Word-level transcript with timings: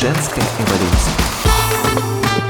Женская 0.00 0.44
эволюция. 0.60 2.47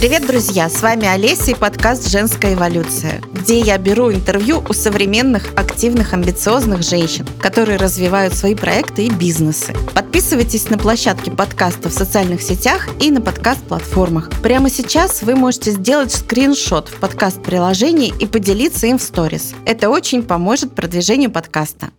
Привет, 0.00 0.26
друзья! 0.26 0.70
С 0.70 0.80
вами 0.80 1.06
Олеся 1.06 1.50
и 1.50 1.54
подкаст 1.54 2.08
«Женская 2.08 2.54
эволюция», 2.54 3.20
где 3.34 3.60
я 3.60 3.76
беру 3.76 4.10
интервью 4.10 4.64
у 4.66 4.72
современных, 4.72 5.52
активных, 5.56 6.14
амбициозных 6.14 6.82
женщин, 6.82 7.26
которые 7.38 7.76
развивают 7.76 8.32
свои 8.32 8.54
проекты 8.54 9.04
и 9.04 9.10
бизнесы. 9.10 9.74
Подписывайтесь 9.94 10.70
на 10.70 10.78
площадки 10.78 11.28
подкаста 11.28 11.90
в 11.90 11.92
социальных 11.92 12.40
сетях 12.40 12.88
и 12.98 13.10
на 13.10 13.20
подкаст-платформах. 13.20 14.30
Прямо 14.42 14.70
сейчас 14.70 15.20
вы 15.20 15.34
можете 15.34 15.72
сделать 15.72 16.12
скриншот 16.12 16.88
в 16.88 16.98
подкаст-приложении 16.98 18.14
и 18.18 18.24
поделиться 18.24 18.86
им 18.86 18.96
в 18.96 19.02
сторис. 19.02 19.52
Это 19.66 19.90
очень 19.90 20.22
поможет 20.22 20.74
продвижению 20.74 21.30
подкаста. 21.30 21.90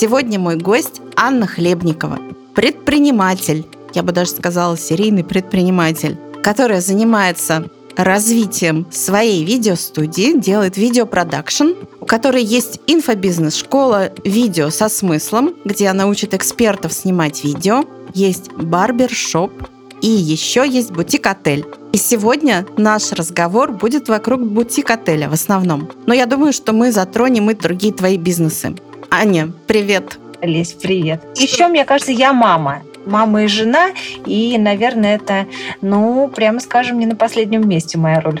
Сегодня 0.00 0.38
мой 0.38 0.56
гость 0.56 1.02
Анна 1.14 1.46
Хлебникова, 1.46 2.18
предприниматель, 2.54 3.66
я 3.92 4.02
бы 4.02 4.12
даже 4.12 4.30
сказала 4.30 4.78
серийный 4.78 5.24
предприниматель, 5.24 6.16
которая 6.42 6.80
занимается 6.80 7.68
развитием 7.98 8.86
своей 8.90 9.44
видеостудии, 9.44 10.40
делает 10.40 10.78
видеопродакшн, 10.78 11.72
у 12.00 12.06
которой 12.06 12.42
есть 12.42 12.80
инфобизнес-школа 12.86 14.12
видео 14.24 14.70
со 14.70 14.88
смыслом, 14.88 15.52
где 15.66 15.88
она 15.88 16.06
учит 16.06 16.32
экспертов 16.32 16.94
снимать 16.94 17.44
видео, 17.44 17.84
есть 18.14 18.50
барбершоп 18.52 19.52
и 20.00 20.08
еще 20.08 20.66
есть 20.66 20.92
бутик-отель. 20.92 21.66
И 21.92 21.98
сегодня 21.98 22.64
наш 22.78 23.12
разговор 23.12 23.70
будет 23.72 24.08
вокруг 24.08 24.40
бутик-отеля 24.46 25.28
в 25.28 25.34
основном. 25.34 25.90
Но 26.06 26.14
я 26.14 26.24
думаю, 26.24 26.54
что 26.54 26.72
мы 26.72 26.90
затронем 26.90 27.50
и 27.50 27.54
другие 27.54 27.92
твои 27.92 28.16
бизнесы. 28.16 28.74
Аня, 29.10 29.50
привет. 29.66 30.18
Лесь, 30.40 30.72
привет. 30.72 31.20
Еще, 31.36 31.66
мне 31.66 31.84
кажется, 31.84 32.12
я 32.12 32.32
мама. 32.32 32.82
Мама 33.06 33.44
и 33.44 33.46
жена, 33.48 33.90
и, 34.24 34.56
наверное, 34.58 35.16
это, 35.16 35.46
ну, 35.80 36.28
прямо 36.28 36.60
скажем, 36.60 36.98
не 36.98 37.06
на 37.06 37.16
последнем 37.16 37.68
месте 37.68 37.98
моя 37.98 38.20
роль. 38.20 38.40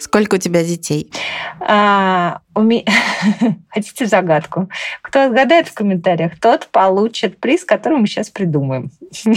Сколько 0.00 0.34
у 0.34 0.38
тебя 0.38 0.64
детей? 0.64 1.12
А, 1.60 2.40
у 2.56 2.62
ме- 2.62 2.84
Хотите 3.68 4.06
загадку? 4.06 4.68
Кто 5.00 5.26
отгадает 5.26 5.68
в 5.68 5.74
комментариях, 5.74 6.40
тот 6.40 6.66
получит 6.66 7.38
приз, 7.38 7.64
который 7.64 7.98
мы 7.98 8.06
сейчас 8.06 8.30
придумаем. 8.30 8.90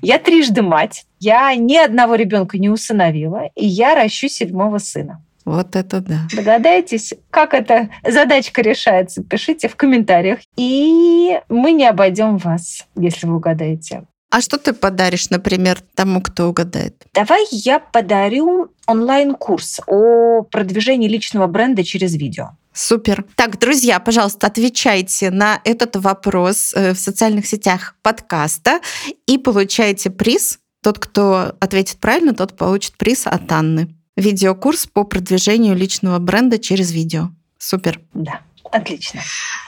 Я 0.00 0.18
трижды 0.18 0.62
мать, 0.62 1.06
я 1.18 1.54
ни 1.56 1.76
одного 1.76 2.14
ребенка 2.14 2.56
не 2.56 2.68
усыновила, 2.68 3.50
и 3.56 3.66
я 3.66 3.96
ращу 3.96 4.28
седьмого 4.28 4.78
сына. 4.78 5.20
Вот 5.48 5.76
это 5.76 6.00
да. 6.00 6.20
Догадаетесь, 6.34 7.14
как 7.30 7.54
эта 7.54 7.88
задачка 8.06 8.60
решается? 8.60 9.22
Пишите 9.22 9.68
в 9.68 9.76
комментариях, 9.76 10.40
и 10.56 11.40
мы 11.48 11.72
не 11.72 11.86
обойдем 11.86 12.36
вас, 12.36 12.86
если 12.96 13.26
вы 13.26 13.36
угадаете. 13.36 14.04
А 14.30 14.42
что 14.42 14.58
ты 14.58 14.74
подаришь, 14.74 15.30
например, 15.30 15.78
тому, 15.94 16.20
кто 16.20 16.48
угадает? 16.48 17.02
Давай 17.14 17.46
я 17.50 17.78
подарю 17.78 18.68
онлайн-курс 18.86 19.80
о 19.86 20.42
продвижении 20.42 21.08
личного 21.08 21.46
бренда 21.46 21.82
через 21.82 22.14
видео. 22.14 22.50
Супер. 22.74 23.24
Так, 23.34 23.58
друзья, 23.58 23.98
пожалуйста, 24.00 24.46
отвечайте 24.46 25.30
на 25.30 25.60
этот 25.64 25.96
вопрос 25.96 26.74
э, 26.74 26.92
в 26.92 26.98
социальных 26.98 27.46
сетях 27.46 27.96
подкаста 28.02 28.80
и 29.26 29.38
получайте 29.38 30.10
приз. 30.10 30.58
Тот, 30.82 30.98
кто 30.98 31.56
ответит 31.58 31.96
правильно, 31.98 32.34
тот 32.34 32.56
получит 32.56 32.98
приз 32.98 33.26
от 33.26 33.50
Анны. 33.50 33.97
Видеокурс 34.18 34.86
по 34.86 35.04
продвижению 35.04 35.76
личного 35.76 36.18
бренда 36.18 36.58
через 36.58 36.90
видео. 36.90 37.30
Супер. 37.56 38.00
Да, 38.14 38.40
отлично. 38.72 39.20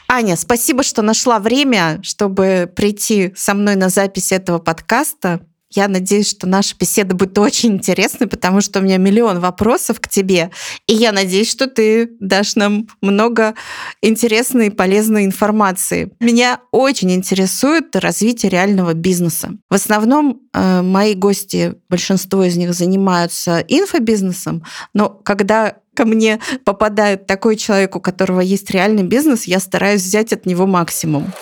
Аня, 0.09 0.35
спасибо, 0.35 0.83
что 0.83 1.03
нашла 1.03 1.39
время, 1.39 2.01
чтобы 2.03 2.69
прийти 2.75 3.33
со 3.37 3.55
мной 3.55 3.77
на 3.77 3.91
запись 3.91 4.33
этого 4.33 4.59
подкаста. 4.59 5.47
Я 5.73 5.87
надеюсь, 5.87 6.29
что 6.29 6.49
наша 6.49 6.75
беседа 6.79 7.15
будет 7.15 7.39
очень 7.39 7.75
интересной, 7.75 8.27
потому 8.27 8.61
что 8.61 8.81
у 8.81 8.83
меня 8.83 8.97
миллион 8.97 9.39
вопросов 9.39 10.01
к 10.01 10.09
тебе. 10.09 10.51
И 10.89 10.95
я 10.95 11.13
надеюсь, 11.13 11.49
что 11.49 11.69
ты 11.69 12.11
дашь 12.19 12.57
нам 12.57 12.89
много 13.01 13.55
интересной 14.03 14.67
и 14.67 14.71
полезной 14.71 15.25
информации. 15.25 16.13
Меня 16.19 16.61
очень 16.73 17.13
интересует 17.13 17.95
развитие 17.95 18.51
реального 18.51 18.95
бизнеса. 18.95 19.53
В 19.69 19.75
основном 19.75 20.41
э, 20.53 20.83
мои 20.83 21.15
гости, 21.15 21.75
большинство 21.89 22.43
из 22.43 22.57
них 22.57 22.75
занимаются 22.75 23.65
инфобизнесом, 23.69 24.65
но 24.93 25.09
когда 25.09 25.77
ко 25.95 26.05
мне 26.05 26.41
попадает 26.65 27.27
такой 27.27 27.57
человек, 27.57 27.95
у 27.95 28.01
которого 28.01 28.41
есть 28.41 28.71
реальный 28.71 29.05
бизнес, 29.05 29.45
я 29.45 29.61
стараюсь 29.61 30.03
взять 30.03 30.33
от 30.33 30.47
него 30.47 30.67
максимум. 30.67 31.33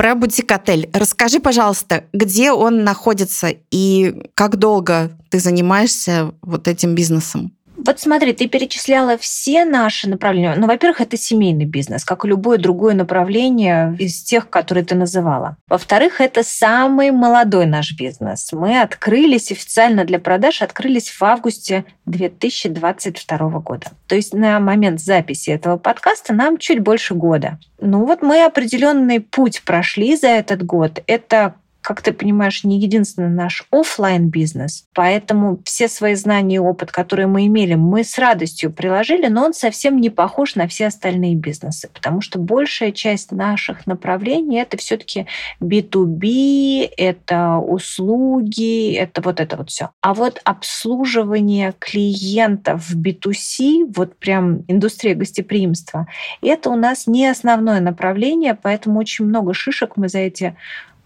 Про 0.00 0.14
бутик-отель. 0.14 0.88
Расскажи, 0.94 1.40
пожалуйста, 1.40 2.04
где 2.14 2.52
он 2.52 2.84
находится 2.84 3.48
и 3.70 4.30
как 4.32 4.56
долго 4.56 5.10
ты 5.28 5.38
занимаешься 5.38 6.32
вот 6.40 6.68
этим 6.68 6.94
бизнесом? 6.94 7.52
Вот 7.84 7.98
смотри, 7.98 8.32
ты 8.32 8.46
перечисляла 8.46 9.16
все 9.16 9.64
наши 9.64 10.08
направления. 10.08 10.54
Ну, 10.56 10.66
во-первых, 10.66 11.00
это 11.00 11.16
семейный 11.16 11.64
бизнес, 11.64 12.04
как 12.04 12.24
и 12.24 12.28
любое 12.28 12.58
другое 12.58 12.94
направление 12.94 13.96
из 13.98 14.22
тех, 14.22 14.50
которые 14.50 14.84
ты 14.84 14.94
называла. 14.94 15.56
Во-вторых, 15.68 16.20
это 16.20 16.42
самый 16.42 17.10
молодой 17.10 17.66
наш 17.66 17.96
бизнес. 17.96 18.52
Мы 18.52 18.80
открылись 18.80 19.50
официально 19.50 20.04
для 20.04 20.18
продаж, 20.18 20.62
открылись 20.62 21.08
в 21.10 21.22
августе 21.22 21.84
2022 22.06 23.38
года. 23.60 23.86
То 24.06 24.14
есть 24.14 24.34
на 24.34 24.60
момент 24.60 25.00
записи 25.00 25.50
этого 25.50 25.76
подкаста 25.76 26.34
нам 26.34 26.58
чуть 26.58 26.80
больше 26.80 27.14
года. 27.14 27.58
Ну 27.80 28.04
вот 28.04 28.22
мы 28.22 28.44
определенный 28.44 29.20
путь 29.20 29.62
прошли 29.64 30.16
за 30.16 30.28
этот 30.28 30.64
год. 30.64 31.02
Это 31.06 31.54
как 31.82 32.02
ты 32.02 32.12
понимаешь, 32.12 32.64
не 32.64 32.78
единственный 32.78 33.28
наш 33.28 33.66
офлайн 33.70 34.28
бизнес, 34.28 34.84
поэтому 34.94 35.60
все 35.64 35.88
свои 35.88 36.14
знания 36.14 36.56
и 36.56 36.58
опыт, 36.58 36.92
которые 36.92 37.26
мы 37.26 37.46
имели, 37.46 37.74
мы 37.74 38.04
с 38.04 38.18
радостью 38.18 38.72
приложили, 38.72 39.28
но 39.28 39.44
он 39.44 39.54
совсем 39.54 40.00
не 40.00 40.10
похож 40.10 40.54
на 40.54 40.68
все 40.68 40.86
остальные 40.88 41.36
бизнесы, 41.36 41.88
потому 41.92 42.20
что 42.20 42.38
большая 42.38 42.92
часть 42.92 43.32
наших 43.32 43.86
направлений 43.86 44.58
это 44.58 44.76
все-таки 44.76 45.26
B2B, 45.60 46.90
это 46.96 47.56
услуги, 47.58 48.94
это 48.94 49.20
вот 49.22 49.40
это 49.40 49.56
вот 49.56 49.70
все. 49.70 49.90
А 50.00 50.14
вот 50.14 50.40
обслуживание 50.44 51.74
клиентов 51.78 52.88
в 52.88 53.00
B2C, 53.00 53.92
вот 53.94 54.16
прям 54.16 54.64
индустрия 54.68 55.14
гостеприимства, 55.14 56.06
это 56.42 56.70
у 56.70 56.76
нас 56.76 57.06
не 57.06 57.26
основное 57.26 57.80
направление, 57.80 58.54
поэтому 58.54 59.00
очень 59.00 59.24
много 59.24 59.54
шишек 59.54 59.96
мы 59.96 60.08
за 60.08 60.18
эти 60.18 60.56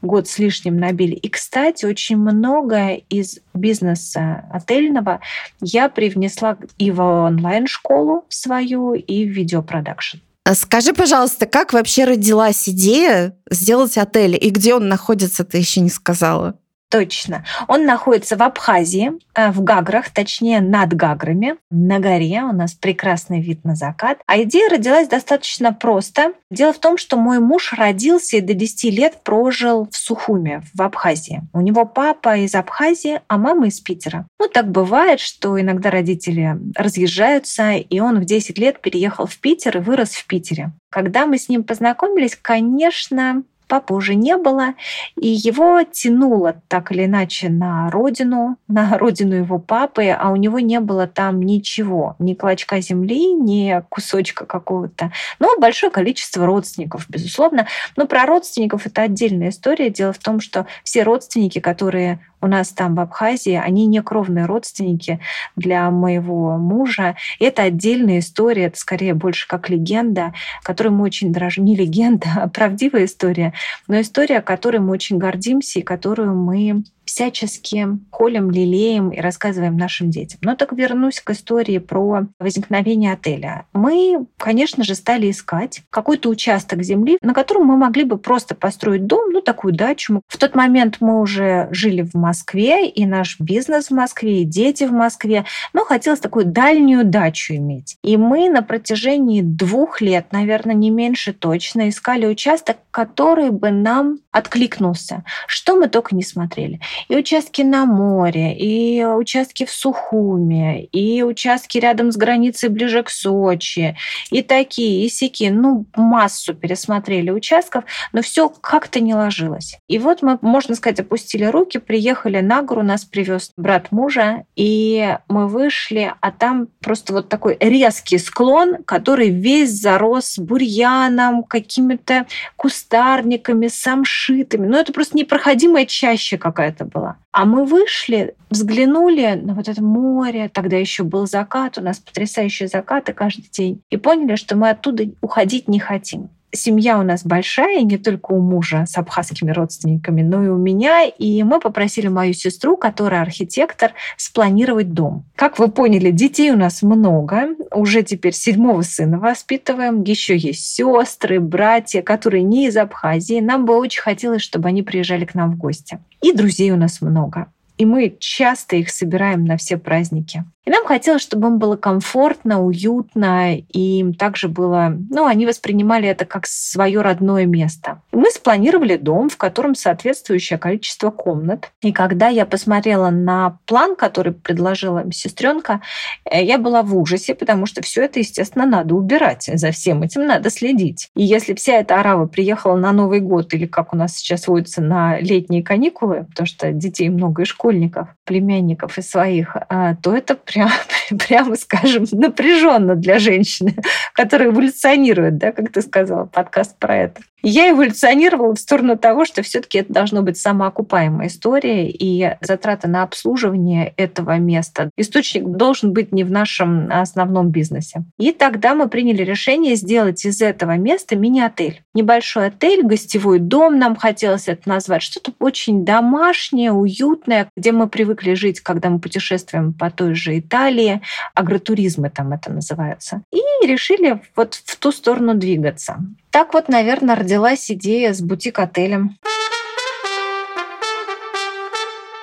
год 0.05 0.29
с 0.29 0.39
лишним 0.39 0.79
набили. 0.79 1.15
И, 1.15 1.29
кстати, 1.29 1.85
очень 1.85 2.17
многое 2.17 3.03
из 3.09 3.41
бизнеса 3.53 4.45
отельного 4.53 5.21
я 5.61 5.89
привнесла 5.89 6.57
и 6.79 6.91
в 6.91 7.01
онлайн-школу 7.01 8.25
свою, 8.29 8.95
и 8.95 9.25
в 9.25 9.31
видеопродакшн. 9.31 10.19
Скажи, 10.53 10.93
пожалуйста, 10.93 11.47
как 11.47 11.73
вообще 11.73 12.05
родилась 12.05 12.69
идея 12.69 13.37
сделать 13.51 13.97
отель? 13.97 14.37
И 14.39 14.51
где 14.51 14.75
он 14.75 14.89
находится, 14.89 15.43
ты 15.45 15.59
еще 15.59 15.81
не 15.81 15.89
сказала? 15.89 16.59
Точно. 16.91 17.45
Он 17.67 17.87
находится 17.87 18.37
в 18.37 18.43
Абхазии, 18.43 19.13
э, 19.35 19.51
в 19.51 19.65
Гаграх, 19.65 20.11
точнее 20.11 20.61
над 20.61 20.95
Гаграми, 20.95 21.57
на 21.71 21.99
горе. 21.99 22.43
У 22.43 22.53
нас 22.53 22.75
прекрасный 22.75 23.41
вид 23.41 23.65
на 23.65 23.75
закат. 23.75 24.19
А 24.27 24.41
идея 24.43 24.71
родилась 24.71 25.09
достаточно 25.09 25.73
просто. 25.73 26.35
Дело 26.51 26.73
в 26.73 26.79
том, 26.79 26.97
что 26.97 27.17
мой 27.17 27.41
муж 27.41 27.73
родился 27.73 28.37
и 28.37 28.41
до 28.41 28.55
10 28.55 28.93
лет 28.93 29.23
прожил 29.25 29.89
в 29.91 29.97
Сухуме, 29.97 30.63
в 30.73 30.83
Абхазии. 30.83 31.43
У 31.53 31.61
него 31.61 31.85
папа 31.85 32.37
из 32.37 32.55
Абхазии, 32.55 33.21
а 33.27 33.39
мама 33.39 33.67
из 33.67 33.81
Питера. 33.81 34.27
Ну, 34.39 34.49
так 34.49 34.71
бывает, 34.71 35.19
что 35.19 35.61
иногда 35.61 35.91
родители 35.91 36.57
разъезжаются, 36.77 37.73
и 37.73 37.99
он 37.99 38.21
в 38.21 38.25
10 38.25 38.57
лет 38.59 38.81
переехал 38.81 39.27
в 39.27 39.37
Питер 39.39 39.79
и 39.79 39.81
вырос 39.81 40.11
в 40.11 40.27
Питере. 40.27 40.71
Когда 40.91 41.27
мы 41.27 41.39
с 41.39 41.49
ним 41.49 41.65
познакомились, 41.65 42.39
конечно, 42.41 43.43
Папы 43.69 43.95
уже 43.95 44.15
не 44.15 44.37
было, 44.37 44.75
и 45.17 45.29
его 45.29 45.83
тянуло 45.83 46.61
так 46.69 46.93
или 46.93 47.07
иначе 47.07 47.49
на 47.49 47.91
родину, 47.91 48.57
на 48.69 48.99
родину 48.99 49.35
его 49.35 49.59
папы, 49.59 50.09
а 50.09 50.31
у 50.31 50.37
него 50.37 50.61
не 50.61 50.81
было 50.81 51.07
там 51.07 51.43
ничего, 51.43 52.17
ни 52.19 52.35
клочка 52.35 52.81
земли, 52.81 53.33
ни 53.33 53.83
кусочка 53.89 54.47
какого-то. 54.47 55.13
Но 55.39 55.59
большое 55.59 55.91
количество 55.91 56.47
родственников, 56.47 57.07
безусловно. 57.09 57.67
Но 57.97 58.07
про 58.07 58.27
родственников 58.27 58.87
это 58.87 59.03
отдельная 59.03 59.51
история. 59.51 59.91
Дело 59.91 60.13
в 60.13 60.19
том, 60.19 60.41
что 60.41 60.67
все 60.83 61.03
родственники, 61.03 61.61
которые 61.61 62.21
у 62.45 62.47
нас 62.47 62.69
там 62.73 62.95
в 62.95 63.01
Абхазии, 63.01 63.55
они 63.55 63.87
не 63.87 64.03
кровные 64.03 64.45
родственники 64.45 65.19
для 65.57 65.91
моего 65.91 66.59
мужа. 66.59 67.17
Это 67.41 67.63
отдельная 67.63 68.19
история, 68.19 68.65
это 68.65 68.79
скорее 68.79 69.15
больше 69.15 69.49
как 69.49 69.71
легенда, 69.71 70.35
которой 70.63 70.91
мы 70.91 71.05
очень 71.05 71.33
дорожим. 71.33 71.65
Не 71.65 71.75
легенда, 71.75 72.27
а 72.37 72.49
правдивая 72.55 73.07
история, 73.07 73.55
но 73.89 73.99
история, 73.99 74.43
которой 74.43 74.79
мы 74.79 74.93
очень 74.93 75.17
гордимся 75.17 75.81
и 75.81 75.83
которую 75.83 76.35
мы 76.35 76.85
всячески 77.15 77.87
холим, 78.11 78.51
лелеем 78.51 79.11
и 79.11 79.21
рассказываем 79.21 79.77
нашим 79.77 80.11
детям. 80.11 80.41
Но 80.43 80.57
так 80.57 80.73
вернусь 80.73 81.21
к 81.21 81.31
истории 81.31 81.79
про 81.79 82.27
возникновение 82.41 83.13
отеля. 83.13 83.67
Мы, 83.73 84.27
конечно 84.37 84.83
же, 84.83 84.97
стали 84.97 85.31
искать 85.31 85.83
какой-то 85.91 86.29
участок 86.29 86.83
земли, 86.83 87.19
на 87.23 87.33
котором 87.33 87.67
мы 87.67 87.77
могли 87.77 88.03
бы 88.03 88.19
просто 88.19 88.57
построить 88.57 89.07
дом, 89.07 89.31
ну, 89.31 89.43
такую 89.43 89.75
дачу. 89.75 90.23
В 90.27 90.39
тот 90.39 90.57
момент 90.57 90.97
мы 90.99 91.21
уже 91.21 91.69
жили 91.71 92.03
в 92.03 92.15
Москве, 92.15 92.89
и 92.89 93.07
наш 93.07 93.39
бизнес 93.39 93.91
в 93.91 93.95
Москве, 93.95 94.43
и 94.43 94.45
дети 94.45 94.83
в 94.83 94.93
Москве, 94.93 95.45
но 95.73 95.85
хотелось 95.85 96.19
такую 96.19 96.47
дальнюю 96.47 97.05
дачу 97.05 97.55
иметь. 97.55 97.97
И 98.03 98.17
мы 98.17 98.49
на 98.49 98.63
протяжении 98.63 99.41
двух 99.41 100.01
лет, 100.01 100.33
наверное, 100.33 100.75
не 100.75 100.91
меньше 100.91 101.33
точно, 101.33 101.89
искали 101.89 102.27
участок, 102.27 102.79
который 102.91 103.51
бы 103.51 103.71
нам 103.71 104.19
откликнулся. 104.33 105.23
Что 105.47 105.77
мы 105.77 105.89
только 105.89 106.17
не 106.17 106.25
смотрели 106.25 106.81
и 107.09 107.17
участки 107.17 107.63
на 107.63 107.87
море, 107.87 108.57
и 108.57 109.05
участки 109.05 109.65
в 109.65 109.71
Сухуме, 109.71 110.85
и 110.85 111.23
участки 111.23 111.79
рядом 111.79 112.13
с 112.13 112.17
границей 112.17 112.69
ближе 112.69 113.03
к 113.03 113.11
Сочи, 113.11 113.97
и 114.31 114.43
такие, 114.43 115.05
и 115.05 115.09
сики. 115.09 115.51
Ну, 115.51 115.87
массу 115.97 116.55
пересмотрели 116.55 117.31
участков, 117.31 117.85
но 118.13 118.23
все 118.23 118.49
как-то 118.49 119.01
не 119.01 119.15
ложилось. 119.15 119.79
И 119.89 119.99
вот 119.99 120.23
мы, 120.23 120.39
можно 120.41 120.75
сказать, 120.75 121.01
опустили 121.01 121.45
руки, 121.45 121.79
приехали 121.79 122.41
на 122.41 122.63
гору, 122.63 122.83
нас 122.83 123.05
привез 123.05 123.53
брат 123.57 123.93
мужа, 123.93 124.45
и 124.57 125.17
мы 125.29 125.49
вышли, 125.49 126.13
а 126.21 126.31
там 126.31 126.69
просто 126.81 127.13
вот 127.13 127.29
такой 127.29 127.57
резкий 127.61 128.19
склон, 128.19 128.83
который 128.85 129.31
весь 129.31 129.71
зарос 129.71 130.39
бурьяном, 130.39 131.43
какими-то 131.43 132.27
кустарниками, 132.57 133.69
самшитами. 133.69 134.67
Ну, 134.67 134.79
это 134.79 134.93
просто 134.93 135.17
непроходимая 135.17 135.87
чаще 135.87 136.39
какая-то 136.39 136.85
была. 136.95 137.17
А 137.33 137.45
мы 137.45 137.65
вышли, 137.65 138.35
взглянули 138.49 139.41
на 139.43 139.55
вот 139.55 139.69
это 139.69 139.83
море, 139.83 140.49
тогда 140.49 140.77
еще 140.77 141.03
был 141.03 141.27
закат, 141.27 141.77
у 141.77 141.83
нас 141.83 141.99
потрясающие 141.99 142.69
закаты 142.69 143.13
каждый 143.13 143.51
день, 143.51 143.83
и 143.91 143.97
поняли, 143.97 144.37
что 144.37 144.57
мы 144.57 144.71
оттуда 144.71 145.05
уходить 145.21 145.69
не 145.69 145.81
хотим 145.81 146.31
семья 146.55 146.99
у 146.99 147.03
нас 147.03 147.25
большая, 147.25 147.83
не 147.83 147.99
только 147.99 148.33
у 148.33 148.41
мужа 148.41 148.85
с 148.87 148.97
абхазскими 148.97 149.51
родственниками, 149.51 150.23
но 150.23 150.45
и 150.45 150.49
у 150.49 150.57
меня. 150.57 151.05
И 151.07 151.43
мы 151.43 151.61
попросили 151.61 152.09
мою 152.09 152.33
сестру, 152.33 152.77
которая 152.77 153.23
архитектор, 153.23 153.93
спланировать 154.17 154.93
дом. 154.93 155.25
Как 155.37 155.59
вы 155.59 155.69
поняли, 155.69 156.11
детей 156.11 156.51
у 156.51 156.57
нас 156.57 156.83
много. 156.83 157.49
Уже 157.73 158.03
теперь 158.03 158.35
седьмого 158.35 158.83
сына 158.83 159.19
воспитываем. 159.19 160.03
Еще 160.03 160.37
есть 160.37 160.67
сестры, 160.67 161.41
братья, 161.41 162.03
которые 162.03 162.43
не 162.43 162.67
из 162.67 162.77
Абхазии. 162.77 163.41
Нам 163.41 163.65
бы 163.65 163.77
очень 163.77 164.03
хотелось, 164.03 164.43
чтобы 164.43 164.69
они 164.69 164.83
приезжали 164.83 165.25
к 165.25 165.35
нам 165.35 165.53
в 165.53 165.57
гости. 165.57 165.99
И 166.23 166.33
друзей 166.33 166.71
у 166.71 166.77
нас 166.77 167.01
много. 167.01 167.47
И 167.77 167.85
мы 167.85 168.17
часто 168.21 168.77
их 168.77 168.91
собираем 168.91 169.45
на 169.45 169.57
все 169.57 169.77
праздники. 169.77 170.45
И 170.65 170.71
нам 170.71 170.87
хотелось, 170.87 171.23
чтобы 171.23 171.49
им 171.49 171.59
было 171.59 171.77
комфортно, 171.77 172.65
уютно, 172.65 173.57
и 173.57 173.99
им 173.99 174.15
также 174.15 174.49
было... 174.49 174.97
Ну, 175.11 175.27
они 175.27 175.45
воспринимали 175.47 176.09
это 176.09 176.25
как 176.25 176.47
свое 176.47 177.03
родное 177.03 177.45
место. 177.45 178.01
Мы 178.13 178.31
спланировали 178.31 178.97
дом, 178.97 179.29
в 179.29 179.37
котором 179.37 179.75
соответствующее 179.75 180.59
количество 180.59 181.11
комнат. 181.11 181.71
И 181.83 181.93
когда 181.93 182.29
я 182.29 182.47
посмотрела 182.47 183.11
на 183.11 183.59
план, 183.67 183.95
который 183.95 184.33
предложила 184.33 185.05
сестренка, 185.13 185.83
э, 186.25 186.43
я 186.43 186.59
была 186.59 186.83
в 186.83 186.97
ужасе, 186.97 187.35
потому 187.35 187.67
что 187.67 187.83
все 187.83 188.05
это, 188.05 188.21
естественно, 188.21 188.65
надо 188.65 188.95
убирать. 188.95 189.51
За 189.53 189.71
всем 189.71 190.03
этим 190.03 190.27
надо 190.27 190.49
следить. 190.49 191.11
И 191.15 191.23
если 191.23 191.53
вся 191.55 191.75
эта 191.75 192.01
арава 192.01 192.27
приехала 192.27 192.77
на 192.77 192.93
Новый 192.93 193.21
год, 193.21 193.53
или 193.53 193.67
как 193.67 193.93
у 193.93 193.97
нас 193.97 194.17
сейчас 194.17 194.49
водится, 194.49 194.81
на 194.81 195.19
летние 195.21 195.63
каникулы, 195.63 196.25
потому 196.31 196.47
что 196.47 196.73
детей 196.73 197.11
много 197.11 197.43
и 197.43 197.45
школьников, 197.45 198.09
племянников 198.25 198.97
и 198.97 199.03
своих, 199.03 199.57
а, 199.69 199.97
то 199.97 200.17
это 200.17 200.37
прям, 200.55 200.71
прямо 201.19 201.57
скажем, 201.57 202.07
напряженно 202.13 202.95
для 202.95 203.19
женщины, 203.19 203.77
которая 204.15 204.49
эволюционирует, 204.49 205.39
да, 205.39 205.53
как 205.53 205.73
ты 205.73 205.83
сказала, 205.83 206.27
подкаст 206.27 206.79
про 206.79 206.97
это. 206.97 207.23
Я 207.47 207.71
эволюционировала 207.71 208.55
в 208.55 208.59
сторону 208.59 208.97
того, 208.97 209.27
что 209.27 209.43
все-таки 209.43 209.77
это 209.77 209.93
должно 209.93 210.23
быть 210.23 210.39
самоокупаемая 210.39 211.29
история, 211.29 211.91
и 211.91 212.37
затраты 212.41 212.89
на 212.89 213.03
обслуживание 213.03 213.93
этого 213.99 214.39
места. 214.39 214.91
Источник 214.97 215.45
должен 215.45 215.93
быть 215.93 216.11
не 216.11 216.25
в 216.25 216.31
нашем 216.31 216.91
основном 216.91 217.51
бизнесе. 217.51 218.05
И 218.19 218.33
тогда 218.33 218.75
мы 218.75 218.89
приняли 218.89 219.23
решение 219.23 219.77
сделать 219.77 220.25
из 220.25 220.41
этого 220.41 220.79
места 220.79 221.17
мини-отель. 221.17 221.83
Небольшой 221.93 222.47
отель, 222.47 222.83
гостевой 222.83 223.41
дом 223.41 223.79
нам 223.79 223.95
хотелось 223.95 224.49
это 224.49 224.67
назвать, 224.67 225.03
что-то 225.03 225.33
очень 225.39 225.85
домашнее, 225.85 226.73
уютное, 226.73 227.51
где 227.59 227.73
мы 227.73 227.89
привыкли 227.89 228.33
жить, 228.33 228.61
когда 228.61 228.89
мы 228.89 229.01
путешествуем 229.01 229.75
по 229.75 229.91
той 229.91 230.15
же 230.15 230.39
Италии, 230.39 231.03
агротуризмы 231.35 232.09
там 232.09 232.33
это 232.33 232.51
называется. 232.51 233.21
И 233.31 233.67
решили 233.67 234.23
вот 234.35 234.55
в 234.55 234.77
ту 234.79 234.93
сторону 234.93 235.35
двигаться. 235.35 235.99
Так 236.35 236.53
вот, 236.53 236.69
наверное, 236.69 237.15
родилась 237.15 237.71
идея 237.71 238.13
с 238.13 238.21
бутик-отелем. 238.21 239.17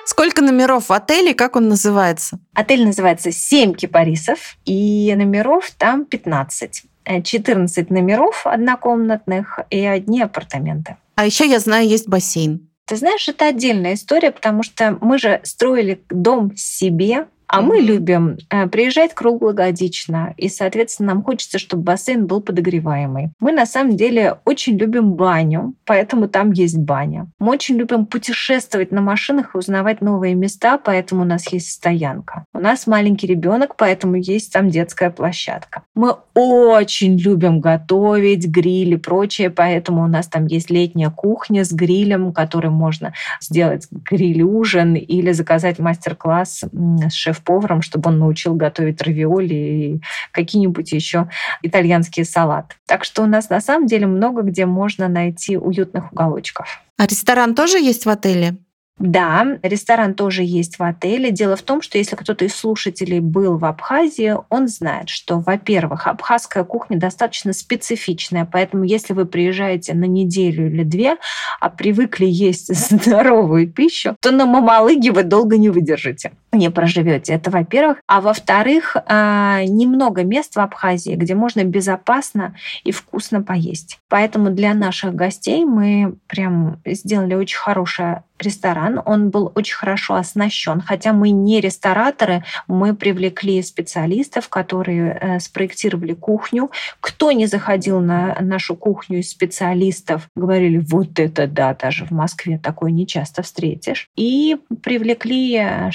Сколько 0.04 0.42
номеров 0.42 0.90
в 0.90 0.92
отеле, 0.92 1.32
как 1.32 1.56
он 1.56 1.70
называется? 1.70 2.38
Отель 2.52 2.84
называется 2.84 3.32
«Семь 3.32 3.72
кипарисов», 3.72 4.58
и 4.66 5.14
номеров 5.16 5.70
там 5.78 6.04
15. 6.04 6.82
14 7.24 7.78
э, 7.78 7.86
номеров 7.94 8.46
однокомнатных 8.46 9.60
и 9.70 9.82
одни 9.86 10.20
апартаменты. 10.20 10.98
А 11.14 11.24
еще 11.24 11.48
я 11.48 11.58
знаю, 11.58 11.88
есть 11.88 12.06
бассейн. 12.06 12.68
Ты 12.84 12.96
знаешь, 12.96 13.26
это 13.28 13.46
отдельная 13.46 13.94
история, 13.94 14.30
потому 14.30 14.62
что 14.62 14.98
мы 15.00 15.18
же 15.18 15.40
строили 15.42 16.02
дом 16.10 16.54
себе, 16.54 17.28
а 17.52 17.60
мы 17.60 17.80
любим 17.80 18.38
э, 18.48 18.66
приезжать 18.66 19.12
круглогодично, 19.12 20.32
и, 20.38 20.48
соответственно, 20.48 21.12
нам 21.12 21.22
хочется, 21.22 21.58
чтобы 21.58 21.82
бассейн 21.82 22.26
был 22.26 22.40
подогреваемый. 22.40 23.32
Мы, 23.40 23.52
на 23.52 23.66
самом 23.66 23.94
деле, 23.94 24.38
очень 24.46 24.78
любим 24.78 25.12
баню, 25.12 25.74
поэтому 25.84 26.28
там 26.28 26.52
есть 26.52 26.78
баня. 26.78 27.26
Мы 27.38 27.50
очень 27.50 27.76
любим 27.76 28.06
путешествовать 28.06 28.90
на 28.90 29.02
машинах 29.02 29.54
и 29.54 29.58
узнавать 29.58 30.00
новые 30.00 30.34
места, 30.34 30.78
поэтому 30.78 31.22
у 31.22 31.24
нас 31.26 31.52
есть 31.52 31.70
стоянка. 31.70 32.46
У 32.54 32.58
нас 32.58 32.86
маленький 32.86 33.26
ребенок, 33.26 33.76
поэтому 33.76 34.16
есть 34.16 34.50
там 34.50 34.70
детская 34.70 35.10
площадка. 35.10 35.82
Мы 35.94 36.14
очень 36.32 37.18
любим 37.18 37.60
готовить, 37.60 38.46
гриль 38.46 38.94
и 38.94 38.96
прочее, 38.96 39.50
поэтому 39.50 40.04
у 40.04 40.06
нас 40.06 40.26
там 40.26 40.46
есть 40.46 40.70
летняя 40.70 41.10
кухня 41.10 41.66
с 41.66 41.72
грилем, 41.72 42.32
который 42.32 42.70
можно 42.70 43.12
сделать 43.42 43.88
гриль-ужин 43.90 44.94
или 44.94 45.32
заказать 45.32 45.78
мастер-класс 45.78 46.64
с 46.72 47.12
шеф 47.12 47.41
шеф-поваром, 47.42 47.82
чтобы 47.82 48.10
он 48.10 48.18
научил 48.18 48.54
готовить 48.54 49.02
равиоли 49.02 49.54
и 49.54 50.00
какие-нибудь 50.30 50.92
еще 50.92 51.28
итальянские 51.62 52.24
салаты. 52.24 52.76
Так 52.86 53.04
что 53.04 53.22
у 53.22 53.26
нас 53.26 53.50
на 53.50 53.60
самом 53.60 53.86
деле 53.86 54.06
много 54.06 54.42
где 54.42 54.66
можно 54.66 55.08
найти 55.08 55.56
уютных 55.56 56.12
уголочков. 56.12 56.80
А 56.98 57.06
ресторан 57.06 57.54
тоже 57.54 57.78
есть 57.78 58.06
в 58.06 58.10
отеле? 58.10 58.56
Да, 58.98 59.58
ресторан 59.62 60.14
тоже 60.14 60.42
есть 60.44 60.78
в 60.78 60.82
отеле. 60.82 61.30
Дело 61.30 61.56
в 61.56 61.62
том, 61.62 61.82
что 61.82 61.98
если 61.98 62.14
кто-то 62.14 62.44
из 62.44 62.54
слушателей 62.54 63.20
был 63.20 63.56
в 63.56 63.64
Абхазии, 63.64 64.36
он 64.48 64.68
знает, 64.68 65.08
что, 65.08 65.40
во-первых, 65.40 66.06
абхазская 66.06 66.62
кухня 66.62 66.98
достаточно 66.98 67.52
специфичная, 67.52 68.44
поэтому 68.44 68.84
если 68.84 69.14
вы 69.14 69.24
приезжаете 69.24 69.94
на 69.94 70.04
неделю 70.04 70.68
или 70.68 70.84
две, 70.84 71.16
а 71.58 71.70
привыкли 71.70 72.26
есть 72.26 72.72
здоровую 72.90 73.72
пищу, 73.72 74.14
то 74.20 74.30
на 74.30 74.46
Мамалыге 74.46 75.10
вы 75.10 75.24
долго 75.24 75.56
не 75.56 75.70
выдержите. 75.70 76.32
Не 76.52 76.70
проживете. 76.70 77.32
Это 77.32 77.50
во-первых. 77.50 77.98
А 78.06 78.20
во-вторых, 78.20 78.96
а, 79.06 79.64
немного 79.64 80.22
мест 80.22 80.56
в 80.56 80.60
Абхазии, 80.60 81.14
где 81.14 81.34
можно 81.34 81.64
безопасно 81.64 82.54
и 82.84 82.92
вкусно 82.92 83.42
поесть. 83.42 83.98
Поэтому 84.08 84.50
для 84.50 84.74
наших 84.74 85.14
гостей 85.14 85.64
мы 85.64 86.16
прям 86.28 86.80
сделали 86.84 87.34
очень 87.34 87.58
хорошее 87.58 88.22
ресторан, 88.42 89.00
он 89.04 89.30
был 89.30 89.52
очень 89.54 89.74
хорошо 89.74 90.14
оснащен. 90.14 90.80
Хотя 90.80 91.12
мы 91.12 91.30
не 91.30 91.60
рестораторы, 91.60 92.44
мы 92.66 92.94
привлекли 92.94 93.62
специалистов, 93.62 94.48
которые 94.48 95.18
э, 95.20 95.40
спроектировали 95.40 96.12
кухню. 96.12 96.70
Кто 97.00 97.32
не 97.32 97.46
заходил 97.46 98.00
на 98.00 98.36
нашу 98.40 98.74
кухню 98.76 99.20
из 99.20 99.30
специалистов, 99.30 100.28
говорили, 100.36 100.78
вот 100.78 101.18
это 101.18 101.46
да, 101.46 101.74
даже 101.74 102.04
в 102.04 102.10
Москве 102.10 102.58
такое 102.58 102.90
не 102.90 103.06
часто 103.06 103.42
встретишь. 103.42 104.08
И 104.16 104.56
привлекли 104.82 105.56
э, 105.56 105.90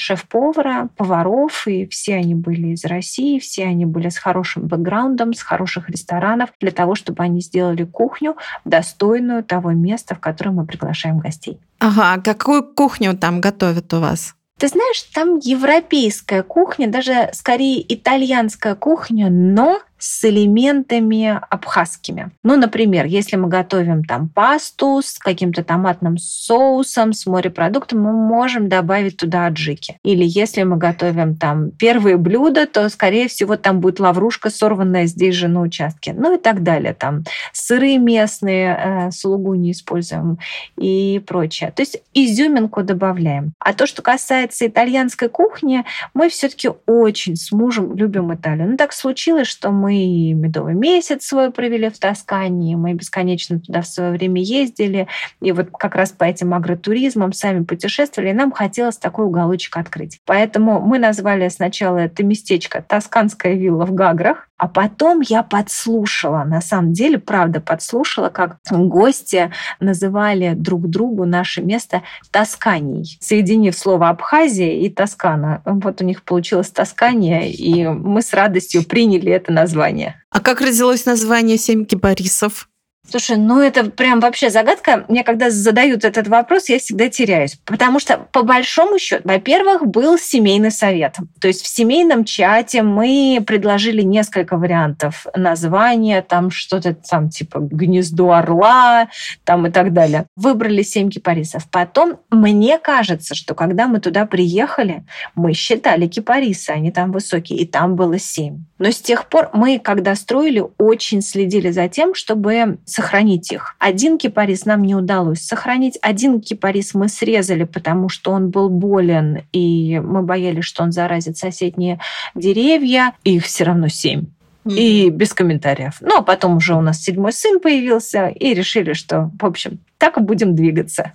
шеф-повара, 0.47 0.89
поваров, 0.95 1.67
и 1.67 1.87
все 1.87 2.15
они 2.15 2.35
были 2.35 2.67
из 2.67 2.85
России, 2.85 3.39
все 3.39 3.65
они 3.65 3.85
были 3.85 4.09
с 4.09 4.17
хорошим 4.17 4.67
бэкграундом, 4.67 5.33
с 5.33 5.41
хороших 5.41 5.89
ресторанов, 5.89 6.49
для 6.59 6.71
того, 6.71 6.95
чтобы 6.95 7.23
они 7.23 7.41
сделали 7.41 7.83
кухню 7.83 8.35
достойную 8.65 9.43
того 9.43 9.71
места, 9.71 10.15
в 10.15 10.19
которое 10.19 10.51
мы 10.51 10.65
приглашаем 10.65 11.19
гостей. 11.19 11.59
Ага, 11.79 12.21
какую 12.21 12.63
кухню 12.63 13.17
там 13.17 13.41
готовят 13.41 13.93
у 13.93 13.99
вас? 13.99 14.33
Ты 14.59 14.69
знаешь, 14.69 15.03
там 15.13 15.37
европейская 15.37 16.41
кухня, 16.41 16.87
даже 16.89 17.29
скорее 17.33 17.83
итальянская 17.93 18.73
кухня, 18.73 19.29
но 19.29 19.79
с 19.97 20.23
элементами 20.23 21.39
абхазскими. 21.49 22.31
Ну, 22.43 22.57
например, 22.57 23.05
если 23.05 23.35
мы 23.35 23.47
готовим 23.47 24.03
там 24.03 24.29
пасту 24.29 25.01
с 25.03 25.17
каким-то 25.17 25.63
томатным 25.63 26.17
соусом, 26.17 27.13
с 27.13 27.25
морепродуктом, 27.25 28.01
мы 28.01 28.13
можем 28.13 28.69
добавить 28.69 29.17
туда 29.17 29.47
аджики. 29.47 29.97
Или 30.03 30.23
если 30.25 30.63
мы 30.63 30.77
готовим 30.77 31.35
там 31.35 31.71
первые 31.71 32.17
блюда, 32.17 32.67
то, 32.67 32.89
скорее 32.89 33.27
всего, 33.27 33.57
там 33.57 33.79
будет 33.79 33.99
лаврушка, 33.99 34.49
сорванная 34.49 35.05
здесь 35.05 35.35
же 35.35 35.47
на 35.47 35.61
участке. 35.61 36.13
Ну 36.13 36.35
и 36.35 36.37
так 36.37 36.63
далее. 36.63 36.93
Там 36.93 37.23
сыры 37.53 37.97
местные, 37.97 39.07
э, 39.07 39.11
слугу 39.11 39.55
не 39.55 39.71
используем 39.71 40.37
и 40.77 41.21
прочее. 41.25 41.71
То 41.71 41.81
есть 41.81 42.01
изюминку 42.13 42.83
добавляем. 42.83 43.53
А 43.59 43.73
то, 43.73 43.87
что 43.87 44.01
касается 44.01 44.67
итальянской 44.67 45.29
кухни, 45.29 45.85
мы 46.13 46.29
все-таки 46.29 46.69
очень 46.85 47.35
с 47.35 47.51
мужем 47.51 47.95
любим 47.95 48.33
Италию. 48.33 48.69
Ну, 48.71 48.77
так 48.77 48.93
случилось, 48.93 49.47
что 49.47 49.71
мы 49.71 49.86
мы 49.87 50.33
медовый 50.33 50.73
месяц 50.73 51.25
свой 51.25 51.49
провели 51.49 51.89
в 51.89 51.97
Тоскане, 51.97 52.75
мы 52.75 52.93
бесконечно 52.93 53.59
туда 53.59 53.81
в 53.81 53.87
свое 53.87 54.11
время 54.11 54.41
ездили, 54.41 55.07
и 55.41 55.53
вот 55.53 55.69
как 55.71 55.95
раз 55.95 56.11
по 56.11 56.25
этим 56.25 56.53
агротуризмам 56.53 57.31
сами 57.31 57.63
путешествовали, 57.63 58.31
и 58.31 58.33
нам 58.33 58.51
хотелось 58.51 58.97
такой 58.97 59.25
уголочек 59.25 59.77
открыть. 59.77 60.19
Поэтому 60.25 60.81
мы 60.81 60.99
назвали 60.99 61.47
сначала 61.47 61.99
это 61.99 62.23
местечко 62.23 62.83
«Тосканская 62.85 63.53
вилла 63.53 63.85
в 63.85 63.93
Гаграх», 63.93 64.46
а 64.57 64.67
потом 64.67 65.21
я 65.21 65.43
подслушала, 65.43 66.43
на 66.43 66.61
самом 66.61 66.93
деле, 66.93 67.19
правда, 67.19 67.61
подслушала, 67.61 68.29
как 68.29 68.57
гости 68.69 69.51
называли 69.79 70.53
друг 70.55 70.87
другу 70.89 71.25
наше 71.25 71.61
место 71.61 72.03
Тосканией, 72.31 73.17
соединив 73.21 73.77
слово 73.77 74.09
Абхазия 74.09 74.79
и 74.79 74.89
Тоскана. 74.89 75.61
Вот 75.65 76.01
у 76.01 76.03
них 76.03 76.23
получилось 76.23 76.71
Тоскания, 76.71 77.41
и 77.41 77.87
мы 77.87 78.21
с 78.21 78.33
радостью 78.33 78.83
приняли 78.83 79.31
это 79.31 79.51
название. 79.51 80.21
А 80.31 80.39
как 80.39 80.61
родилось 80.61 81.05
название 81.05 81.57
«Семь 81.57 81.85
кипарисов»? 81.85 82.67
Слушай, 83.09 83.37
ну 83.37 83.61
это 83.61 83.85
прям 83.85 84.19
вообще 84.19 84.49
загадка. 84.49 85.05
Мне 85.07 85.23
когда 85.23 85.49
задают 85.49 86.03
этот 86.03 86.27
вопрос, 86.27 86.67
я 86.67 86.77
всегда 86.77 87.07
теряюсь. 87.09 87.57
Потому 87.65 87.99
что, 87.99 88.17
по 88.31 88.43
большому 88.43 88.99
счету, 88.99 89.21
во-первых, 89.23 89.87
был 89.87 90.17
семейный 90.17 90.71
совет. 90.71 91.15
То 91.39 91.47
есть 91.47 91.63
в 91.63 91.67
семейном 91.67 92.25
чате 92.25 92.81
мы 92.81 93.41
предложили 93.45 94.01
несколько 94.01 94.57
вариантов 94.57 95.25
названия, 95.35 96.21
там 96.21 96.51
что-то 96.51 96.95
там 96.95 97.29
типа 97.29 97.59
«Гнездо 97.59 98.31
орла», 98.33 99.07
там 99.45 99.67
и 99.67 99.71
так 99.71 99.93
далее. 99.93 100.25
Выбрали 100.35 100.81
семь 100.81 101.09
кипарисов. 101.09 101.69
Потом, 101.69 102.19
мне 102.29 102.77
кажется, 102.77 103.35
что 103.35 103.55
когда 103.55 103.87
мы 103.87 103.99
туда 103.99 104.25
приехали, 104.25 105.05
мы 105.33 105.53
считали 105.53 106.07
кипарисы, 106.07 106.71
они 106.71 106.91
там 106.91 107.11
высокие, 107.11 107.59
и 107.59 107.65
там 107.65 107.95
было 107.95 108.19
семь. 108.19 108.65
Но 108.79 108.91
с 108.91 108.99
тех 108.99 109.27
пор 109.29 109.49
мы, 109.53 109.79
когда 109.79 110.15
строили, 110.15 110.63
очень 110.77 111.21
следили 111.21 111.71
за 111.71 111.87
тем, 111.87 112.13
чтобы 112.13 112.77
сохранить 112.97 113.51
их. 113.51 113.75
Один 113.77 114.17
кипарис 114.17 114.65
нам 114.65 114.81
не 114.81 114.95
удалось 114.95 115.41
сохранить. 115.41 115.99
Один 116.01 116.41
кипарис 116.41 116.95
мы 116.95 117.09
срезали, 117.09 117.63
потому 117.63 118.09
что 118.09 118.31
он 118.31 118.49
был 118.49 118.69
болен, 118.69 119.43
и 119.51 119.99
мы 119.99 120.23
боялись, 120.23 120.65
что 120.65 120.81
он 120.81 120.91
заразит 120.91 121.37
соседние 121.37 121.99
деревья. 122.33 123.13
Их 123.23 123.45
все 123.45 123.65
равно 123.65 123.87
семь 123.87 124.25
и 124.65 125.11
без 125.11 125.33
комментариев. 125.33 125.97
Ну, 126.01 126.17
а 126.17 126.21
потом 126.23 126.57
уже 126.57 126.73
у 126.73 126.81
нас 126.81 127.01
седьмой 127.01 127.33
сын 127.33 127.59
появился, 127.59 128.27
и 128.27 128.53
решили, 128.53 128.93
что, 128.93 129.31
в 129.39 129.45
общем, 129.45 129.79
так 129.99 130.17
и 130.17 130.21
будем 130.21 130.55
двигаться. 130.55 131.13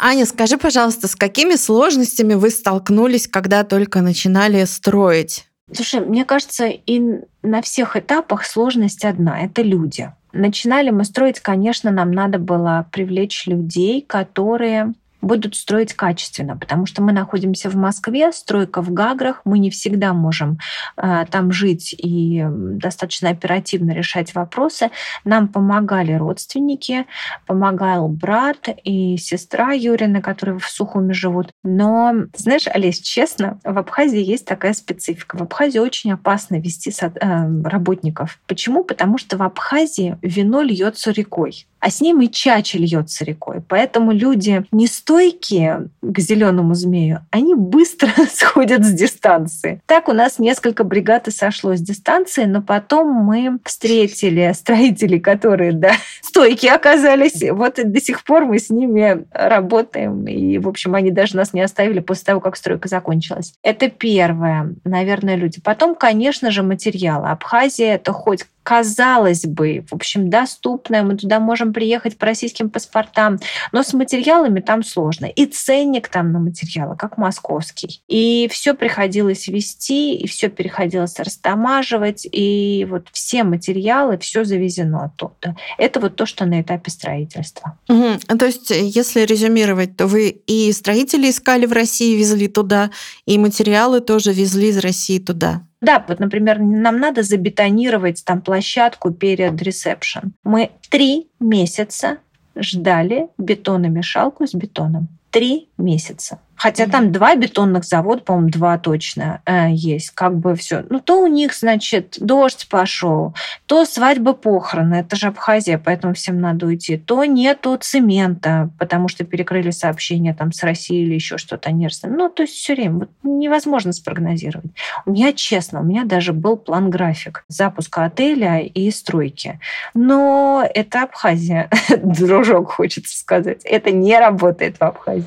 Аня, 0.00 0.24
скажи, 0.24 0.56
пожалуйста, 0.56 1.06
с 1.06 1.14
какими 1.14 1.54
сложностями 1.54 2.34
вы 2.34 2.50
столкнулись, 2.50 3.28
когда 3.28 3.62
только 3.62 4.00
начинали 4.00 4.64
строить? 4.64 5.46
Слушай, 5.72 6.00
мне 6.00 6.24
кажется, 6.24 6.66
и 6.66 7.02
на 7.42 7.60
всех 7.60 7.96
этапах 7.96 8.44
сложность 8.44 9.04
одна— 9.04 9.40
это 9.44 9.62
люди. 9.62 10.12
Начинали 10.32 10.90
мы 10.90 11.04
строить, 11.04 11.40
конечно, 11.40 11.90
нам 11.90 12.12
надо 12.12 12.38
было 12.38 12.86
привлечь 12.92 13.46
людей, 13.46 14.02
которые 14.02 14.94
будут 15.26 15.56
строить 15.56 15.94
качественно, 15.94 16.56
потому 16.56 16.86
что 16.86 17.02
мы 17.02 17.12
находимся 17.12 17.68
в 17.68 17.76
Москве, 17.76 18.32
стройка 18.32 18.80
в 18.82 18.92
Гаграх, 18.92 19.42
мы 19.44 19.58
не 19.58 19.70
всегда 19.70 20.12
можем 20.12 20.58
э, 20.96 21.26
там 21.30 21.52
жить 21.52 21.94
и 21.98 22.44
достаточно 22.48 23.30
оперативно 23.30 23.92
решать 23.92 24.34
вопросы. 24.34 24.90
Нам 25.24 25.48
помогали 25.48 26.12
родственники, 26.12 27.06
помогал 27.46 28.08
брат 28.08 28.68
и 28.84 29.16
сестра 29.16 29.72
Юрина, 29.72 30.22
которые 30.22 30.58
в 30.58 30.66
Сухуме 30.66 31.14
живут. 31.14 31.50
Но, 31.64 32.14
знаешь, 32.36 32.66
Олесь, 32.68 33.00
честно, 33.00 33.60
в 33.64 33.76
Абхазии 33.78 34.22
есть 34.22 34.46
такая 34.46 34.72
специфика. 34.72 35.36
В 35.36 35.42
Абхазии 35.42 35.78
очень 35.78 36.12
опасно 36.12 36.56
вести 36.56 36.92
э, 37.00 37.62
работников. 37.64 38.38
Почему? 38.46 38.84
Потому 38.84 39.18
что 39.18 39.36
в 39.36 39.42
Абхазии 39.42 40.18
вино 40.22 40.62
льется 40.62 41.10
рекой 41.10 41.66
а 41.80 41.90
с 41.90 42.00
ним 42.00 42.20
и 42.20 42.28
чача 42.28 42.78
льется 42.78 43.24
рекой. 43.24 43.62
Поэтому 43.66 44.12
люди 44.12 44.64
нестойкие 44.72 45.88
к 46.02 46.18
зеленому 46.18 46.74
змею, 46.74 47.20
они 47.30 47.54
быстро 47.54 48.10
сходят 48.32 48.84
с 48.84 48.92
дистанции. 48.92 49.80
Так 49.86 50.08
у 50.08 50.12
нас 50.12 50.38
несколько 50.38 50.84
бригад 50.84 51.28
и 51.28 51.30
сошло 51.30 51.74
с 51.74 51.80
дистанции, 51.80 52.44
но 52.44 52.62
потом 52.62 53.08
мы 53.08 53.58
встретили 53.64 54.52
строителей, 54.54 55.20
которые, 55.20 55.72
да, 55.72 55.92
стойкие 56.22 56.72
оказались. 56.72 57.42
Вот 57.50 57.78
и 57.78 57.84
до 57.84 58.00
сих 58.00 58.24
пор 58.24 58.46
мы 58.46 58.58
с 58.58 58.70
ними 58.70 59.24
работаем. 59.32 60.26
И, 60.26 60.58
в 60.58 60.68
общем, 60.68 60.94
они 60.94 61.10
даже 61.10 61.36
нас 61.36 61.52
не 61.52 61.60
оставили 61.60 62.00
после 62.00 62.24
того, 62.24 62.40
как 62.40 62.56
стройка 62.56 62.88
закончилась. 62.88 63.54
Это 63.62 63.88
первое, 63.88 64.74
наверное, 64.84 65.36
люди. 65.36 65.60
Потом, 65.60 65.94
конечно 65.94 66.50
же, 66.50 66.62
материалы. 66.62 67.28
Абхазия— 67.28 67.94
это 67.96 68.12
хоть 68.12 68.46
казалось 68.66 69.46
бы, 69.46 69.84
в 69.88 69.94
общем, 69.94 70.28
доступная, 70.28 71.04
мы 71.04 71.16
туда 71.16 71.38
можем 71.38 71.72
приехать 71.72 72.18
по 72.18 72.26
российским 72.26 72.68
паспортам, 72.68 73.38
но 73.70 73.84
с 73.84 73.92
материалами 73.92 74.58
там 74.58 74.82
сложно. 74.82 75.26
И 75.26 75.46
ценник 75.46 76.08
там 76.08 76.32
на 76.32 76.40
материалы, 76.40 76.96
как 76.96 77.16
московский. 77.16 78.02
И 78.08 78.48
все 78.50 78.74
приходилось 78.74 79.46
вести, 79.46 80.16
и 80.16 80.26
все 80.26 80.48
приходилось 80.48 81.16
растамаживать, 81.20 82.26
и 82.32 82.84
вот 82.90 83.06
все 83.12 83.44
материалы, 83.44 84.18
все 84.18 84.42
завезено 84.42 85.04
оттуда. 85.04 85.56
Это 85.78 86.00
вот 86.00 86.16
то, 86.16 86.26
что 86.26 86.44
на 86.44 86.60
этапе 86.60 86.90
строительства. 86.90 87.78
Угу. 87.88 88.36
То 88.36 88.46
есть, 88.46 88.70
если 88.70 89.20
резюмировать, 89.20 89.96
то 89.96 90.08
вы 90.08 90.30
и 90.30 90.72
строители 90.72 91.30
искали 91.30 91.66
в 91.66 91.72
России, 91.72 92.18
везли 92.18 92.48
туда, 92.48 92.90
и 93.26 93.38
материалы 93.38 94.00
тоже 94.00 94.32
везли 94.32 94.70
из 94.70 94.78
России 94.78 95.20
туда. 95.20 95.62
Да, 95.82 96.04
вот, 96.08 96.20
например, 96.20 96.58
нам 96.58 96.98
надо 96.98 97.22
забетонировать 97.22 98.24
там 98.24 98.40
площадку 98.40 99.10
перед 99.12 99.60
ресепшн. 99.60 100.32
Мы 100.42 100.70
три 100.90 101.28
месяца 101.38 102.18
ждали 102.56 103.28
бетономешалку 103.38 104.46
с 104.46 104.54
бетоном. 104.54 105.08
Три 105.30 105.68
месяца. 105.78 106.38
Хотя 106.56 106.86
там 106.86 107.12
два 107.12 107.36
бетонных 107.36 107.84
завода, 107.84 108.22
по-моему, 108.22 108.48
два 108.48 108.78
точно 108.78 109.42
э, 109.44 109.68
есть. 109.70 110.10
Как 110.10 110.34
бы 110.34 110.54
все. 110.54 110.84
Ну, 110.88 111.00
то 111.00 111.22
у 111.22 111.26
них, 111.26 111.54
значит, 111.54 112.16
дождь 112.18 112.66
пошел, 112.70 113.34
то 113.66 113.84
свадьба 113.84 114.32
похороны. 114.32 114.94
Это 114.94 115.16
же 115.16 115.26
Абхазия, 115.26 115.78
поэтому 115.78 116.14
всем 116.14 116.40
надо 116.40 116.66
уйти. 116.66 116.96
То 116.96 117.24
нету 117.24 117.76
цемента, 117.76 118.70
потому 118.78 119.08
что 119.08 119.24
перекрыли 119.24 119.70
сообщения 119.70 120.34
там 120.34 120.50
с 120.50 120.62
Россией 120.62 121.04
или 121.04 121.14
еще 121.14 121.36
что-то 121.36 121.70
нервно. 121.70 121.86
Ну, 122.08 122.28
то 122.30 122.42
есть 122.42 122.54
все 122.54 122.74
время 122.74 123.00
вот 123.00 123.10
невозможно 123.22 123.92
спрогнозировать. 123.92 124.70
У 125.04 125.10
меня, 125.10 125.34
честно, 125.34 125.80
у 125.80 125.84
меня 125.84 126.04
даже 126.04 126.32
был 126.32 126.56
план-график 126.56 127.44
запуска 127.48 128.04
отеля 128.04 128.60
и 128.60 128.90
стройки. 128.90 129.60
Но 129.92 130.66
это 130.74 131.02
Абхазия, 131.02 131.68
дружок, 131.98 132.72
хочется 132.72 133.16
сказать. 133.16 133.60
Это 133.64 133.90
не 133.90 134.18
работает 134.18 134.78
в 134.78 134.82
Абхазии. 134.82 135.26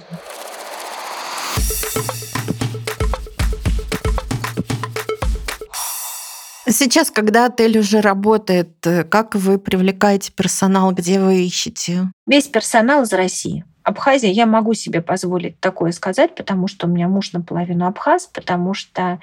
Сейчас, 6.71 7.11
когда 7.11 7.47
отель 7.47 7.79
уже 7.79 7.99
работает, 7.99 8.85
э, 8.85 9.03
как 9.03 9.35
вы 9.35 9.57
привлекаете 9.57 10.31
персонал, 10.31 10.91
где 10.91 11.19
вы 11.19 11.43
ищете? 11.43 12.11
Весь 12.27 12.47
персонал 12.47 13.03
из 13.03 13.11
России. 13.11 13.65
Абхазия, 13.83 14.31
я 14.31 14.45
могу 14.45 14.73
себе 14.73 15.01
позволить 15.01 15.59
такое 15.59 15.91
сказать, 15.91 16.35
потому 16.35 16.67
что 16.67 16.87
у 16.87 16.89
меня 16.89 17.07
муж 17.07 17.33
наполовину 17.33 17.87
абхаз, 17.87 18.27
потому 18.27 18.73
что 18.73 19.19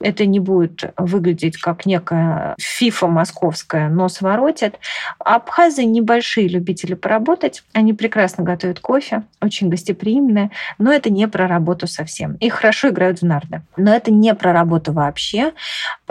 это 0.00 0.26
не 0.26 0.40
будет 0.40 0.92
выглядеть 0.96 1.56
как 1.56 1.86
некая 1.86 2.54
фифа 2.58 3.06
московская, 3.06 3.88
нос 3.88 4.20
воротит. 4.20 4.78
Абхазы 5.18 5.84
небольшие 5.84 6.48
любители 6.48 6.94
поработать, 6.94 7.62
они 7.72 7.92
прекрасно 7.92 8.44
готовят 8.44 8.80
кофе, 8.80 9.22
очень 9.40 9.68
гостеприимные, 9.68 10.50
но 10.78 10.92
это 10.92 11.10
не 11.10 11.28
про 11.28 11.46
работу 11.46 11.86
совсем. 11.86 12.34
И 12.34 12.48
хорошо 12.48 12.88
играют 12.88 13.20
в 13.20 13.24
нарды. 13.24 13.62
Но 13.76 13.94
это 13.94 14.10
не 14.10 14.34
про 14.34 14.52
работу 14.52 14.92
вообще, 14.92 15.52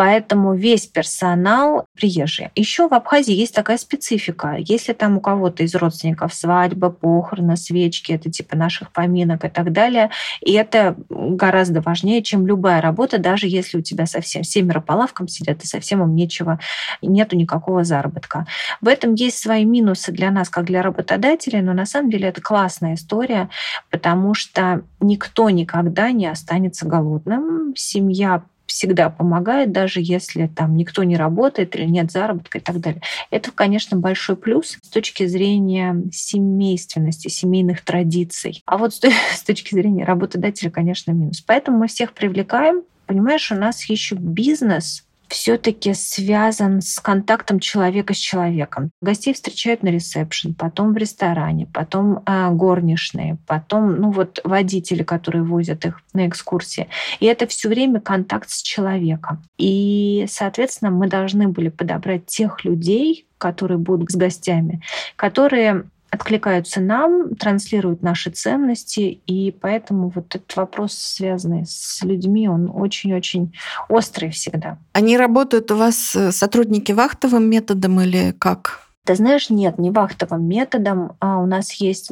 поэтому 0.02 0.56
весь 0.56 0.88
персонал 0.88 1.86
приезжий. 1.94 2.50
Еще 2.56 2.88
в 2.88 2.94
Абхазии 2.96 3.36
есть 3.36 3.54
такая 3.54 3.78
специфика. 3.78 4.56
Если 4.58 4.94
там 4.94 5.18
у 5.18 5.22
кого-то 5.22 5.62
из 5.62 5.76
родственников 5.76 6.34
свадьба, 6.34 6.90
похороны, 6.90 7.56
свечки, 7.56 8.12
это 8.12 8.32
типа 8.32 8.58
наших 8.58 8.92
поминок 8.92 9.46
и 9.46 9.50
так 9.50 9.72
далее. 9.72 10.10
И 10.40 10.54
это 10.54 10.96
гораздо 11.08 11.82
важнее, 11.82 12.24
чем 12.24 12.48
любая 12.48 12.82
работа, 12.82 13.20
даже 13.20 13.46
если 13.46 13.78
у 13.78 13.82
тебя 13.82 14.08
совсем 14.08 14.44
семеро 14.44 14.82
по 14.82 14.94
лавкам 14.94 15.28
сидят, 15.28 15.64
и 15.64 15.68
совсем 15.68 16.02
им 16.02 16.16
нечего, 16.16 16.60
нету 17.04 17.36
никакого 17.36 17.84
заработка. 17.84 18.48
В 18.82 18.88
этом 18.88 19.14
есть 19.14 19.38
свои 19.38 19.66
минусы 19.66 20.12
для 20.12 20.32
нас, 20.32 20.50
как 20.50 20.66
для 20.66 20.82
работодателей, 20.82 21.62
но 21.62 21.74
на 21.74 21.86
самом 21.86 22.10
деле 22.10 22.30
это 22.30 22.42
классная 22.42 22.96
история, 22.96 23.50
потому 23.92 24.34
что 24.34 24.82
никто 25.00 25.52
никогда 25.52 26.12
не 26.12 26.26
останется 26.26 26.88
голодным. 26.88 27.76
Семья 27.76 28.42
всегда 28.72 29.10
помогает, 29.10 29.72
даже 29.72 30.00
если 30.02 30.48
там 30.48 30.76
никто 30.76 31.04
не 31.04 31.18
работает 31.18 31.76
или 31.76 31.86
нет 31.86 32.12
заработка 32.12 32.58
и 32.58 32.62
так 32.62 32.80
далее. 32.80 33.02
Это, 33.30 33.52
конечно, 33.52 33.98
большой 33.98 34.38
плюс 34.38 34.78
с 34.82 34.90
точки 34.90 35.26
зрения 35.26 36.02
семейственности, 36.12 37.28
семейных 37.28 37.82
традиций. 37.82 38.64
А 38.66 38.78
вот 38.78 38.94
с 38.94 39.00
точки 39.46 39.76
зрения 39.76 40.06
работодателя, 40.06 40.72
конечно, 40.72 41.12
минус. 41.12 41.42
Поэтому 41.42 41.80
мы 41.80 41.88
всех 41.88 42.14
привлекаем. 42.14 42.84
Понимаешь, 43.08 43.52
у 43.52 43.56
нас 43.56 43.84
еще 43.86 44.16
бизнес 44.16 45.04
все-таки 45.32 45.94
связан 45.94 46.82
с 46.82 47.00
контактом 47.00 47.62
человека 47.62 48.14
с 48.14 48.18
человеком. 48.18 48.92
Гостей 49.02 49.34
встречают 49.34 49.82
на 49.82 49.88
ресепшн, 49.88 50.54
потом 50.54 50.94
в 50.94 50.98
ресторане, 50.98 51.68
потом 51.74 52.22
э, 52.26 52.50
горничные, 52.52 53.38
потом 53.48 53.96
ну 53.96 54.12
вот 54.12 54.42
водители, 54.44 55.04
которые 55.04 55.44
возят 55.44 55.86
их 55.86 56.02
на 56.14 56.28
экскурсии. 56.28 56.90
И 57.22 57.28
это 57.28 57.48
все 57.48 57.70
время 57.70 58.02
контакт 58.02 58.50
с 58.50 58.62
человеком. 58.62 59.42
И, 59.58 60.26
соответственно, 60.30 60.92
мы 60.92 61.08
должны 61.08 61.48
были 61.48 61.70
подобрать 61.70 62.26
тех 62.26 62.66
людей, 62.66 63.26
которые 63.38 63.78
будут 63.78 64.12
с 64.12 64.16
гостями, 64.16 64.82
которые 65.16 65.86
откликаются 66.12 66.82
нам, 66.82 67.36
транслируют 67.36 68.04
наши 68.04 68.30
ценности, 68.30 69.22
и 69.26 69.52
поэтому 69.52 70.12
вот 70.14 70.36
этот 70.36 70.56
вопрос, 70.56 70.94
связанный 70.94 71.66
с 71.66 72.04
людьми, 72.04 72.48
он 72.48 72.70
очень-очень 72.72 73.54
острый 73.90 74.30
всегда. 74.30 74.78
Они 74.94 75.18
работают 75.18 75.72
у 75.72 75.78
вас 75.78 76.16
э, 76.16 76.32
сотрудники 76.32 76.92
вахтовым 76.92 77.50
методом 77.50 78.02
или 78.02 78.34
как? 78.38 78.82
Ты 79.06 79.16
знаешь, 79.16 79.50
нет, 79.50 79.80
не 79.80 79.90
вахтовым 79.90 80.48
методом. 80.48 81.14
А 81.20 81.40
у 81.40 81.46
нас 81.46 81.72
есть 81.74 82.12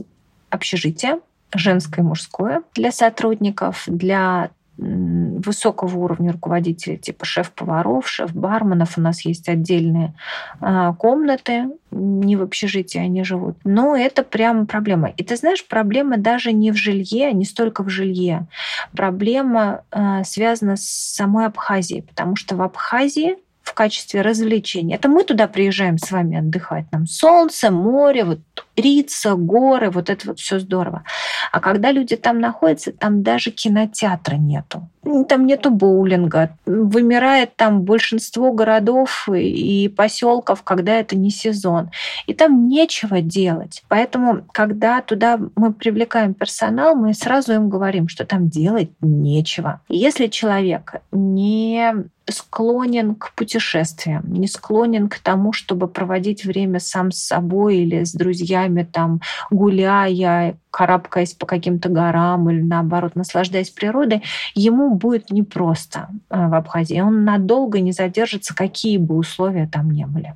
общежитие, 0.50 1.20
женское 1.53 2.01
и 2.01 2.06
мужское 2.06 2.63
для 2.75 2.91
сотрудников, 2.91 3.84
для 3.88 4.50
высокого 4.79 5.98
уровня 5.98 6.31
руководителей, 6.31 6.98
типа 6.98 7.25
шеф-поваров, 7.25 8.07
шеф-барменов. 8.07 8.98
У 8.98 9.01
нас 9.01 9.25
есть 9.25 9.50
отдельные 9.50 10.13
а, 10.62 10.93
комнаты, 10.93 11.69
не 11.91 12.36
в 12.36 12.41
общежитии 12.41 13.00
они 13.00 13.24
живут. 13.24 13.57
Но 13.63 13.95
это 13.95 14.24
прямо 14.24 14.65
проблема. 14.65 15.09
И 15.09 15.24
ты 15.24 15.36
знаешь, 15.36 15.65
проблема 15.65 16.17
даже 16.17 16.53
не 16.53 16.71
в 16.71 16.75
жилье, 16.75 17.33
не 17.33 17.45
столько 17.45 17.83
в 17.83 17.89
жилье. 17.89 18.48
Проблема 18.95 19.83
а, 19.91 20.24
связана 20.24 20.77
с 20.77 20.86
самой 20.86 21.48
Абхазией, 21.48 22.03
потому 22.03 22.36
что 22.36 22.55
в 22.55 22.62
Абхазии 22.62 23.38
в 23.70 23.74
качестве 23.74 24.22
развлечения. 24.22 24.96
Это 24.96 25.10
мы 25.10 25.24
туда 25.24 25.48
приезжаем 25.48 26.00
с 26.00 26.12
вами 26.12 26.40
отдыхать. 26.40 26.86
Нам 26.92 27.06
солнце, 27.06 27.70
море, 27.70 28.24
вот 28.24 28.40
рица, 28.76 29.36
горы, 29.36 29.92
вот 29.92 30.10
это 30.10 30.28
вот 30.28 30.40
все 30.40 30.60
здорово. 30.60 31.04
А 31.52 31.60
когда 31.60 31.92
люди 31.92 32.16
там 32.16 32.40
находятся, 32.40 32.92
там 32.92 33.22
даже 33.22 33.52
кинотеатра 33.52 34.36
нету. 34.36 34.90
Там 35.28 35.46
нету 35.46 35.70
боулинга. 35.70 36.58
Вымирает 36.66 37.56
там 37.56 37.84
большинство 37.84 38.52
городов 38.52 39.30
и 39.30 39.88
поселков, 39.96 40.64
когда 40.64 40.96
это 40.96 41.16
не 41.16 41.30
сезон. 41.30 41.92
И 42.28 42.34
там 42.34 42.68
нечего 42.68 43.22
делать. 43.22 43.84
Поэтому, 43.88 44.44
когда 44.52 45.02
туда 45.02 45.40
мы 45.56 45.74
привлекаем 45.74 46.34
персонал, 46.34 46.96
мы 46.96 47.14
сразу 47.14 47.53
им 47.53 47.70
говорим, 47.70 48.08
что 48.08 48.25
там 48.25 48.50
делать 48.50 48.90
нечего. 49.01 49.82
Если 49.90 50.27
человек 50.27 50.96
не 51.12 52.10
склонен 52.31 53.15
к 53.15 53.33
путешествиям, 53.35 54.31
не 54.31 54.48
склонен 54.48 55.09
к 55.09 55.20
тому, 55.20 55.53
чтобы 55.53 55.87
проводить 55.87 56.46
время 56.46 56.79
сам 56.79 57.11
с 57.11 57.20
собой 57.20 57.77
или 57.77 58.03
с 58.03 58.13
друзьями, 58.13 58.87
там, 58.92 59.22
гуляя, 59.50 60.57
карабкаясь 60.72 61.33
по 61.33 61.46
каким-то 61.46 61.89
горам 61.89 62.50
или 62.50 62.61
наоборот 62.61 63.15
наслаждаясь 63.15 63.70
природой, 63.70 64.24
ему 64.55 64.96
будет 64.96 65.31
непросто 65.31 66.09
э, 66.29 66.48
в 66.48 66.53
Абхазии. 66.53 67.00
Он 67.00 67.24
надолго 67.25 67.79
не 67.79 67.92
задержится, 67.92 68.55
какие 68.55 68.98
бы 68.98 69.15
условия 69.15 69.68
там 69.72 69.92
не 69.92 70.05
были. 70.05 70.35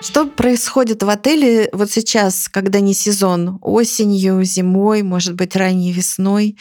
Что 0.00 0.26
происходит 0.26 1.02
в 1.02 1.08
отеле 1.08 1.68
вот 1.72 1.90
сейчас, 1.90 2.48
когда 2.48 2.80
не 2.80 2.94
сезон? 2.94 3.58
Осенью, 3.60 4.44
зимой, 4.44 5.02
может 5.02 5.34
быть, 5.34 5.56
ранней 5.56 5.92
весной? 5.92 6.56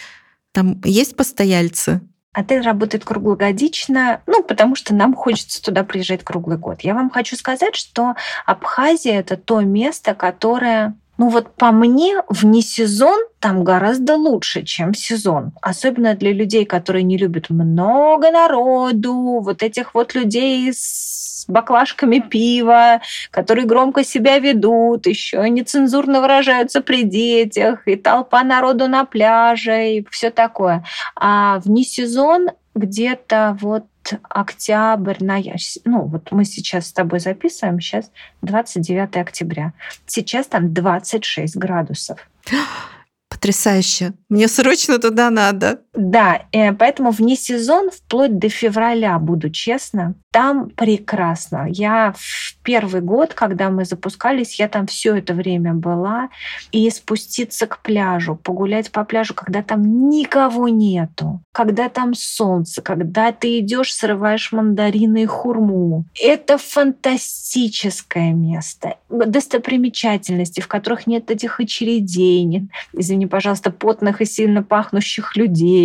Там 0.51 0.81
есть 0.83 1.15
постояльцы? 1.15 2.01
Отель 2.36 2.62
работает 2.62 3.06
круглогодично, 3.06 4.21
ну, 4.28 4.43
потому 4.43 4.76
что 4.76 4.93
нам 4.93 5.13
хочется 5.13 5.63
туда 5.63 5.86
приезжать 5.86 6.24
круглый 6.26 6.58
год. 6.58 6.82
Я 6.82 6.93
вам 6.93 7.10
хочу 7.10 7.38
сказать, 7.38 7.78
что 7.78 8.15
Абхазия— 8.45 9.19
это 9.21 9.38
то 9.38 9.62
место, 9.62 10.13
которое 10.13 10.95
ну 11.17 11.30
вот 11.30 11.56
по 11.56 11.71
мне, 11.71 12.21
вне 12.30 12.62
сезон 12.62 13.17
там 13.39 13.63
гораздо 13.63 14.15
лучше, 14.15 14.63
чем 14.63 14.93
сезон. 14.93 15.54
Особенно 15.62 16.15
для 16.15 16.34
людей, 16.34 16.65
которые 16.65 17.04
не 17.04 17.17
любят 17.17 17.49
много 17.49 18.32
народу, 18.32 19.13
вот 19.41 19.63
этих 19.63 19.93
вот 19.93 20.13
людей 20.15 20.71
с 20.73 21.45
баклажками 21.47 22.19
пива, 22.19 23.01
которые 23.32 23.65
громко 23.65 24.04
себя 24.04 24.39
ведут, 24.39 25.08
еще 25.08 25.47
нецензурно 25.49 26.21
выражаются 26.21 26.82
при 26.82 27.04
детях, 27.04 27.88
и 27.88 27.95
толпа 27.95 28.43
народу 28.43 28.88
на 28.88 29.06
пляже, 29.06 29.97
и 29.97 30.06
все 30.10 30.32
такое. 30.32 30.84
А 31.15 31.60
вне 31.60 31.84
сезон 31.84 32.49
где-то 32.73 33.58
вот 33.62 33.86
октябрь, 34.23 35.23
ноябрь. 35.23 35.59
Ну, 35.85 36.05
вот 36.05 36.31
мы 36.31 36.45
сейчас 36.45 36.87
с 36.87 36.93
тобой 36.93 37.19
записываем, 37.19 37.79
сейчас 37.79 38.11
29 38.41 39.17
октября. 39.17 39.73
Сейчас 40.05 40.47
там 40.47 40.73
26 40.73 41.55
градусов. 41.57 42.19
Потрясающе. 43.29 44.13
Мне 44.29 44.47
срочно 44.47 44.99
туда 44.99 45.29
надо. 45.29 45.81
Да, 45.95 46.41
э, 46.51 46.73
поэтому 46.73 47.12
вне 47.12 47.36
сезон, 47.36 47.89
вплоть 47.89 48.38
до 48.38 48.49
февраля, 48.49 49.17
буду 49.19 49.49
честна, 49.49 50.15
там 50.36 50.69
прекрасно. 50.69 51.65
Я 51.69 52.13
в 52.17 52.58
первый 52.62 52.99
год, 52.99 53.34
когда 53.34 53.69
мы 53.69 53.86
запускались, 53.86 54.60
я 54.60 54.67
там 54.67 54.86
все 54.86 55.15
это 55.15 55.34
время 55.34 55.73
была. 55.73 56.27
И 56.73 56.89
спуститься 56.89 57.67
к 57.67 57.81
пляжу, 57.81 58.36
погулять 58.36 58.91
по 58.91 59.05
пляжу, 59.05 59.34
когда 59.34 59.63
там 59.63 60.10
никого 60.10 60.67
нету, 60.67 61.41
когда 61.53 61.88
там 61.88 62.13
солнце, 62.13 62.81
когда 62.81 63.31
ты 63.31 63.60
идешь, 63.60 63.93
срываешь 63.93 64.51
мандарины 64.51 65.23
и 65.23 65.25
хурму. 65.25 66.03
Это 66.21 66.58
фантастическое 66.58 68.34
место. 68.34 68.97
Достопримечательности, 69.08 70.60
в 70.60 70.67
которых 70.67 71.08
нет 71.08 71.31
этих 71.31 71.62
очередей, 71.62 72.43
нет, 72.43 72.63
извини, 72.91 73.25
пожалуйста, 73.25 73.71
потных 73.71 74.19
и 74.19 74.25
сильно 74.25 74.63
пахнущих 74.63 75.38
людей, 75.38 75.85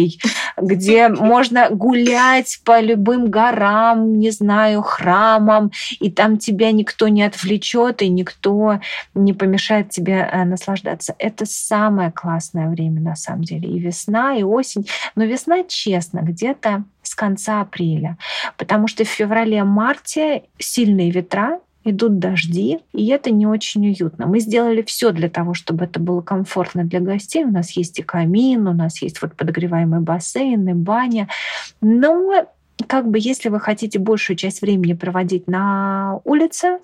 где 0.56 1.08
можно 1.08 1.68
гулять 1.70 2.60
по 2.64 2.80
любым 2.80 3.30
горам, 3.30 4.18
не 4.18 4.30
знаю, 4.30 4.82
храмам, 4.82 5.70
и 6.00 6.10
там 6.10 6.38
тебя 6.38 6.72
никто 6.72 7.08
не 7.08 7.22
отвлечет, 7.22 8.02
и 8.02 8.08
никто 8.08 8.80
не 9.14 9.32
помешает 9.32 9.90
тебе 9.90 10.28
э, 10.30 10.44
наслаждаться. 10.44 11.14
Это 11.18 11.46
самое 11.46 12.10
классное 12.10 12.68
время 12.68 13.00
на 13.00 13.16
самом 13.16 13.42
деле. 13.42 13.68
И 13.68 13.78
весна, 13.78 14.34
и 14.34 14.42
осень. 14.42 14.86
Но 15.14 15.24
весна, 15.24 15.64
честно, 15.66 16.20
где-то 16.20 16.84
с 17.02 17.14
конца 17.14 17.60
апреля. 17.60 18.16
Потому 18.56 18.86
что 18.86 19.04
в 19.04 19.08
феврале-марте 19.08 20.44
сильные 20.58 21.10
ветра, 21.10 21.60
идут 21.84 22.18
дожди, 22.18 22.80
и 22.92 23.06
это 23.08 23.30
не 23.30 23.46
очень 23.46 23.88
уютно. 23.88 24.26
Мы 24.26 24.40
сделали 24.40 24.82
все 24.82 25.12
для 25.12 25.30
того, 25.30 25.54
чтобы 25.54 25.84
это 25.84 25.98
было 25.98 26.20
комфортно 26.20 26.84
для 26.84 27.00
гостей. 27.00 27.44
У 27.44 27.50
нас 27.50 27.70
есть 27.72 27.98
и 27.98 28.02
камин, 28.02 28.66
у 28.66 28.74
нас 28.74 29.00
есть 29.02 29.22
вот 29.22 29.34
подогреваемый 29.34 30.00
бассейн, 30.00 30.68
и 30.68 30.72
баня. 30.74 31.28
Но 31.80 32.46
как 32.86 33.08
бы 33.08 33.18
если 33.20 33.48
вы 33.48 33.60
хотите 33.60 33.98
большую 33.98 34.36
часть 34.36 34.62
времени 34.62 34.94
проводить 34.94 35.46
на 35.46 36.20
улице, 36.24 36.78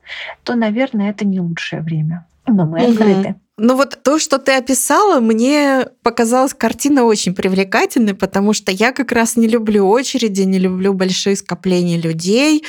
то, 0.45 0.55
наверное, 0.55 1.11
это 1.11 1.27
не 1.27 1.41
лучшее 1.41 1.83
время. 1.83 2.27
Но 2.47 2.65
мы 2.65 2.83
угу. 2.83 2.93
открыты. 2.93 3.35
Ну 3.59 3.75
вот 3.75 3.99
то, 4.03 4.19
что 4.19 4.39
ты 4.39 4.53
описала, 4.53 5.19
мне 5.21 5.87
показалась 6.03 6.53
картина 6.53 7.05
очень 7.05 7.35
привлекательной, 7.35 8.15
потому 8.15 8.53
что 8.53 8.71
я 8.71 8.93
как 8.93 9.13
раз 9.13 9.37
не 9.37 9.49
люблю 9.49 9.89
очереди, 9.89 10.43
не 10.43 10.59
люблю 10.59 10.93
большие 10.93 11.37
скопления 11.37 11.99
людей, 11.99 12.65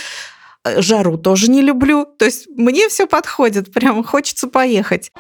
жару 0.78 1.18
тоже 1.18 1.50
не 1.50 1.62
люблю. 1.62 2.06
То 2.06 2.26
есть 2.26 2.48
мне 2.56 2.90
все 2.90 3.08
подходит, 3.08 3.74
прям 3.74 4.04
хочется 4.04 4.48
поехать. 4.48 5.12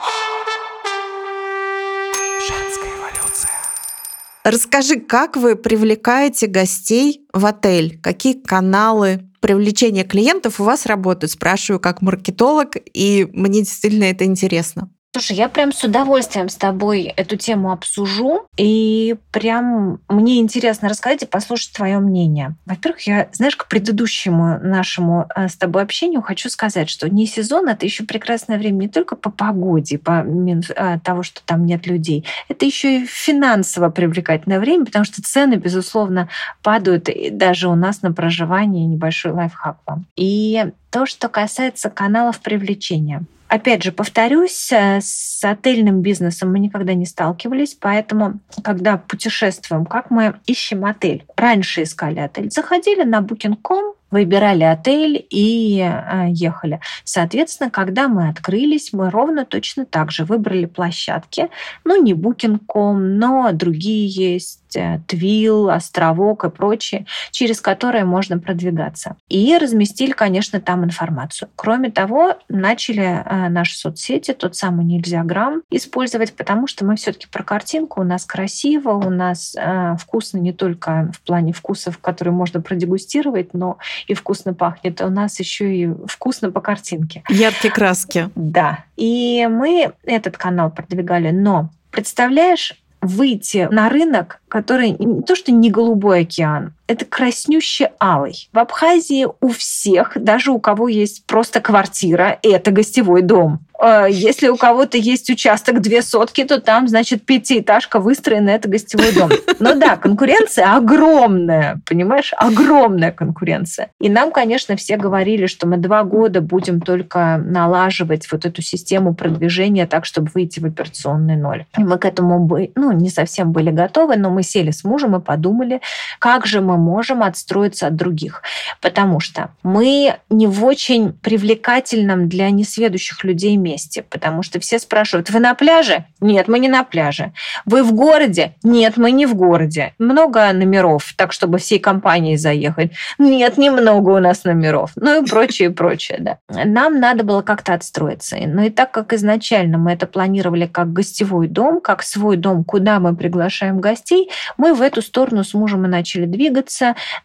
Расскажи, 4.43 5.01
как 5.01 5.35
вы 5.35 5.57
привлекаете 5.57 6.47
гостей 6.47 7.27
в 7.33 7.45
отель? 7.45 7.99
Какие 8.01 8.33
каналы 8.33 9.29
привлечения 9.41 10.05
клиентов 10.05 10.61
у 10.61 10.63
вас 10.63 10.85
работают? 10.85 11.31
Спрашиваю 11.31 11.81
как 11.81 12.01
маркетолог, 12.01 12.77
и 12.93 13.27
мне 13.33 13.59
действительно 13.59 14.05
это 14.05 14.23
интересно. 14.23 14.89
Слушай, 15.17 15.37
я 15.37 15.49
прям 15.49 15.71
с 15.73 15.83
удовольствием 15.83 16.47
с 16.47 16.55
тобой 16.55 17.11
эту 17.17 17.37
тему 17.37 17.71
обсужу, 17.71 18.45
и 18.55 19.15
прям 19.31 19.99
мне 20.07 20.37
интересно 20.37 20.89
рассказать 20.89 21.23
и 21.23 21.25
послушать 21.25 21.73
твое 21.73 21.97
мнение. 21.97 22.53
Во-первых, 22.67 23.01
я, 23.07 23.27
знаешь, 23.31 23.55
к 23.55 23.67
предыдущему 23.67 24.59
нашему 24.61 25.27
э, 25.35 25.47
с 25.47 25.57
тобой 25.57 25.81
общению 25.81 26.21
хочу 26.21 26.49
сказать, 26.49 26.87
что 26.87 27.09
не 27.09 27.25
сезон, 27.25 27.67
это 27.67 27.83
еще 27.83 28.03
прекрасное 28.03 28.59
время 28.59 28.75
не 28.81 28.89
только 28.89 29.15
по 29.15 29.31
погоде, 29.31 29.97
по 29.97 30.23
э, 30.23 30.99
того, 31.03 31.23
что 31.23 31.41
там 31.43 31.65
нет 31.65 31.87
людей, 31.87 32.23
это 32.47 32.67
еще 32.67 33.01
и 33.01 33.05
финансово 33.07 33.89
привлекательное 33.89 34.59
время, 34.59 34.85
потому 34.85 35.03
что 35.03 35.23
цены, 35.23 35.55
безусловно, 35.55 36.29
падают 36.61 37.09
даже 37.31 37.69
у 37.69 37.75
нас 37.75 38.03
на 38.03 38.13
проживание, 38.13 38.85
небольшой 38.85 39.31
лайфхак 39.31 39.77
вам. 39.87 40.05
И 40.15 40.63
то, 40.91 41.07
что 41.07 41.27
касается 41.27 41.89
каналов 41.89 42.39
привлечения. 42.39 43.25
Опять 43.47 43.83
же, 43.83 43.91
повторюсь, 43.91 44.71
э, 44.71 44.99
с 45.01 45.41
отельным 45.43 46.01
бизнесом 46.01 46.51
мы 46.51 46.59
никогда 46.59 46.93
не 46.93 47.05
сталкивались, 47.05 47.75
поэтому, 47.79 48.39
когда 48.61 48.97
путешествуем, 48.97 49.85
как 49.85 50.11
мы 50.11 50.35
ищем 50.45 50.83
отель? 50.85 51.25
Раньше 51.37 51.83
искали 51.83 52.19
отель. 52.19 52.51
Заходили 52.51 53.03
на 53.03 53.19
booking.com, 53.19 53.93
выбирали 54.11 54.63
отель 54.63 55.25
и 55.29 55.79
э, 55.79 56.27
ехали. 56.29 56.79
Соответственно, 57.03 57.69
когда 57.69 58.07
мы 58.07 58.29
открылись, 58.29 58.91
мы 58.91 59.09
ровно 59.09 59.45
точно 59.45 59.85
так 59.85 60.11
же 60.11 60.25
выбрали 60.25 60.65
площадки, 60.65 61.49
ну, 61.83 62.01
не 62.01 62.13
Booking.com, 62.13 63.17
но 63.17 63.51
другие 63.53 64.07
есть, 64.07 64.61
э, 64.75 64.99
Твил, 65.07 65.69
Островок 65.69 66.43
и 66.43 66.49
прочие, 66.49 67.05
через 67.31 67.61
которые 67.61 68.05
можно 68.05 68.39
продвигаться. 68.39 69.17
И 69.29 69.57
разместили, 69.57 70.11
конечно, 70.11 70.59
там 70.59 70.83
информацию. 70.83 71.49
Кроме 71.55 71.91
того, 71.91 72.35
начали 72.49 73.23
э, 73.25 73.49
наши 73.49 73.77
соцсети, 73.77 74.33
тот 74.33 74.55
самый 74.55 74.85
Нельзяграм, 74.85 75.61
использовать, 75.69 76.33
потому 76.33 76.67
что 76.67 76.85
мы 76.85 76.95
все-таки 76.95 77.27
про 77.27 77.43
картинку, 77.43 78.01
у 78.01 78.03
нас 78.03 78.25
красиво, 78.25 78.91
у 78.91 79.09
нас 79.09 79.55
вкусно 79.99 80.37
не 80.37 80.53
только 80.53 81.11
в 81.13 81.21
плане 81.21 81.53
вкусов, 81.53 81.97
которые 81.99 82.33
можно 82.33 82.61
продегустировать, 82.61 83.53
но 83.53 83.77
и 84.07 84.13
вкусно 84.13 84.53
пахнет, 84.53 85.01
у 85.01 85.09
нас 85.09 85.39
еще 85.39 85.75
и 85.75 85.89
вкусно 86.07 86.51
по 86.51 86.61
картинке. 86.61 87.23
Яркие 87.29 87.73
краски. 87.73 88.29
Да. 88.35 88.85
И 88.95 89.47
мы 89.49 89.93
этот 90.03 90.37
канал 90.37 90.71
продвигали, 90.71 91.31
но 91.31 91.69
представляешь, 91.91 92.73
выйти 93.07 93.67
на 93.71 93.89
рынок, 93.89 94.41
который 94.47 94.91
не 94.91 95.23
то 95.23 95.35
что 95.35 95.51
не 95.51 95.71
голубой 95.71 96.21
океан, 96.21 96.73
это 96.87 97.05
краснюще 97.05 97.91
алый. 98.01 98.49
В 98.53 98.59
Абхазии 98.59 99.27
у 99.41 99.49
всех, 99.49 100.13
даже 100.15 100.51
у 100.51 100.59
кого 100.59 100.87
есть 100.87 101.25
просто 101.25 101.61
квартира, 101.61 102.39
это 102.41 102.71
гостевой 102.71 103.21
дом. 103.21 103.59
А 103.79 104.07
если 104.07 104.47
у 104.47 104.57
кого-то 104.57 104.97
есть 104.97 105.29
участок 105.29 105.81
две 105.81 106.01
сотки, 106.01 106.43
то 106.43 106.59
там, 106.59 106.87
значит, 106.87 107.25
пятиэтажка 107.25 107.99
выстроена, 107.99 108.49
это 108.49 108.67
гостевой 108.67 109.13
дом. 109.13 109.29
Но 109.59 109.75
да, 109.75 109.97
конкуренция 109.97 110.75
огромная, 110.75 111.79
понимаешь? 111.85 112.33
Огромная 112.37 113.11
конкуренция. 113.11 113.91
И 113.99 114.09
нам, 114.09 114.31
конечно, 114.31 114.75
все 114.75 114.97
говорили, 114.97 115.45
что 115.45 115.67
мы 115.67 115.77
два 115.77 116.03
года 116.03 116.41
будем 116.41 116.81
только 116.81 117.37
налаживать 117.37 118.31
вот 118.31 118.45
эту 118.45 118.61
систему 118.61 119.13
продвижения 119.13 119.85
так, 119.85 120.05
чтобы 120.05 120.31
выйти 120.33 120.59
в 120.59 120.65
операционный 120.65 121.35
ноль. 121.35 121.65
И 121.77 121.83
мы 121.83 121.97
к 121.99 122.05
этому, 122.05 122.49
ну, 122.75 122.91
не 122.93 123.09
совсем 123.09 123.51
были 123.51 123.69
готовы, 123.69 124.15
но 124.15 124.31
мы 124.31 124.41
сели 124.41 124.71
с 124.71 124.83
мужем 124.83 125.15
и 125.15 125.19
подумали, 125.19 125.81
как 126.19 126.47
же 126.47 126.61
мы 126.61 126.76
можем 126.77 127.23
отстроиться 127.23 127.87
от 127.87 127.95
других. 127.95 128.41
Потому 128.81 129.19
что 129.19 129.49
мы 129.63 130.17
не 130.29 130.47
в 130.47 130.63
очень 130.65 131.13
привлекательном 131.13 132.29
для 132.29 132.49
несведущих 132.49 133.23
людей 133.23 133.55
месте, 133.57 134.03
потому 134.03 134.43
что 134.43 134.59
все 134.59 134.79
спрашивают, 134.79 135.29
вы 135.29 135.39
на 135.39 135.53
пляже? 135.55 136.05
Нет, 136.21 136.47
мы 136.47 136.59
не 136.59 136.69
на 136.69 136.83
пляже. 136.83 137.33
Вы 137.65 137.83
в 137.83 137.93
городе? 137.93 138.55
Нет, 138.63 138.97
мы 138.97 139.11
не 139.11 139.25
в 139.25 139.35
городе. 139.35 139.93
Много 139.99 140.51
номеров, 140.53 141.13
так 141.15 141.33
чтобы 141.33 141.57
всей 141.57 141.79
компанией 141.79 142.37
заехать? 142.37 142.91
Нет, 143.17 143.57
немного 143.57 144.11
у 144.11 144.19
нас 144.19 144.43
номеров. 144.43 144.91
Ну 144.95 145.23
и 145.23 145.25
прочее, 145.27 145.69
прочее, 145.69 146.17
да. 146.19 146.37
Нам 146.65 146.99
надо 146.99 147.23
было 147.23 147.41
как-то 147.41 147.73
отстроиться. 147.73 148.37
Ну 148.45 148.63
и 148.63 148.69
так 148.69 148.91
как 148.91 149.13
изначально 149.13 149.77
мы 149.77 149.93
это 149.93 150.07
планировали 150.07 150.67
как 150.67 150.93
гостевой 150.93 151.47
дом, 151.47 151.81
как 151.81 152.03
свой 152.03 152.37
дом, 152.37 152.63
куда 152.63 152.99
мы 152.99 153.15
приглашаем 153.15 153.79
гостей, 153.79 154.29
мы 154.57 154.73
в 154.73 154.81
эту 154.81 155.01
сторону 155.01 155.43
с 155.43 155.53
мужем 155.53 155.85
и 155.85 155.87
начали 155.87 156.25
двигаться. 156.25 156.66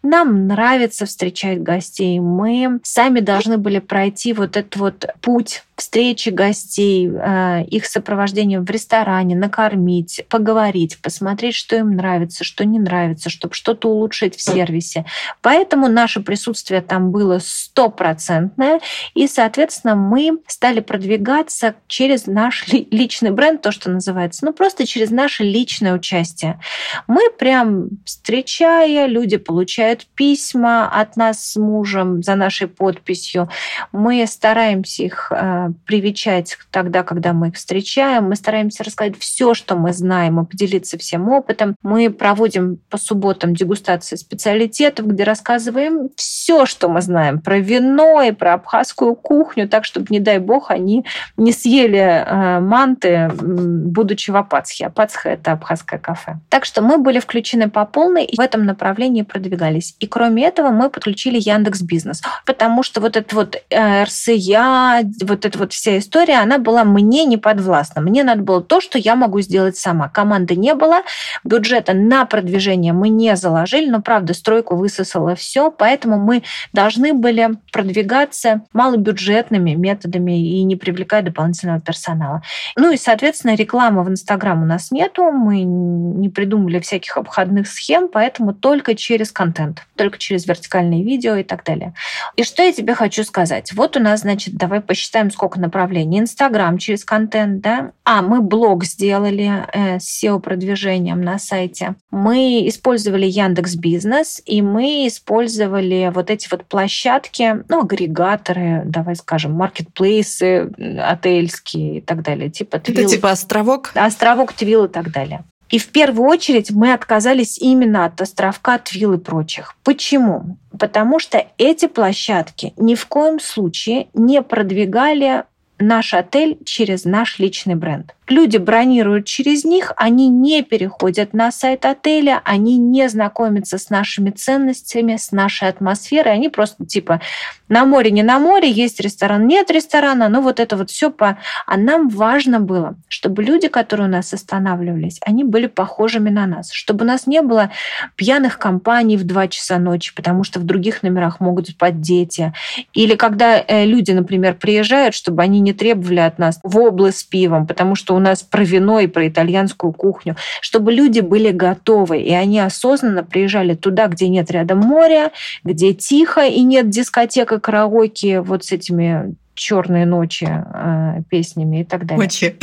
Нам 0.01 0.47
нравится 0.47 1.05
встречать 1.05 1.61
гостей. 1.61 2.19
Мы 2.19 2.79
сами 2.83 3.19
должны 3.19 3.57
были 3.57 3.79
пройти 3.79 4.33
вот 4.33 4.57
этот 4.57 4.75
вот 4.75 5.05
путь 5.21 5.63
встречи 5.75 6.29
гостей, 6.29 7.09
э, 7.09 7.63
их 7.65 7.85
сопровождение 7.85 8.59
в 8.59 8.69
ресторане, 8.69 9.35
накормить, 9.35 10.25
поговорить, 10.29 10.99
посмотреть, 11.01 11.55
что 11.55 11.75
им 11.75 11.95
нравится, 11.95 12.43
что 12.43 12.65
не 12.65 12.79
нравится, 12.79 13.29
чтобы 13.29 13.53
что-то 13.53 13.89
улучшить 13.89 14.35
в 14.35 14.41
сервисе. 14.41 15.05
Поэтому 15.41 15.87
наше 15.87 16.21
присутствие 16.21 16.81
там 16.81 17.11
было 17.11 17.39
стопроцентное, 17.41 18.79
и, 19.15 19.27
соответственно, 19.27 19.95
мы 19.95 20.39
стали 20.47 20.79
продвигаться 20.79 21.75
через 21.87 22.27
наш 22.27 22.67
личный 22.67 23.31
бренд, 23.31 23.61
то, 23.61 23.71
что 23.71 23.89
называется, 23.89 24.45
ну 24.45 24.53
просто 24.53 24.85
через 24.85 25.09
наше 25.09 25.43
личное 25.43 25.93
участие. 25.93 26.59
Мы 27.07 27.29
прям 27.37 27.89
встречая, 28.05 29.07
люди 29.07 29.37
получают 29.37 30.05
письма 30.15 30.89
от 30.89 31.17
нас 31.17 31.51
с 31.51 31.55
мужем 31.55 32.21
за 32.21 32.35
нашей 32.35 32.67
подписью, 32.67 33.49
мы 33.91 34.25
стараемся 34.27 35.03
их 35.03 35.31
стараемся 35.31 35.62
привечать 35.85 36.57
тогда, 36.71 37.03
когда 37.03 37.33
мы 37.33 37.49
их 37.49 37.55
встречаем. 37.55 38.25
Мы 38.25 38.35
стараемся 38.35 38.83
рассказать 38.83 39.17
все, 39.17 39.53
что 39.53 39.75
мы 39.75 39.93
знаем, 39.93 40.39
и 40.39 40.45
поделиться 40.45 40.97
всем 40.97 41.29
опытом. 41.29 41.75
Мы 41.81 42.09
проводим 42.09 42.77
по 42.89 42.97
субботам 42.97 43.55
дегустации 43.55 44.15
специалитетов, 44.15 45.07
где 45.07 45.23
рассказываем 45.23 46.09
все, 46.15 46.65
что 46.65 46.89
мы 46.89 47.01
знаем 47.01 47.39
про 47.39 47.59
вино 47.59 48.21
и 48.21 48.31
про 48.31 48.53
абхазскую 48.53 49.15
кухню, 49.15 49.67
так, 49.67 49.85
чтобы, 49.85 50.07
не 50.09 50.19
дай 50.19 50.39
бог, 50.39 50.71
они 50.71 51.05
не 51.37 51.51
съели 51.51 51.97
э, 51.97 52.59
манты, 52.59 53.31
будучи 53.37 54.31
в 54.31 54.35
Апацхе. 54.35 54.87
Апацха– 54.87 55.29
это 55.31 55.53
абхазское 55.53 55.99
кафе. 55.99 56.39
Так 56.49 56.65
что 56.65 56.81
мы 56.81 56.97
были 56.97 57.19
включены 57.19 57.69
по 57.69 57.85
полной 57.85 58.25
и 58.25 58.35
в 58.35 58.39
этом 58.39 58.65
направлении 58.65 59.21
продвигались. 59.21 59.95
И 59.99 60.07
кроме 60.07 60.45
этого 60.45 60.69
мы 60.69 60.89
подключили 60.89 61.39
Яндекс 61.39 61.81
Бизнес, 61.81 62.21
потому 62.45 62.83
что 62.83 63.01
вот 63.01 63.17
это 63.17 63.35
вот 63.35 63.55
э, 63.69 64.03
РСЯ, 64.03 65.01
вот 65.21 65.45
эта 65.53 65.59
вот 65.59 65.73
вся 65.73 65.99
история, 65.99 66.39
она 66.39 66.57
была 66.57 66.83
мне 66.83 67.25
не 67.25 67.37
подвластна. 67.37 68.01
Мне 68.01 68.23
надо 68.23 68.41
было 68.41 68.61
то, 68.61 68.81
что 68.81 68.97
я 68.97 69.15
могу 69.15 69.39
сделать 69.41 69.77
сама. 69.77 70.09
Команды 70.09 70.55
не 70.55 70.73
было, 70.73 71.03
бюджета 71.43 71.93
на 71.93 72.25
продвижение 72.25 72.91
мы 72.91 73.09
не 73.09 73.35
заложили, 73.35 73.89
но, 73.89 74.01
правда, 74.01 74.33
стройку 74.33 74.75
высосало 74.75 75.35
все, 75.35 75.69
поэтому 75.69 76.17
мы 76.17 76.43
должны 76.73 77.13
были 77.13 77.51
продвигаться 77.71 78.61
малобюджетными 78.73 79.75
методами 79.75 80.57
и 80.57 80.63
не 80.63 80.75
привлекая 80.75 81.21
дополнительного 81.21 81.79
персонала. 81.79 82.41
Ну 82.75 82.91
и, 82.91 82.97
соответственно, 82.97 83.55
рекламы 83.55 84.03
в 84.03 84.09
Инстаграм 84.09 84.61
у 84.61 84.65
нас 84.65 84.89
нету, 84.89 85.31
мы 85.31 85.61
не 85.61 86.29
придумали 86.29 86.79
всяких 86.79 87.15
обходных 87.17 87.67
схем, 87.67 88.09
поэтому 88.11 88.53
только 88.53 88.95
через 88.95 89.31
контент, 89.31 89.85
только 89.95 90.17
через 90.17 90.47
вертикальные 90.47 91.03
видео 91.03 91.35
и 91.35 91.43
так 91.43 91.63
далее. 91.63 91.93
И 92.37 92.43
что 92.43 92.63
я 92.63 92.73
тебе 92.73 92.95
хочу 92.95 93.23
сказать? 93.23 93.71
Вот 93.73 93.95
у 93.97 93.99
нас, 93.99 94.21
значит, 94.21 94.55
давай 94.55 94.81
посчитаем, 94.81 95.29
сколько 95.29 95.42
направлений. 95.57 96.19
Инстаграм 96.19 96.77
через 96.77 97.05
контент, 97.05 97.61
да? 97.61 97.91
А, 98.03 98.21
мы 98.21 98.41
блог 98.41 98.83
сделали 98.85 99.65
э, 99.73 99.99
с 99.99 100.23
SEO-продвижением 100.23 101.21
на 101.21 101.39
сайте. 101.39 101.95
Мы 102.11 102.67
использовали 102.67 103.25
Яндекс 103.25 103.75
Бизнес, 103.75 104.41
и 104.45 104.61
мы 104.61 105.07
использовали 105.07 106.11
вот 106.13 106.29
эти 106.29 106.47
вот 106.49 106.65
площадки, 106.65 107.63
ну, 107.69 107.81
агрегаторы, 107.81 108.83
давай 108.85 109.15
скажем, 109.15 109.53
маркетплейсы 109.53 110.71
отельские 110.99 111.97
и 111.97 112.01
так 112.01 112.23
далее. 112.23 112.49
Типа 112.49 112.79
Твил. 112.79 112.99
Это 112.99 113.09
типа 113.09 113.31
островок? 113.31 113.91
Островок, 113.95 114.53
Твил 114.53 114.85
и 114.85 114.89
так 114.89 115.11
далее. 115.11 115.43
И 115.73 115.79
в 115.79 115.87
первую 115.87 116.29
очередь 116.29 116.69
мы 116.69 116.93
отказались 116.93 117.57
именно 117.57 118.05
от 118.05 118.21
островка, 118.21 118.77
Твил 118.77 119.13
и 119.13 119.17
прочих. 119.17 119.75
Почему? 119.83 120.59
Потому 120.77 121.17
что 121.17 121.47
эти 121.57 121.87
площадки 121.87 122.73
ни 122.77 122.93
в 122.93 123.07
коем 123.07 123.39
случае 123.39 124.07
не 124.13 124.43
продвигали 124.43 125.45
наш 125.79 126.13
отель 126.13 126.57
через 126.65 127.05
наш 127.05 127.39
личный 127.39 127.75
бренд. 127.75 128.13
Люди 128.29 128.55
бронируют 128.55 129.25
через 129.25 129.65
них, 129.65 129.91
они 129.97 130.29
не 130.29 130.63
переходят 130.63 131.33
на 131.33 131.51
сайт 131.51 131.85
отеля, 131.85 132.41
они 132.45 132.77
не 132.77 133.09
знакомятся 133.09 133.77
с 133.77 133.89
нашими 133.89 134.29
ценностями, 134.29 135.17
с 135.17 135.33
нашей 135.33 135.67
атмосферой, 135.67 136.33
они 136.33 136.47
просто 136.47 136.85
типа 136.85 137.19
на 137.67 137.85
море, 137.85 138.11
не 138.11 138.23
на 138.23 138.39
море, 138.39 138.71
есть 138.71 139.01
ресторан, 139.01 139.45
нет 139.45 139.71
ресторана, 139.71 140.29
ну 140.29 140.41
вот 140.41 140.59
это 140.59 140.77
вот 140.77 140.89
все 140.89 141.11
по... 141.11 141.37
А 141.65 141.75
нам 141.75 142.07
важно 142.07 142.61
было, 142.61 142.95
чтобы 143.09 143.43
люди, 143.43 143.67
которые 143.67 144.07
у 144.07 144.11
нас 144.11 144.33
останавливались, 144.33 145.19
они 145.25 145.43
были 145.43 145.67
похожими 145.67 146.29
на 146.29 146.45
нас, 146.45 146.71
чтобы 146.71 147.03
у 147.03 147.07
нас 147.07 147.27
не 147.27 147.41
было 147.41 147.71
пьяных 148.15 148.57
компаний 148.57 149.17
в 149.17 149.25
2 149.25 149.47
часа 149.49 149.79
ночи, 149.79 150.13
потому 150.15 150.45
что 150.45 150.59
в 150.59 150.63
других 150.63 151.03
номерах 151.03 151.41
могут 151.41 151.67
спать 151.67 151.99
дети. 151.99 152.53
Или 152.93 153.15
когда 153.15 153.59
э, 153.59 153.85
люди, 153.85 154.11
например, 154.11 154.55
приезжают, 154.55 155.13
чтобы 155.13 155.41
они 155.41 155.59
не 155.63 155.73
требовали 155.73 156.19
от 156.19 156.39
нас 156.39 156.59
воблы 156.63 157.11
с 157.11 157.23
пивом, 157.23 157.65
потому 157.67 157.95
что 157.95 158.15
у 158.15 158.19
нас 158.19 158.43
про 158.43 158.63
вино 158.63 158.99
и 158.99 159.07
про 159.07 159.27
итальянскую 159.27 159.93
кухню, 159.93 160.35
чтобы 160.61 160.91
люди 160.91 161.21
были 161.21 161.51
готовы, 161.51 162.21
и 162.21 162.33
они 162.33 162.59
осознанно 162.59 163.23
приезжали 163.23 163.73
туда, 163.73 164.07
где 164.07 164.27
нет 164.27 164.51
рядом 164.51 164.79
моря, 164.79 165.31
где 165.63 165.93
тихо 165.93 166.41
и 166.41 166.61
нет 166.61 166.89
дискотек 166.89 167.51
и 167.51 167.59
караоке 167.59 168.41
вот 168.41 168.65
с 168.65 168.71
этими 168.71 169.35
черные 169.55 170.05
ночи 170.05 170.47
э, 170.49 171.21
песнями 171.29 171.81
и 171.81 171.83
так 171.83 172.05
далее. 172.05 172.23
Ночи. 172.23 172.55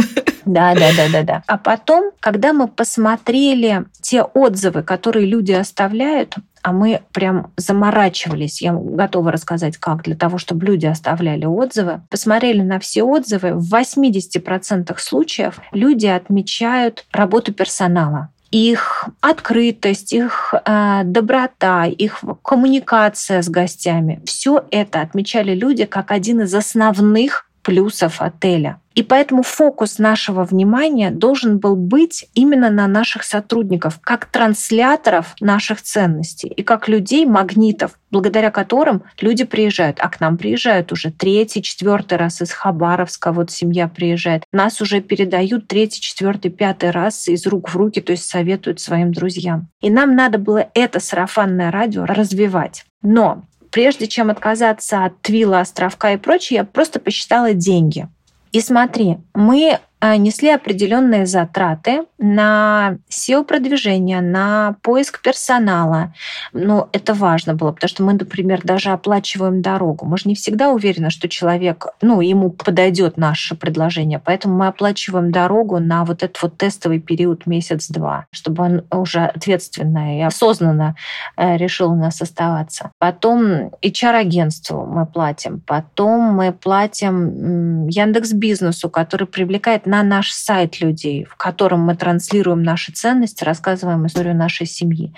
Да, 0.47 0.75
да, 0.75 0.91
да, 0.97 1.09
да, 1.13 1.23
да. 1.23 1.43
А 1.47 1.59
потом, 1.59 2.13
когда 2.19 2.53
мы 2.53 2.67
посмотрели 2.67 3.85
те 4.01 4.23
отзывы, 4.23 4.83
которые 4.83 5.27
люди 5.27 5.53
оставляют, 5.53 6.35
а 6.63 6.73
мы 6.73 7.03
прям 7.13 7.53
заморачивались, 7.57 8.63
я 8.63 8.73
готова 8.73 9.33
рассказать, 9.33 9.77
как, 9.77 10.03
для 10.03 10.17
того, 10.17 10.39
чтобы 10.39 10.67
люди 10.67 10.87
оставляли 10.87 11.45
отзывы. 11.45 12.03
Посмотрели 12.11 12.63
на 12.63 12.79
все 12.79 13.03
отзывы, 13.03 13.55
в 13.55 13.75
80% 13.75 14.95
случаев 14.99 15.61
люди 15.73 16.07
отмечают 16.07 17.05
работу 17.13 17.53
персонала 17.53 18.31
их 18.51 19.09
открытость, 19.21 20.13
их 20.13 20.55
э, 20.65 21.03
доброта, 21.05 21.87
их 21.87 22.25
коммуникация 22.43 23.43
с 23.43 23.49
гостями. 23.49 24.21
Все 24.25 24.65
это 24.71 25.03
отмечали 25.03 25.55
люди 25.55 25.85
как 25.85 26.11
один 26.11 26.41
из 26.41 26.55
основных 26.55 27.47
плюсов 27.63 28.21
отеля. 28.21 28.81
И 28.95 29.03
поэтому 29.03 29.43
фокус 29.43 29.99
нашего 29.99 30.45
внимания 30.45 31.11
должен 31.11 31.59
был 31.59 31.77
быть 31.77 32.29
именно 32.35 32.71
на 32.71 32.89
наших 32.89 33.23
сотрудников, 33.23 34.01
как 34.01 34.27
трансляторов 34.27 35.35
наших 35.41 35.81
ценностей 35.81 36.49
и 36.49 36.63
как 36.63 36.89
людей, 36.89 37.25
магнитов, 37.25 37.99
благодаря 38.11 38.51
которым 38.51 39.05
люди 39.21 39.45
приезжают. 39.45 39.99
А 40.01 40.09
к 40.09 40.21
нам 40.21 40.37
приезжают 40.37 40.91
уже 40.91 41.13
третий, 41.13 41.63
четвертый 41.63 42.19
раз 42.19 42.43
из 42.43 42.51
Хабаровска, 42.51 43.33
вот 43.33 43.51
семья 43.53 43.87
приезжает. 43.87 44.43
Нас 44.53 44.81
уже 44.81 45.01
передают 45.01 45.69
третий, 45.69 46.01
четвертый, 46.01 46.51
пятый 46.51 46.91
раз 46.91 47.29
из 47.29 47.47
рук 47.47 47.69
в 47.69 47.77
руки, 47.77 48.01
то 48.01 48.13
есть 48.13 48.29
советуют 48.29 48.81
своим 48.81 49.13
друзьям. 49.13 49.69
И 49.81 49.89
нам 49.89 50.17
надо 50.17 50.39
было 50.39 50.69
это 50.75 50.99
сарафанное 50.99 51.71
радио 51.71 52.05
развивать. 52.05 52.85
Но 53.03 53.45
прежде 53.71 54.07
чем 54.07 54.31
отказаться 54.31 55.05
от 55.05 55.21
Твила, 55.23 55.61
Островка 55.61 56.13
и 56.13 56.17
прочее, 56.17 56.59
я 56.59 56.65
просто 56.65 57.01
посчитала 57.01 57.53
деньги. 57.53 58.09
И 58.53 58.61
смотри, 58.61 59.19
мы 59.35 59.79
несли 60.03 60.51
определенные 60.51 61.27
затраты 61.27 62.05
на 62.19 62.97
SEO-продвижение, 63.11 64.21
на 64.21 64.77
поиск 64.83 65.23
персонала. 65.23 66.13
Но 66.53 66.89
это 66.93 67.15
важно 67.15 67.55
было, 67.55 67.73
потому 67.73 67.89
что 67.89 68.03
мы, 68.03 68.15
например, 68.15 68.61
даже 68.65 68.91
оплачиваем 68.91 69.63
дорогу. 69.63 70.07
Мы 70.07 70.17
же 70.19 70.29
не 70.29 70.35
всегда 70.35 70.71
уверены, 70.71 71.11
что 71.11 71.29
человек, 71.29 71.87
ну, 72.01 72.21
ему 72.21 72.51
подойдет 72.51 73.17
наше 73.17 73.55
предложение. 73.55 74.21
Поэтому 74.25 74.57
мы 74.57 74.69
оплачиваем 74.69 75.33
дорогу 75.33 75.79
на 75.79 76.05
вот 76.05 76.23
этот 76.23 76.41
вот 76.43 76.57
тестовый 76.57 77.01
период 77.01 77.47
месяц-два, 77.47 78.27
чтобы 78.31 78.65
он 78.65 78.83
уже 78.91 79.25
ответственно 79.25 80.19
и 80.19 80.23
осознанно 80.23 80.97
э, 81.37 81.57
решил 81.57 81.93
у 81.93 81.97
нас 81.97 82.21
оставаться. 82.23 82.91
Потом 82.99 83.71
HR-агентству 83.83 84.87
мы 84.87 85.07
платим. 85.07 85.61
Потом 85.67 86.35
мы 86.35 86.53
платим 86.53 87.87
Яндекс 87.89 88.33
Бизнесу, 88.33 88.89
который 88.89 89.27
привлекает 89.27 89.87
на 89.91 90.05
наш 90.05 90.31
сайт 90.33 90.81
людей, 90.81 91.25
в 91.25 91.35
котором 91.35 91.81
мы 91.81 91.97
транслируем 91.97 92.63
наши 92.63 92.93
ценности, 92.93 93.43
рассказываем 93.43 94.07
историю 94.07 94.37
нашей 94.37 94.67
семьи. 94.67 95.13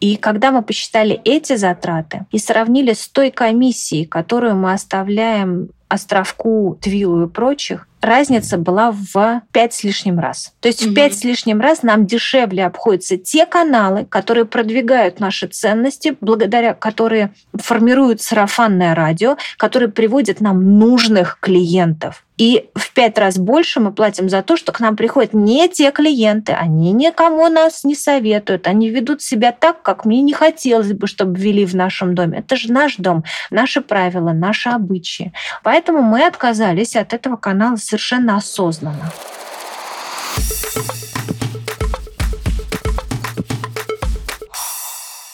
И 0.00 0.16
когда 0.16 0.50
мы 0.50 0.62
посчитали 0.62 1.20
эти 1.24 1.56
затраты 1.56 2.26
и 2.30 2.38
сравнили 2.38 2.94
с 2.94 3.06
той 3.08 3.30
комиссией, 3.30 4.06
которую 4.06 4.56
мы 4.56 4.72
оставляем 4.72 5.68
островку, 5.88 6.78
Твилу 6.80 7.26
и 7.26 7.28
прочих, 7.28 7.86
разница 8.00 8.56
была 8.56 8.92
в 8.92 9.42
пять 9.52 9.74
с 9.74 9.84
лишним 9.84 10.18
раз. 10.18 10.54
То 10.60 10.68
есть 10.68 10.82
mm-hmm. 10.82 10.90
в 10.90 10.94
пять 10.94 11.18
с 11.18 11.24
лишним 11.24 11.60
раз 11.60 11.82
нам 11.82 12.06
дешевле 12.06 12.64
обходятся 12.64 13.16
те 13.16 13.44
каналы, 13.44 14.06
которые 14.06 14.44
продвигают 14.44 15.20
наши 15.20 15.48
ценности, 15.48 16.16
благодаря 16.20 16.74
которые 16.74 17.32
формируют 17.54 18.22
сарафанное 18.22 18.94
радио, 18.94 19.36
которые 19.58 19.90
приводят 19.90 20.40
нам 20.40 20.78
нужных 20.78 21.38
клиентов. 21.40 22.24
И 22.38 22.70
в 22.74 22.94
пять 22.94 23.18
раз 23.18 23.36
больше 23.36 23.80
мы 23.80 23.92
платим 23.92 24.30
за 24.30 24.42
то, 24.42 24.56
что 24.56 24.72
к 24.72 24.80
нам 24.80 24.96
приходят 24.96 25.34
не 25.34 25.68
те 25.68 25.90
клиенты, 25.90 26.52
они 26.52 26.92
никому 26.92 27.48
нас 27.48 27.84
не 27.84 27.94
советуют, 27.94 28.66
они 28.66 28.88
ведут 28.88 29.20
себя 29.20 29.52
так, 29.52 29.82
как 29.90 30.04
мне 30.04 30.22
не 30.22 30.32
хотелось 30.32 30.92
бы, 30.92 31.08
чтобы 31.08 31.36
вели 31.36 31.66
в 31.66 31.74
нашем 31.74 32.14
доме. 32.14 32.38
Это 32.38 32.54
же 32.54 32.72
наш 32.72 32.94
дом, 32.94 33.24
наши 33.50 33.80
правила, 33.80 34.32
наши 34.32 34.68
обычаи. 34.68 35.32
Поэтому 35.64 36.00
мы 36.00 36.24
отказались 36.24 36.94
от 36.94 37.12
этого 37.12 37.34
канала 37.34 37.74
совершенно 37.74 38.36
осознанно. 38.36 39.12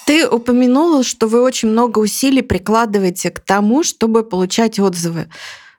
Ты 0.06 0.26
упомянула, 0.26 1.04
что 1.04 1.26
вы 1.26 1.42
очень 1.42 1.68
много 1.68 1.98
усилий 1.98 2.40
прикладываете 2.40 3.30
к 3.30 3.40
тому, 3.40 3.82
чтобы 3.82 4.24
получать 4.24 4.78
отзывы. 4.78 5.28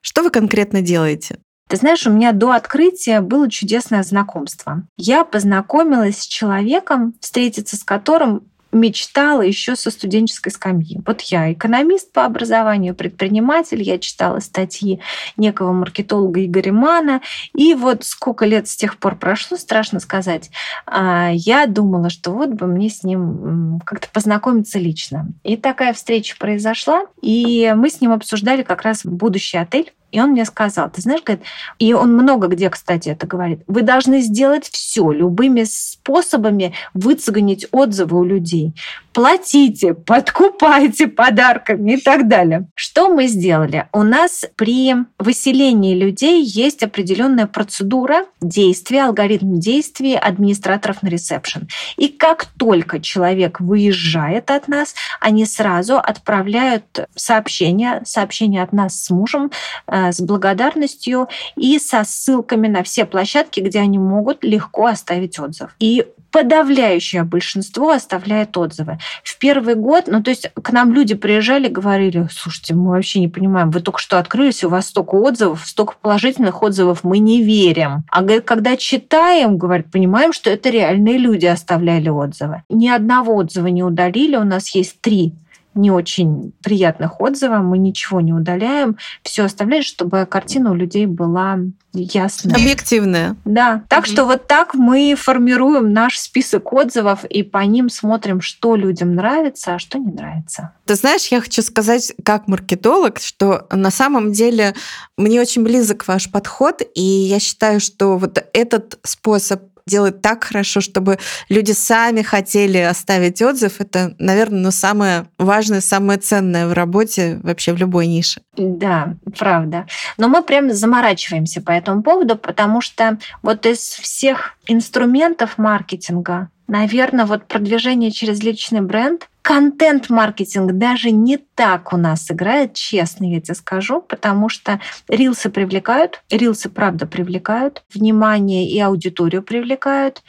Что 0.02 0.22
вы 0.22 0.30
конкретно 0.30 0.84
делаете? 0.84 1.40
Ты 1.68 1.78
знаешь, 1.78 2.06
у 2.06 2.12
меня 2.12 2.32
до 2.32 2.52
открытия 2.52 3.22
было 3.22 3.50
чудесное 3.50 4.04
знакомство. 4.04 4.84
Я 4.98 5.26
познакомилась 5.26 6.20
с 6.20 6.28
человеком, 6.28 7.16
встретиться 7.20 7.76
с 7.76 7.84
которым 7.84 8.44
мечтала 8.72 9.42
еще 9.42 9.76
со 9.76 9.92
студенческой 9.92 10.52
скамьи. 10.52 11.00
Вот 11.06 11.22
я 11.22 11.52
экономист 11.52 12.12
по 12.12 12.26
образованию, 12.26 12.96
предприниматель, 12.96 13.82
я 13.82 13.98
читала 13.98 14.40
статьи 14.40 15.00
некого 15.38 15.72
маркетолога 15.72 16.46
Игоря 16.46 16.74
Мана, 16.74 17.22
и 17.54 17.74
вот 17.74 18.04
сколько 18.04 18.46
лет 18.46 18.68
с 18.68 18.76
тех 18.76 18.98
пор 18.98 19.16
прошло, 19.16 19.58
страшно 19.58 20.00
сказать, 20.00 20.50
а, 20.86 21.30
я 21.32 21.66
думала, 21.66 22.10
что 22.10 22.32
вот 22.32 22.50
бы 22.50 22.68
мне 22.68 22.90
с 22.90 23.04
ним 23.04 23.80
как-то 23.86 24.08
познакомиться 24.12 24.80
лично. 24.80 25.30
И 25.44 25.58
такая 25.58 25.94
встреча 25.94 26.36
произошла, 26.38 27.04
и 27.22 27.74
мы 27.76 27.90
с 27.90 28.02
ним 28.02 28.12
обсуждали 28.12 28.64
как 28.64 28.82
раз 28.82 29.06
будущий 29.06 29.58
отель, 29.58 29.94
и 30.12 30.20
он 30.22 30.32
мне 30.32 30.46
сказал, 30.46 30.90
ты 30.90 31.02
знаешь, 31.02 31.22
говорит, 31.24 31.46
и 31.80 31.94
он 31.94 32.14
много 32.14 32.48
где, 32.48 32.70
кстати, 32.70 33.10
это 33.10 33.28
говорит, 33.28 33.62
вы 33.68 33.82
должны 33.82 34.22
сделать 34.22 34.70
все, 34.70 35.12
любыми 35.12 35.64
способами 35.64 36.74
выцегонить 36.94 37.68
отзывы 37.72 38.20
у 38.20 38.24
людей. 38.24 38.74
Платите, 39.18 39.96
подкупайте 39.96 41.08
подарками 41.08 41.94
и 41.94 41.98
так 42.00 42.28
далее. 42.28 42.68
Что 42.76 43.10
мы 43.10 43.26
сделали? 43.26 43.88
У 43.92 44.04
нас 44.04 44.46
при 44.56 44.94
выселении 45.18 45.96
людей 45.96 46.44
есть 46.44 46.84
определенная 46.84 47.48
процедура 47.48 48.26
действия, 48.42 49.06
алгоритм 49.06 49.56
действий 49.56 50.16
администраторов 50.16 51.02
на 51.02 51.08
ресепшн. 51.08 51.62
И 51.96 52.10
как 52.10 52.46
только 52.60 53.00
человек 53.00 53.60
выезжает 53.60 54.52
от 54.52 54.68
нас, 54.68 54.94
они 55.20 55.48
сразу 55.48 55.98
отправляют 55.98 57.08
сообщение, 57.16 58.04
сообщение 58.06 58.62
от 58.62 58.72
нас 58.72 59.02
с 59.02 59.10
мужем, 59.10 59.50
э, 59.88 60.12
с 60.12 60.22
благодарностью 60.22 61.28
и 61.56 61.80
со 61.80 62.04
ссылками 62.04 62.68
на 62.68 62.84
все 62.84 63.04
площадки, 63.04 63.62
где 63.62 63.80
они 63.80 63.98
могут 63.98 64.44
легко 64.44 64.86
оставить 64.86 65.40
отзыв. 65.40 65.76
И 65.80 66.06
подавляющее 66.32 67.24
большинство 67.24 67.92
оставляет 67.92 68.58
отзывы. 68.58 69.00
В 69.24 69.38
первый 69.38 69.76
год, 69.76 70.06
ну 70.08 70.22
то 70.22 70.30
есть 70.30 70.52
к 70.54 70.72
нам 70.72 70.94
люди 70.94 71.16
приезжали, 71.16 71.68
говорили, 71.68 72.28
слушайте, 72.32 72.74
мы 72.74 72.92
вообще 72.92 73.20
не 73.20 73.28
понимаем, 73.28 73.72
вы 73.72 73.82
только 73.82 74.00
что 74.00 74.20
открылись, 74.20 74.64
у 74.64 74.70
вас 74.70 74.88
столько 74.88 75.16
отзывов, 75.16 75.66
столько 75.66 75.96
положительных 76.02 76.62
отзывов, 76.62 77.04
мы 77.04 77.20
не 77.20 77.42
верим. 77.44 78.04
А 78.12 78.24
когда 78.42 78.78
читаем, 78.78 79.58
говорят, 79.58 79.92
понимаем, 79.92 80.34
что 80.34 80.50
это 80.50 80.70
реальные 80.70 81.18
люди 81.18 81.46
оставляли 81.46 82.10
отзывы. 82.10 82.64
Ни 82.70 82.88
одного 82.88 83.36
отзыва 83.36 83.68
не 83.68 83.84
удалили, 83.84 84.36
у 84.36 84.44
нас 84.44 84.74
есть 84.76 85.02
три 85.02 85.34
не 85.78 85.92
очень 85.92 86.54
приятных 86.64 87.22
отзывов, 87.22 87.64
мы 87.64 87.78
ничего 87.78 88.22
не 88.22 88.34
удаляем, 88.34 88.98
все 89.24 89.44
оставляем, 89.44 89.84
чтобы 89.84 90.26
картина 90.30 90.72
у 90.72 90.76
людей 90.76 91.06
была 91.06 91.60
ясная. 91.94 92.56
Объективная. 92.56 93.36
Да. 93.46 93.84
Так 93.88 94.06
угу. 94.06 94.12
что 94.12 94.26
вот 94.26 94.48
так 94.48 94.74
мы 94.74 95.16
формируем 95.18 95.94
наш 95.94 96.18
список 96.18 96.72
отзывов 96.74 97.24
и 97.26 97.44
по 97.44 97.60
ним 97.60 97.90
смотрим, 97.90 98.42
что 98.42 98.76
людям 98.76 99.16
нравится, 99.16 99.76
а 99.76 99.80
что 99.80 99.98
не 99.98 100.12
нравится. 100.12 100.74
Ты 100.86 100.96
знаешь, 100.96 101.28
я 101.28 101.42
хочу 101.42 101.62
сказать 101.62 102.14
как 102.24 102.48
маркетолог, 102.48 103.20
что 103.20 103.68
на 103.72 103.92
самом 103.92 104.32
деле 104.32 104.76
мне 105.18 105.42
очень 105.42 105.64
близок 105.64 106.08
ваш 106.08 106.32
подход, 106.32 106.82
и 106.96 107.02
я 107.02 107.40
считаю, 107.40 107.80
что 107.80 108.18
вот 108.18 108.44
этот 108.54 109.00
способ 109.04 109.62
делать 109.88 110.22
так 110.22 110.44
хорошо, 110.44 110.82
чтобы 110.82 111.18
люди 111.50 111.72
сами 111.72 112.22
хотели 112.22 112.78
оставить 112.78 113.42
отзыв, 113.42 113.80
это, 113.80 114.16
наверное, 114.20 114.60
ну, 114.60 114.72
самое 114.72 115.28
важное, 115.40 115.82
самое 115.82 116.20
ценное 116.20 116.68
в 116.68 116.74
работе 116.74 117.40
вообще 117.42 117.74
в 117.74 117.78
любой 117.78 118.08
нише. 118.08 118.42
Да, 118.56 119.16
правда. 119.38 119.88
Но 120.18 120.28
мы 120.28 120.44
прям 120.44 120.72
заморачиваемся 120.72 121.62
по 121.62 121.72
этому 121.72 122.04
поводу, 122.04 122.36
потому 122.36 122.82
что 122.82 123.18
вот 123.42 123.66
из 123.66 123.80
всех 123.80 124.54
инструментов 124.68 125.58
маркетинга, 125.58 126.50
наверное, 126.68 127.26
вот 127.26 127.48
продвижение 127.48 128.12
через 128.12 128.44
личный 128.44 128.82
бренд 128.82 129.28
контент-маркетинг 129.48 130.74
даже 130.74 131.12
не 131.12 131.38
так 131.38 131.94
у 131.94 131.98
нас 131.98 132.30
играет, 132.30 132.74
честно 132.74 133.24
я 133.32 133.40
тебе 133.40 133.56
скажу, 133.56 134.02
потому 134.02 134.50
что 134.50 134.82
рилсы 135.08 135.50
привлекают, 135.50 136.22
рилсы 136.30 136.68
правда 136.68 137.08
привлекают, 137.08 137.82
внимание 137.94 138.70
и 138.70 138.78
аудиторию 138.82 139.42
привлекают, 139.42 140.22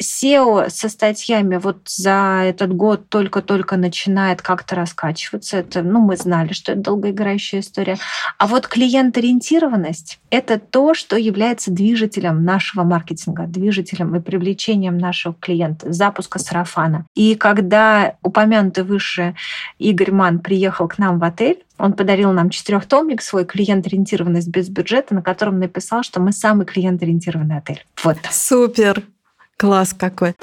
SEO 0.00 0.68
со 0.70 0.88
статьями 0.88 1.56
вот 1.56 1.78
за 1.86 2.42
этот 2.44 2.74
год 2.74 3.08
только-только 3.08 3.76
начинает 3.76 4.42
как-то 4.42 4.76
раскачиваться. 4.76 5.58
Это, 5.58 5.82
ну, 5.82 6.00
мы 6.00 6.16
знали, 6.16 6.52
что 6.52 6.72
это 6.72 6.80
долгоиграющая 6.80 7.60
история. 7.60 7.98
А 8.38 8.46
вот 8.46 8.66
клиент-ориентированность— 8.66 10.18
это 10.30 10.58
то, 10.58 10.94
что 10.94 11.16
является 11.16 11.70
движителем 11.70 12.44
нашего 12.44 12.82
маркетинга, 12.84 13.46
движителем 13.46 14.16
и 14.16 14.20
привлечением 14.20 14.98
нашего 14.98 15.34
клиента, 15.34 15.92
запуска 15.92 16.38
сарафана. 16.38 17.06
И 17.14 17.34
когда 17.34 18.14
упомянутый 18.22 18.84
выше 18.84 19.34
Игорь 19.78 20.12
Ман 20.12 20.40
приехал 20.40 20.88
к 20.88 20.98
нам 20.98 21.18
в 21.18 21.24
отель, 21.24 21.62
он 21.78 21.94
подарил 21.94 22.32
нам 22.32 22.50
четырехтомник 22.50 23.22
свой 23.22 23.44
клиент-ориентированность 23.44 24.48
без 24.48 24.68
бюджета, 24.68 25.14
на 25.14 25.22
котором 25.22 25.58
написал, 25.58 26.02
что 26.02 26.20
мы 26.20 26.32
самый 26.32 26.66
клиент-ориентированный 26.66 27.58
отель. 27.58 27.84
Вот. 28.02 28.18
Супер. 28.30 29.02
Класс 29.60 29.92
какой. 29.92 30.34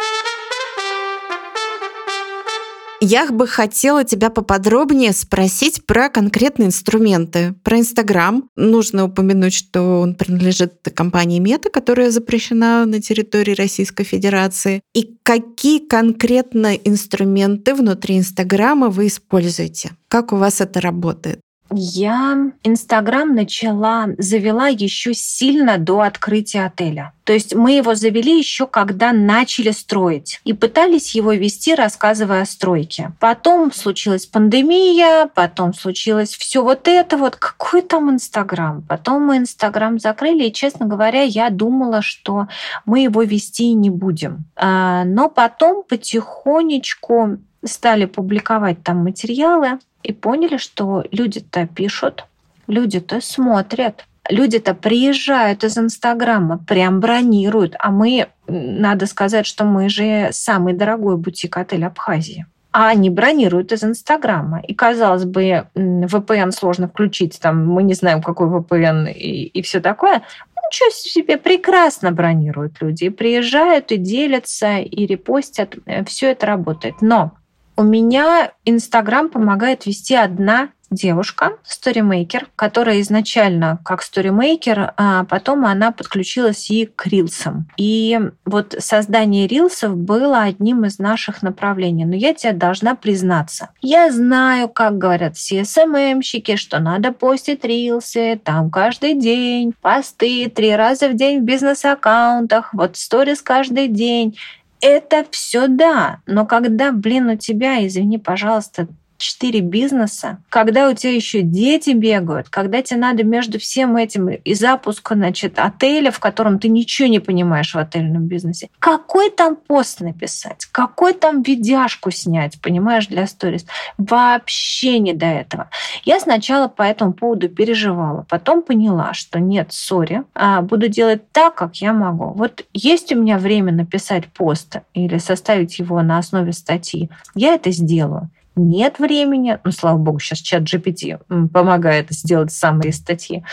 Я 3.02 3.32
бы 3.32 3.48
хотела 3.48 4.04
тебя 4.04 4.30
поподробнее 4.30 5.12
спросить 5.12 5.88
про 5.88 6.10
конкретные 6.10 6.68
инструменты. 6.68 7.56
Про 7.64 7.80
Инстаграм. 7.80 8.48
Нужно 8.56 9.06
упомянуть, 9.06 9.56
что 9.56 10.02
он 10.02 10.14
принадлежит 10.14 10.74
компании 10.94 11.40
Мета, 11.40 11.72
которая 11.72 12.12
запрещена 12.12 12.86
на 12.86 13.02
территории 13.02 13.56
Российской 13.56 14.04
Федерации. 14.04 14.82
И 14.94 15.18
какие 15.24 15.80
конкретно 15.80 16.76
инструменты 16.76 17.74
внутри 17.74 18.20
Инстаграма 18.20 18.90
вы 18.90 19.08
используете? 19.08 19.94
Как 20.10 20.32
у 20.32 20.36
вас 20.36 20.62
это 20.62 20.80
работает? 20.80 21.40
Я 21.72 22.52
Инстаграм 22.64 23.34
начала, 23.36 24.08
завела 24.18 24.68
еще 24.68 25.14
сильно 25.14 25.78
до 25.78 26.02
открытия 26.02 26.66
отеля. 26.66 27.14
То 27.24 27.34
есть 27.34 27.54
мы 27.54 27.74
его 27.74 27.94
завели 27.94 28.38
еще 28.38 28.68
когда 28.68 29.12
начали 29.12 29.72
строить 29.72 30.40
и 30.46 30.54
пытались 30.54 31.14
его 31.14 31.34
вести, 31.34 31.76
рассказывая 31.76 32.44
о 32.44 32.46
стройке. 32.46 33.12
Потом 33.20 33.74
случилась 33.74 34.26
пандемия, 34.26 35.30
потом 35.36 35.74
случилось 35.74 36.36
все 36.36 36.64
вот 36.64 36.88
это 36.88 37.18
вот. 37.18 37.36
Какой 37.36 37.82
там 37.82 38.10
Инстаграм? 38.12 38.82
Потом 38.88 39.24
мы 39.24 39.38
Инстаграм 39.38 40.00
закрыли, 40.00 40.46
и, 40.46 40.54
честно 40.54 40.86
говоря, 40.86 41.24
я 41.24 41.50
думала, 41.50 42.02
что 42.02 42.48
мы 42.86 43.02
его 43.02 43.24
вести 43.24 43.74
не 43.74 43.90
будем. 43.90 44.46
А, 44.56 45.04
но 45.04 45.28
потом 45.28 45.84
потихонечку 45.84 47.40
стали 47.66 48.06
публиковать 48.06 48.84
там 48.84 49.04
материалы, 49.04 49.80
и 50.04 50.14
поняли, 50.14 50.58
что 50.58 51.04
люди-то 51.12 51.68
пишут, 51.68 52.26
люди-то 52.68 53.22
смотрят, 53.22 54.06
люди-то 54.30 54.74
приезжают 54.74 55.64
из 55.64 55.78
Инстаграма, 55.78 56.58
прям 56.58 57.00
бронируют, 57.00 57.76
а 57.80 57.92
мы, 57.92 58.28
надо 58.48 59.06
сказать, 59.06 59.46
что 59.46 59.66
мы 59.66 59.90
же 59.90 60.30
самый 60.32 60.74
дорогой 60.74 61.18
бутик-отель 61.18 61.86
Абхазии. 61.86 62.46
А 62.72 62.90
они 62.90 63.10
бронируют 63.10 63.72
из 63.72 63.84
Инстаграма. 63.84 64.60
И, 64.60 64.76
казалось 64.76 65.26
бы, 65.26 65.68
VPN 65.76 66.52
сложно 66.52 66.88
включить, 66.88 67.40
там, 67.42 67.66
мы 67.66 67.82
не 67.82 67.96
знаем, 67.96 68.22
какой 68.22 68.48
VPN 68.48 69.12
и, 69.12 69.46
и 69.46 69.62
все 69.64 69.80
такое. 69.80 70.22
Ничего 70.68 70.90
себе, 70.92 71.38
прекрасно 71.38 72.12
бронируют 72.12 72.80
люди. 72.82 73.06
И 73.06 73.10
приезжают, 73.10 73.92
и 73.92 73.98
делятся, 73.98 74.78
и 74.78 75.06
репостят. 75.08 75.76
Все 76.06 76.32
это 76.32 76.46
работает. 76.46 76.96
Но 77.02 77.32
у 77.78 77.84
меня 77.84 78.52
Инстаграм 78.66 79.30
помогает 79.30 79.86
вести 79.86 80.16
одна 80.16 80.70
девушка, 80.90 81.58
сторимейкер, 81.64 82.48
которая 82.56 83.02
изначально 83.02 83.80
как 83.84 84.02
сторимейкер, 84.02 84.94
а 84.98 85.26
потом 85.26 85.66
она 85.66 85.92
подключилась 85.92 86.70
и 86.72 86.86
к 86.86 87.08
рилсам. 87.08 87.68
И 87.78 88.20
вот 88.46 88.76
создание 88.80 89.48
рилсов 89.48 89.98
было 89.98 90.44
одним 90.44 90.86
из 90.86 90.98
наших 90.98 91.42
направлений. 91.42 92.06
Но 92.06 92.16
я 92.16 92.34
тебе 92.34 92.54
должна 92.54 92.96
признаться. 92.96 93.70
Я 93.82 94.12
знаю, 94.12 94.70
как 94.70 94.98
говорят 94.98 95.36
все 95.36 95.66
СММщики, 95.66 96.56
что 96.56 96.80
надо 96.80 97.12
постить 97.12 97.66
рилсы, 97.66 98.40
там 98.44 98.70
каждый 98.72 99.16
день, 99.16 99.74
посты 99.82 100.50
три 100.50 100.76
раза 100.76 101.10
в 101.10 101.16
день 101.16 101.42
в 101.42 101.44
бизнес-аккаунтах, 101.44 102.74
вот 102.74 102.96
сторис 102.98 103.42
каждый 103.42 103.88
день. 103.88 104.38
Это 104.82 105.26
все 105.32 105.68
да, 105.68 106.22
но 106.26 106.46
когда, 106.46 106.92
блин, 106.92 107.30
у 107.30 107.38
тебя, 107.38 107.86
извини, 107.86 108.18
пожалуйста, 108.18 108.88
четыре 109.18 109.62
бизнеса, 109.62 110.40
когда 110.50 110.90
у 110.90 110.94
тебя 110.94 111.14
еще 111.14 111.42
дети 111.42 111.92
бегают, 111.92 112.50
когда 112.50 112.82
тебе 112.82 113.00
надо 113.00 113.24
между 113.24 113.60
всем 113.60 113.98
этим 113.98 114.30
и 114.30 114.54
запуск, 114.54 115.12
значит, 115.14 115.60
отеля, 115.60 116.12
в 116.12 116.20
котором 116.20 116.60
ты 116.60 116.70
ничего 116.70 117.08
не 117.08 117.20
понимаешь 117.20 117.74
в 117.74 117.78
отельном 117.78 118.28
бизнесе. 118.28 118.70
Какой 118.80 119.30
там 119.30 119.56
пост 119.56 120.02
написать? 120.02 120.66
Какой 120.72 121.14
там 121.14 121.42
видяшку 121.42 122.12
снять, 122.12 122.60
понимаешь, 122.62 123.08
для 123.08 123.28
сторис? 123.28 123.66
Вообще 123.98 125.00
не 125.00 125.14
до 125.14 125.26
этого. 125.26 125.70
Я 126.04 126.20
сначала 126.20 126.68
по 126.68 126.84
этому 126.84 127.14
поводу 127.14 127.50
переживала, 127.50 128.26
потом 128.30 128.62
поняла, 128.62 129.14
что 129.14 129.40
нет, 129.40 129.72
сори, 129.72 130.24
а 130.34 130.62
буду 130.62 130.88
делать 130.88 131.32
так, 131.32 131.56
как 131.56 131.78
я 131.78 131.94
могу. 131.94 132.32
Вот 132.32 132.66
есть 132.74 133.12
у 133.12 133.22
меня 133.22 133.38
время 133.38 133.72
написать 133.72 134.28
пост 134.28 134.78
или 134.94 135.18
составить 135.18 135.80
его 135.80 136.02
на 136.02 136.18
основе 136.18 136.54
статьи, 136.54 137.10
я 137.36 137.56
это 137.56 137.72
сделаю 137.72 138.30
нет 138.58 139.00
времени, 139.00 139.60
ну, 139.64 139.72
слава 139.72 139.98
богу, 139.98 140.20
сейчас 140.20 140.40
чат 140.40 140.64
GPT 140.64 141.20
помогает 141.50 142.08
сделать 142.12 142.52
самые 142.52 142.94
статьи, 142.94 143.44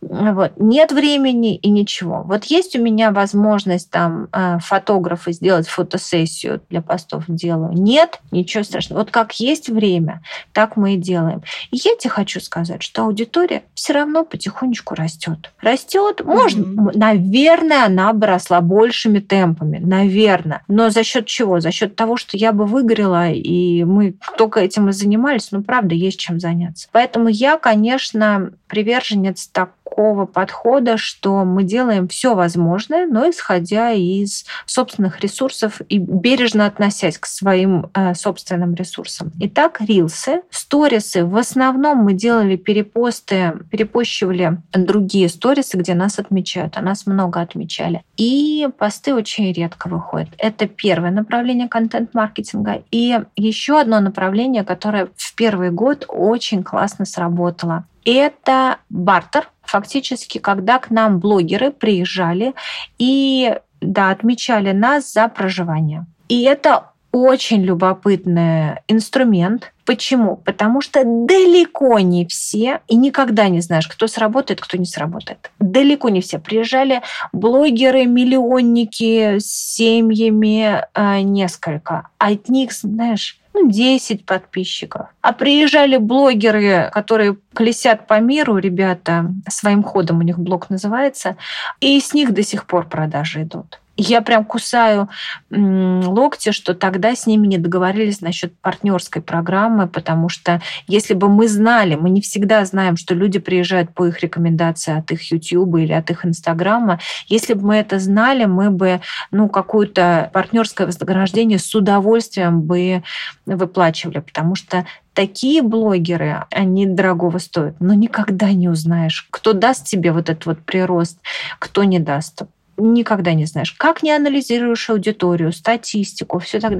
вот, 0.00 0.52
нет 0.56 0.92
времени 0.92 1.56
и 1.56 1.70
ничего. 1.70 2.22
Вот 2.22 2.44
есть 2.44 2.76
у 2.76 2.82
меня 2.82 3.10
возможность 3.10 3.90
там 3.90 4.28
э, 4.32 4.58
фотографа 4.60 5.32
сделать 5.32 5.68
фотосессию 5.68 6.60
для 6.70 6.82
постов 6.82 7.24
делаю. 7.28 7.72
Нет, 7.72 8.20
ничего 8.30 8.64
страшного. 8.64 9.00
Вот 9.00 9.10
как 9.10 9.32
есть 9.40 9.68
время, 9.68 10.22
так 10.52 10.76
мы 10.76 10.94
и 10.94 10.96
делаем. 10.96 11.42
И 11.70 11.76
я 11.76 11.96
тебе 11.96 12.10
хочу 12.10 12.40
сказать, 12.40 12.82
что 12.82 13.04
аудитория 13.04 13.62
все 13.74 13.92
равно 13.92 14.24
потихонечку 14.24 14.94
растет. 14.94 15.52
Растет, 15.60 16.22
может, 16.24 16.58
mm-hmm. 16.58 16.92
наверное, 16.94 17.86
она 17.86 18.12
бы 18.12 18.26
росла 18.26 18.60
большими 18.60 19.18
темпами, 19.18 19.78
наверное. 19.78 20.62
Но 20.68 20.90
за 20.90 21.02
счет 21.04 21.26
чего? 21.26 21.60
За 21.60 21.70
счет 21.70 21.96
того, 21.96 22.16
что 22.16 22.36
я 22.36 22.52
бы 22.52 22.66
выгорела, 22.66 23.30
и 23.30 23.84
мы 23.84 24.14
кто 24.20 24.48
только 24.52 24.60
этим 24.60 24.88
и 24.90 24.92
занимались, 24.92 25.50
но 25.50 25.62
правда 25.62 25.94
есть 25.94 26.18
чем 26.18 26.38
заняться. 26.38 26.88
Поэтому 26.92 27.28
я, 27.28 27.56
конечно, 27.56 28.52
приверженец 28.72 29.48
так 29.48 29.72
такого 29.92 30.24
подхода, 30.24 30.96
что 30.96 31.44
мы 31.44 31.64
делаем 31.64 32.08
все 32.08 32.34
возможное, 32.34 33.06
но 33.06 33.28
исходя 33.28 33.90
из 33.90 34.46
собственных 34.64 35.20
ресурсов 35.20 35.82
и 35.88 35.98
бережно 35.98 36.64
относясь 36.64 37.18
к 37.18 37.26
своим 37.26 37.90
э, 37.94 38.14
собственным 38.14 38.74
ресурсам. 38.74 39.32
Итак, 39.40 39.80
рилсы, 39.80 40.42
сторисы. 40.50 41.24
В 41.26 41.36
основном 41.36 41.98
мы 41.98 42.14
делали 42.14 42.56
перепосты, 42.56 43.52
перепощивали 43.70 44.58
другие 44.72 45.28
сторисы, 45.28 45.76
где 45.76 45.94
нас 45.94 46.18
отмечают, 46.18 46.78
а 46.78 46.80
нас 46.80 47.06
много 47.06 47.40
отмечали. 47.40 48.02
И 48.16 48.68
посты 48.78 49.14
очень 49.14 49.52
редко 49.52 49.88
выходят. 49.88 50.30
Это 50.38 50.66
первое 50.66 51.10
направление 51.10 51.68
контент-маркетинга. 51.68 52.82
И 52.90 53.20
еще 53.36 53.78
одно 53.78 54.00
направление, 54.00 54.64
которое 54.64 55.08
в 55.16 55.34
первый 55.34 55.70
год 55.70 56.06
очень 56.08 56.62
классно 56.62 57.04
сработало 57.04 57.84
это 58.04 58.78
бартер. 58.88 59.48
Фактически, 59.62 60.38
когда 60.38 60.78
к 60.78 60.90
нам 60.90 61.18
блогеры 61.18 61.70
приезжали 61.70 62.54
и 62.98 63.56
да, 63.80 64.10
отмечали 64.10 64.72
нас 64.72 65.12
за 65.12 65.28
проживание. 65.28 66.06
И 66.28 66.42
это 66.42 66.92
очень 67.12 67.62
любопытный 67.62 68.80
инструмент. 68.88 69.72
Почему? 69.84 70.36
Потому 70.36 70.80
что 70.80 71.02
далеко 71.04 71.98
не 71.98 72.26
все, 72.26 72.80
и 72.88 72.96
никогда 72.96 73.48
не 73.48 73.60
знаешь, 73.60 73.86
кто 73.86 74.06
сработает, 74.06 74.60
кто 74.60 74.78
не 74.78 74.86
сработает. 74.86 75.50
Далеко 75.58 76.08
не 76.08 76.22
все. 76.22 76.38
Приезжали 76.38 77.02
блогеры, 77.32 78.06
миллионники 78.06 79.38
с 79.38 79.74
семьями 79.74 80.84
э, 80.94 81.20
несколько. 81.20 82.08
От 82.16 82.48
них, 82.48 82.72
знаешь, 82.72 83.41
ну, 83.54 83.70
10 83.70 84.24
подписчиков. 84.24 85.08
А 85.20 85.32
приезжали 85.32 85.96
блогеры, 85.96 86.90
которые 86.92 87.36
колесят 87.52 88.06
по 88.06 88.20
миру, 88.20 88.56
ребята, 88.56 89.32
своим 89.48 89.82
ходом 89.82 90.18
у 90.18 90.22
них 90.22 90.38
блог 90.38 90.70
называется, 90.70 91.36
и 91.80 92.00
с 92.00 92.14
них 92.14 92.32
до 92.32 92.42
сих 92.42 92.66
пор 92.66 92.88
продажи 92.88 93.42
идут 93.42 93.78
я 93.96 94.22
прям 94.22 94.44
кусаю 94.44 95.08
локти, 95.50 96.50
что 96.50 96.74
тогда 96.74 97.14
с 97.14 97.26
ними 97.26 97.46
не 97.46 97.58
договорились 97.58 98.20
насчет 98.20 98.58
партнерской 98.60 99.20
программы, 99.20 99.86
потому 99.86 100.28
что 100.28 100.62
если 100.86 101.14
бы 101.14 101.28
мы 101.28 101.48
знали, 101.48 101.94
мы 101.94 102.10
не 102.10 102.20
всегда 102.20 102.64
знаем, 102.64 102.96
что 102.96 103.14
люди 103.14 103.38
приезжают 103.38 103.94
по 103.94 104.06
их 104.06 104.20
рекомендации 104.20 104.96
от 104.96 105.10
их 105.10 105.30
YouTube 105.30 105.76
или 105.76 105.92
от 105.92 106.10
их 106.10 106.24
Инстаграма, 106.24 107.00
если 107.28 107.54
бы 107.54 107.66
мы 107.68 107.76
это 107.76 107.98
знали, 107.98 108.46
мы 108.46 108.70
бы 108.70 109.00
ну, 109.30 109.48
какое-то 109.48 110.30
партнерское 110.32 110.86
вознаграждение 110.86 111.58
с 111.58 111.74
удовольствием 111.74 112.62
бы 112.62 113.02
выплачивали, 113.46 114.20
потому 114.20 114.54
что 114.54 114.86
такие 115.12 115.62
блогеры, 115.62 116.44
они 116.50 116.86
дорогого 116.86 117.38
стоят, 117.38 117.76
но 117.80 117.92
никогда 117.94 118.52
не 118.52 118.68
узнаешь, 118.68 119.26
кто 119.30 119.52
даст 119.52 119.86
тебе 119.86 120.12
вот 120.12 120.30
этот 120.30 120.46
вот 120.46 120.58
прирост, 120.60 121.18
кто 121.58 121.84
не 121.84 121.98
даст 121.98 122.44
никогда 122.82 123.32
не 123.34 123.46
знаешь. 123.46 123.72
Как 123.72 124.02
не 124.02 124.10
анализируешь 124.10 124.90
аудиторию, 124.90 125.52
статистику, 125.52 126.38
все 126.38 126.60
так 126.60 126.72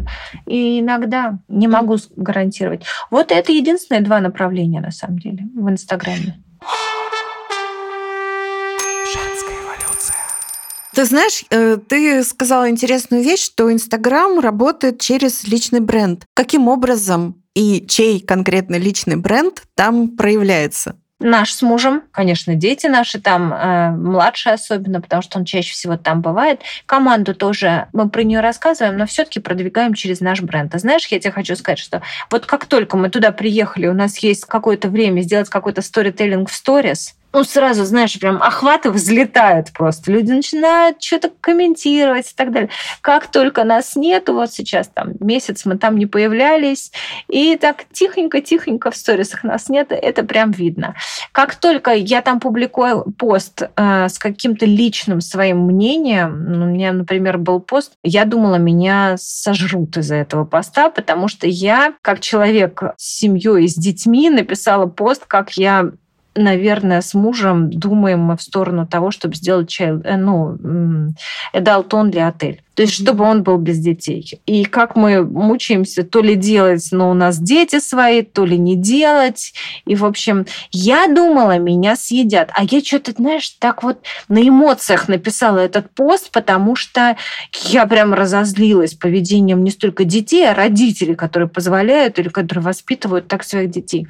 И 0.46 0.80
иногда 0.80 1.38
не 1.48 1.68
могу 1.68 1.96
гарантировать. 2.16 2.82
Вот 3.10 3.30
это 3.30 3.52
единственные 3.52 4.02
два 4.02 4.20
направления, 4.20 4.80
на 4.80 4.90
самом 4.90 5.18
деле, 5.18 5.44
в 5.54 5.68
Инстаграме. 5.68 6.42
Женская 9.12 9.56
эволюция. 9.62 10.16
Ты 10.94 11.04
знаешь, 11.04 11.44
э, 11.50 11.76
ты 11.76 12.22
сказала 12.24 12.68
интересную 12.68 13.22
вещь, 13.22 13.44
что 13.44 13.72
Инстаграм 13.72 14.38
работает 14.38 15.00
через 15.00 15.44
личный 15.44 15.80
бренд. 15.80 16.24
Каким 16.34 16.68
образом 16.68 17.42
и 17.54 17.84
чей 17.88 18.20
конкретно 18.20 18.76
личный 18.76 19.16
бренд 19.16 19.62
там 19.74 20.16
проявляется? 20.16 20.96
Наш 21.22 21.52
с 21.52 21.62
мужем, 21.62 22.02
конечно, 22.10 22.56
дети 22.56 22.88
наши 22.88 23.20
там, 23.20 23.54
э, 23.54 23.90
младшие 23.90 24.54
особенно, 24.54 25.00
потому 25.00 25.22
что 25.22 25.38
он 25.38 25.44
чаще 25.44 25.72
всего 25.72 25.96
там 25.96 26.20
бывает. 26.20 26.60
Команду 26.84 27.32
тоже 27.34 27.86
мы 27.92 28.08
про 28.08 28.24
нее 28.24 28.40
рассказываем, 28.40 28.98
но 28.98 29.06
все-таки 29.06 29.38
продвигаем 29.38 29.94
через 29.94 30.20
наш 30.20 30.40
бренд. 30.40 30.74
А 30.74 30.78
знаешь, 30.78 31.06
я 31.06 31.20
тебе 31.20 31.30
хочу 31.30 31.54
сказать, 31.54 31.78
что 31.78 32.02
вот 32.28 32.46
как 32.46 32.66
только 32.66 32.96
мы 32.96 33.08
туда 33.08 33.30
приехали, 33.30 33.86
у 33.86 33.94
нас 33.94 34.18
есть 34.18 34.46
какое-то 34.46 34.88
время 34.88 35.20
сделать 35.20 35.48
какой-то 35.48 35.80
сторителлинг 35.80 36.50
в 36.50 36.54
сторис, 36.54 37.14
ну, 37.32 37.44
сразу, 37.44 37.84
знаешь, 37.84 38.18
прям 38.18 38.42
охваты 38.42 38.90
взлетают 38.90 39.72
просто. 39.72 40.12
Люди 40.12 40.32
начинают 40.32 41.02
что-то 41.02 41.30
комментировать 41.40 42.30
и 42.30 42.34
так 42.34 42.52
далее. 42.52 42.70
Как 43.00 43.26
только 43.26 43.64
нас 43.64 43.96
нету, 43.96 44.34
вот 44.34 44.52
сейчас 44.52 44.88
там 44.88 45.12
месяц 45.20 45.64
мы 45.64 45.78
там 45.78 45.96
не 45.96 46.06
появлялись, 46.06 46.92
и 47.28 47.56
так 47.56 47.84
тихонько-тихонько 47.92 48.90
в 48.90 48.96
сторисах 48.96 49.44
нас 49.44 49.68
нет, 49.68 49.88
это 49.90 50.24
прям 50.24 50.50
видно. 50.50 50.94
Как 51.32 51.54
только 51.54 51.92
я 51.92 52.20
там 52.22 52.40
публикую 52.40 53.04
пост 53.18 53.62
э, 53.62 54.08
с 54.08 54.18
каким-то 54.18 54.66
личным 54.66 55.20
своим 55.20 55.66
мнением, 55.66 56.44
ну, 56.44 56.66
у 56.66 56.68
меня, 56.68 56.92
например, 56.92 57.38
был 57.38 57.60
пост, 57.60 57.92
я 58.02 58.24
думала, 58.24 58.56
меня 58.56 59.16
сожрут 59.18 59.96
из-за 59.96 60.16
этого 60.16 60.44
поста, 60.44 60.90
потому 60.90 61.28
что 61.28 61.46
я, 61.46 61.94
как 62.02 62.20
человек 62.20 62.82
с 62.96 63.18
семьей 63.18 63.64
и 63.64 63.68
с 63.68 63.74
детьми, 63.74 64.30
написала 64.30 64.86
пост, 64.86 65.24
как 65.26 65.52
я 65.52 65.92
наверное, 66.34 67.00
с 67.00 67.14
мужем 67.14 67.70
думаем 67.70 68.20
мы 68.20 68.36
в 68.36 68.42
сторону 68.42 68.86
того, 68.86 69.10
чтобы 69.10 69.34
сделать 69.34 69.68
чай, 69.68 69.92
э, 70.04 70.16
ну, 70.16 70.58
для 72.10 72.28
отель. 72.28 72.62
То 72.74 72.82
есть, 72.82 72.94
чтобы 72.94 73.24
он 73.24 73.42
был 73.42 73.58
без 73.58 73.78
детей. 73.78 74.40
И 74.46 74.64
как 74.64 74.96
мы 74.96 75.22
мучаемся, 75.22 76.04
то 76.04 76.22
ли 76.22 76.34
делать, 76.36 76.88
но 76.90 77.10
у 77.10 77.14
нас 77.14 77.38
дети 77.38 77.80
свои, 77.80 78.22
то 78.22 78.46
ли 78.46 78.56
не 78.56 78.76
делать. 78.76 79.52
И, 79.84 79.94
в 79.94 80.06
общем, 80.06 80.46
я 80.70 81.06
думала, 81.06 81.58
меня 81.58 81.96
съедят. 81.96 82.50
А 82.54 82.64
я 82.64 82.80
что-то, 82.80 83.12
знаешь, 83.12 83.50
так 83.58 83.82
вот 83.82 83.98
на 84.28 84.40
эмоциях 84.46 85.08
написала 85.08 85.58
этот 85.58 85.90
пост, 85.90 86.30
потому 86.30 86.74
что 86.74 87.16
я 87.64 87.86
прям 87.86 88.14
разозлилась 88.14 88.94
поведением 88.94 89.62
не 89.62 89.70
столько 89.70 90.04
детей, 90.04 90.48
а 90.48 90.54
родителей, 90.54 91.14
которые 91.14 91.50
позволяют 91.50 92.18
или 92.18 92.28
которые 92.30 92.64
воспитывают 92.64 93.28
так 93.28 93.44
своих 93.44 93.70
детей. 93.70 94.06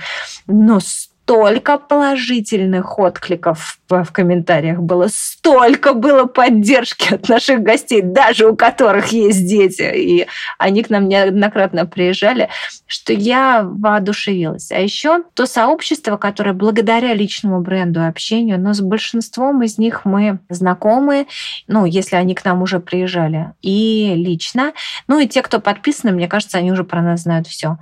Но 0.47 0.79
столько 1.25 1.79
положительных 1.79 2.99
откликов 2.99 3.79
в, 3.89 4.05
комментариях 4.13 4.79
было, 4.79 5.09
столько 5.09 5.95
было 5.95 6.25
поддержки 6.25 7.15
от 7.15 7.29
наших 7.29 7.63
гостей, 7.63 8.03
даже 8.03 8.49
у 8.49 8.57
которых 8.57 9.09
есть 9.09 9.47
дети, 9.47 9.83
и 9.95 10.27
они 10.59 10.83
к 10.83 10.91
нам 10.91 11.09
неоднократно 11.09 11.87
приезжали, 11.87 12.49
что 12.87 13.13
я 13.13 13.63
воодушевилась. 13.65 14.71
А 14.73 14.81
еще 14.81 15.23
то 15.35 15.47
сообщество, 15.47 16.17
которое 16.17 16.55
благодаря 16.55 17.15
личному 17.15 17.61
бренду 17.61 18.01
и 18.01 18.09
общению, 18.09 18.59
но 18.59 18.73
с 18.73 18.81
большинством 18.81 19.63
из 19.63 19.79
них 19.79 20.05
мы 20.05 20.39
знакомы, 20.49 21.27
ну, 21.69 21.85
если 21.85 22.17
они 22.17 22.35
к 22.35 22.45
нам 22.45 22.63
уже 22.63 22.81
приезжали, 22.81 23.53
и 23.63 24.15
лично. 24.17 24.73
Ну, 25.07 25.19
и 25.21 25.29
те, 25.29 25.43
кто 25.43 25.61
подписаны, 25.61 26.13
мне 26.13 26.29
кажется, 26.29 26.59
они 26.59 26.73
уже 26.73 26.85
про 26.85 27.03
нас 27.03 27.23
знают 27.23 27.47
все. 27.47 27.79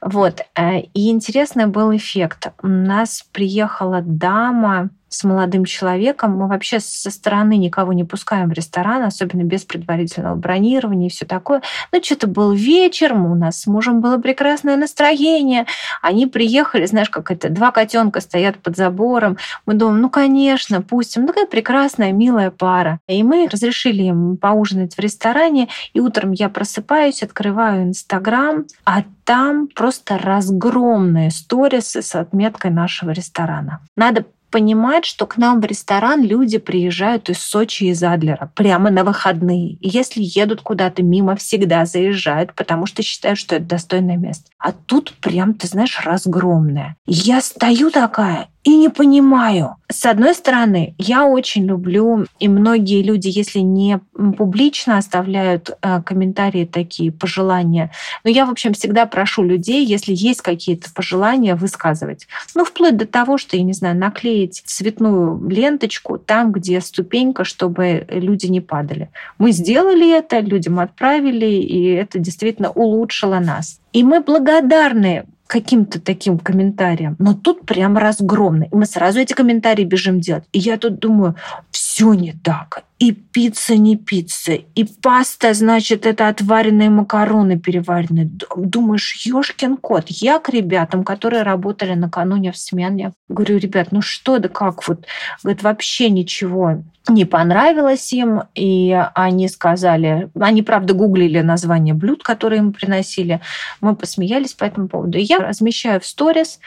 Вот. 0.00 0.42
Э, 0.54 0.80
и 0.80 1.10
интересный 1.10 1.66
был 1.66 1.94
эффект. 1.96 2.48
Нас 2.84 3.26
приехала 3.32 4.02
дама 4.02 4.90
с 5.14 5.24
молодым 5.24 5.64
человеком. 5.64 6.36
Мы 6.36 6.48
вообще 6.48 6.80
со 6.80 7.10
стороны 7.10 7.56
никого 7.56 7.92
не 7.92 8.04
пускаем 8.04 8.48
в 8.48 8.52
ресторан, 8.52 9.02
особенно 9.02 9.44
без 9.44 9.64
предварительного 9.64 10.34
бронирования 10.34 11.06
и 11.06 11.10
все 11.10 11.24
такое. 11.24 11.62
Ну, 11.92 12.02
что-то 12.02 12.26
был 12.26 12.52
вечер, 12.52 13.14
у 13.14 13.34
нас 13.34 13.62
с 13.62 13.66
мужем 13.66 14.00
было 14.00 14.18
прекрасное 14.18 14.76
настроение. 14.76 15.66
Они 16.02 16.26
приехали, 16.26 16.86
знаешь, 16.86 17.10
как 17.10 17.30
это, 17.30 17.48
два 17.48 17.70
котенка 17.70 18.20
стоят 18.20 18.58
под 18.58 18.76
забором. 18.76 19.36
Мы 19.66 19.74
думаем, 19.74 20.00
ну, 20.00 20.10
конечно, 20.10 20.82
пустим. 20.82 21.22
Ну, 21.22 21.28
такая 21.28 21.46
прекрасная, 21.46 22.12
милая 22.12 22.50
пара. 22.50 22.98
И 23.08 23.22
мы 23.22 23.48
разрешили 23.48 24.02
им 24.02 24.36
поужинать 24.36 24.96
в 24.96 24.98
ресторане. 24.98 25.68
И 25.92 26.00
утром 26.00 26.32
я 26.32 26.48
просыпаюсь, 26.48 27.22
открываю 27.22 27.84
Инстаграм, 27.84 28.64
а 28.84 29.04
там 29.24 29.68
просто 29.68 30.18
разгромные 30.18 31.30
сторисы 31.30 32.02
с 32.02 32.14
отметкой 32.14 32.70
нашего 32.70 33.10
ресторана. 33.10 33.80
Надо 33.96 34.26
понимать, 34.54 35.04
что 35.04 35.26
к 35.26 35.36
нам 35.36 35.60
в 35.60 35.64
ресторан 35.64 36.22
люди 36.22 36.58
приезжают 36.58 37.28
из 37.28 37.40
Сочи 37.40 37.84
из 37.84 38.04
Адлера 38.04 38.52
прямо 38.54 38.88
на 38.88 39.02
выходные. 39.02 39.72
И 39.80 39.88
если 39.88 40.22
едут 40.22 40.60
куда-то 40.60 41.02
мимо, 41.02 41.34
всегда 41.34 41.84
заезжают, 41.86 42.54
потому 42.54 42.86
что 42.86 43.02
считают, 43.02 43.36
что 43.36 43.56
это 43.56 43.64
достойное 43.64 44.16
место. 44.16 44.44
А 44.60 44.70
тут 44.70 45.12
прям, 45.20 45.54
ты 45.54 45.66
знаешь, 45.66 46.00
разгромное. 46.04 46.94
Я 47.04 47.40
стою 47.40 47.90
такая 47.90 48.46
и 48.64 48.76
не 48.76 48.88
понимаю. 48.88 49.76
С 49.90 50.06
одной 50.06 50.34
стороны, 50.34 50.94
я 50.98 51.26
очень 51.26 51.66
люблю, 51.66 52.26
и 52.40 52.48
многие 52.48 53.02
люди, 53.02 53.28
если 53.28 53.58
не 53.58 54.00
публично 54.38 54.96
оставляют 54.96 55.70
э, 55.82 56.02
комментарии 56.02 56.64
такие, 56.64 57.12
пожелания, 57.12 57.90
но 58.24 58.30
я, 58.30 58.46
в 58.46 58.50
общем, 58.50 58.72
всегда 58.72 59.04
прошу 59.04 59.42
людей, 59.42 59.84
если 59.84 60.14
есть 60.14 60.40
какие-то 60.40 60.92
пожелания, 60.92 61.54
высказывать. 61.54 62.26
Ну, 62.54 62.64
вплоть 62.64 62.96
до 62.96 63.06
того, 63.06 63.36
что, 63.36 63.56
я 63.56 63.62
не 63.62 63.74
знаю, 63.74 63.96
наклеить 63.96 64.62
цветную 64.64 65.46
ленточку 65.48 66.16
там, 66.16 66.50
где 66.50 66.80
ступенька, 66.80 67.44
чтобы 67.44 68.06
люди 68.08 68.46
не 68.46 68.62
падали. 68.62 69.10
Мы 69.38 69.52
сделали 69.52 70.16
это, 70.16 70.40
людям 70.40 70.80
отправили, 70.80 71.46
и 71.46 71.90
это 71.90 72.18
действительно 72.18 72.70
улучшило 72.70 73.38
нас. 73.40 73.78
И 73.92 74.02
мы 74.02 74.20
благодарны 74.20 75.24
каким-то 75.46 76.00
таким 76.00 76.38
комментариям. 76.38 77.16
Но 77.18 77.34
тут 77.34 77.66
прям 77.66 77.96
разгромный. 77.98 78.68
И 78.72 78.74
мы 78.74 78.86
сразу 78.86 79.20
эти 79.20 79.34
комментарии 79.34 79.84
бежим 79.84 80.20
делать. 80.20 80.44
И 80.52 80.58
я 80.58 80.78
тут 80.78 80.98
думаю, 80.98 81.36
все 81.70 82.14
не 82.14 82.32
так. 82.32 82.84
И 82.98 83.12
пицца 83.12 83.76
не 83.76 83.96
пицца, 83.96 84.52
и 84.52 84.84
паста, 84.84 85.52
значит, 85.52 86.06
это 86.06 86.28
отваренные 86.28 86.88
макароны 86.88 87.58
переваренные. 87.58 88.30
Думаешь, 88.56 89.26
ёшкин 89.26 89.76
кот. 89.76 90.06
Я 90.08 90.38
к 90.38 90.48
ребятам, 90.48 91.04
которые 91.04 91.42
работали 91.42 91.94
накануне 91.94 92.50
в 92.50 92.56
смене, 92.56 93.12
говорю, 93.28 93.58
ребят, 93.58 93.88
ну 93.90 94.00
что 94.00 94.38
да 94.38 94.48
как 94.48 94.88
вот? 94.88 95.04
Говорит, 95.42 95.62
вообще 95.62 96.08
ничего 96.08 96.82
не 97.08 97.26
понравилось 97.26 98.12
им, 98.12 98.42
и 98.54 98.98
они 99.14 99.48
сказали, 99.48 100.30
они, 100.40 100.62
правда, 100.62 100.94
гуглили 100.94 101.40
название 101.40 101.92
блюд, 101.92 102.22
которые 102.22 102.60
им 102.60 102.72
приносили, 102.72 103.40
мы 103.80 103.94
посмеялись 103.94 104.54
по 104.54 104.64
этому 104.64 104.88
поводу. 104.88 105.18
Я 105.18 105.38
размещаю 105.38 106.00
в 106.00 106.06
сторис 106.06 106.60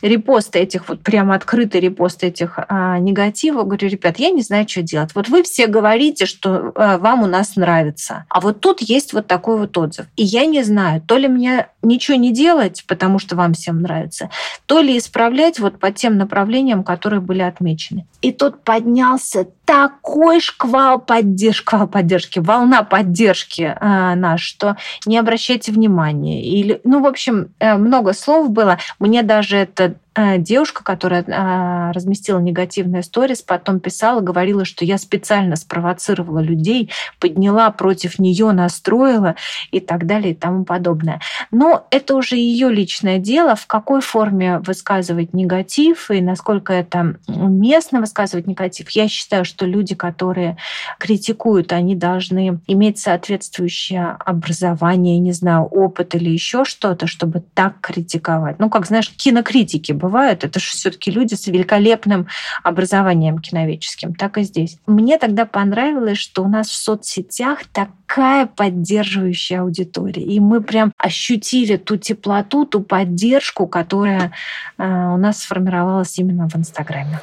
репосты 0.00 0.60
этих, 0.60 0.88
вот 0.88 1.00
прямо 1.00 1.34
открытый 1.34 1.80
репост 1.82 2.24
этих 2.24 2.58
а, 2.58 2.98
негативов, 2.98 3.66
говорю, 3.66 3.88
ребят, 3.88 4.18
я 4.18 4.30
не 4.30 4.42
знаю, 4.42 4.66
что 4.66 4.82
делать. 4.82 5.10
Вот 5.14 5.28
вы 5.28 5.42
все 5.42 5.66
говорите, 5.66 6.24
что 6.24 6.72
а, 6.74 6.96
вам 6.96 7.22
у 7.22 7.26
нас 7.26 7.56
нравится, 7.56 8.24
а 8.30 8.40
вот 8.40 8.60
тут 8.60 8.80
есть 8.80 9.12
вот 9.12 9.26
такой 9.26 9.58
вот 9.58 9.76
отзыв. 9.76 10.06
И 10.16 10.24
я 10.24 10.46
не 10.46 10.62
знаю, 10.62 11.02
то 11.02 11.18
ли 11.18 11.28
мне 11.28 11.68
ничего 11.82 12.16
не 12.16 12.32
делать, 12.32 12.84
потому 12.88 13.18
что 13.18 13.36
вам 13.36 13.52
всем 13.52 13.82
нравится, 13.82 14.30
то 14.64 14.80
ли 14.80 14.96
исправлять 14.96 15.58
вот 15.60 15.78
по 15.78 15.92
тем 15.92 16.16
направлениям, 16.16 16.84
которые 16.84 17.20
были 17.20 17.42
отмечены. 17.42 18.06
И 18.22 18.32
тут 18.32 18.62
поднялся 18.62 19.46
такой 19.64 20.40
шквал 20.40 20.98
поддержки, 20.98 21.60
шквал 21.60 21.88
поддержки, 21.88 22.38
волна 22.38 22.82
поддержки 22.82 23.62
э, 23.62 24.14
наш, 24.14 24.42
что 24.42 24.76
не 25.06 25.18
обращайте 25.18 25.72
внимания. 25.72 26.44
Или, 26.44 26.80
ну, 26.84 27.02
в 27.02 27.06
общем, 27.06 27.48
э, 27.58 27.76
много 27.76 28.12
слов 28.12 28.50
было. 28.50 28.78
Мне 28.98 29.22
даже 29.22 29.56
это 29.56 29.94
девушка, 30.38 30.84
которая 30.84 31.24
а, 31.28 31.92
разместила 31.92 32.38
негативные 32.38 33.02
сторис, 33.02 33.42
потом 33.42 33.80
писала, 33.80 34.20
говорила, 34.20 34.64
что 34.64 34.84
я 34.84 34.98
специально 34.98 35.56
спровоцировала 35.56 36.38
людей, 36.38 36.90
подняла 37.18 37.70
против 37.70 38.18
нее, 38.18 38.52
настроила 38.52 39.34
и 39.72 39.80
так 39.80 40.06
далее 40.06 40.32
и 40.32 40.36
тому 40.36 40.64
подобное. 40.64 41.20
Но 41.50 41.86
это 41.90 42.14
уже 42.14 42.36
ее 42.36 42.70
личное 42.70 43.18
дело, 43.18 43.56
в 43.56 43.66
какой 43.66 44.00
форме 44.00 44.58
высказывать 44.60 45.34
негатив 45.34 46.10
и 46.10 46.20
насколько 46.20 46.72
это 46.72 47.16
уместно 47.26 48.00
высказывать 48.00 48.46
негатив. 48.46 48.90
Я 48.90 49.08
считаю, 49.08 49.44
что 49.44 49.66
люди, 49.66 49.94
которые 49.94 50.56
критикуют, 50.98 51.72
они 51.72 51.96
должны 51.96 52.60
иметь 52.66 52.98
соответствующее 52.98 54.16
образование, 54.24 55.18
не 55.18 55.32
знаю, 55.32 55.64
опыт 55.64 56.14
или 56.14 56.30
еще 56.30 56.64
что-то, 56.64 57.06
чтобы 57.06 57.42
так 57.54 57.80
критиковать. 57.80 58.58
Ну, 58.58 58.70
как 58.70 58.86
знаешь, 58.86 59.10
кинокритики 59.10 59.92
бывают. 60.04 60.44
Это 60.44 60.60
же 60.60 60.66
все-таки 60.66 61.10
люди 61.10 61.34
с 61.34 61.46
великолепным 61.46 62.28
образованием 62.62 63.38
киноведческим. 63.38 64.14
Так 64.14 64.38
и 64.38 64.42
здесь. 64.42 64.78
Мне 64.86 65.18
тогда 65.18 65.46
понравилось, 65.46 66.18
что 66.18 66.42
у 66.44 66.48
нас 66.48 66.68
в 66.68 66.74
соцсетях 66.74 67.60
такая 67.72 68.46
поддерживающая 68.46 69.62
аудитория. 69.62 70.22
И 70.22 70.40
мы 70.40 70.60
прям 70.60 70.92
ощутили 70.98 71.76
ту 71.76 71.96
теплоту, 71.96 72.66
ту 72.66 72.80
поддержку, 72.80 73.66
которая 73.66 74.32
э, 74.78 74.84
у 74.84 75.16
нас 75.16 75.42
сформировалась 75.42 76.18
именно 76.18 76.48
в 76.48 76.56
Инстаграме. 76.56 77.20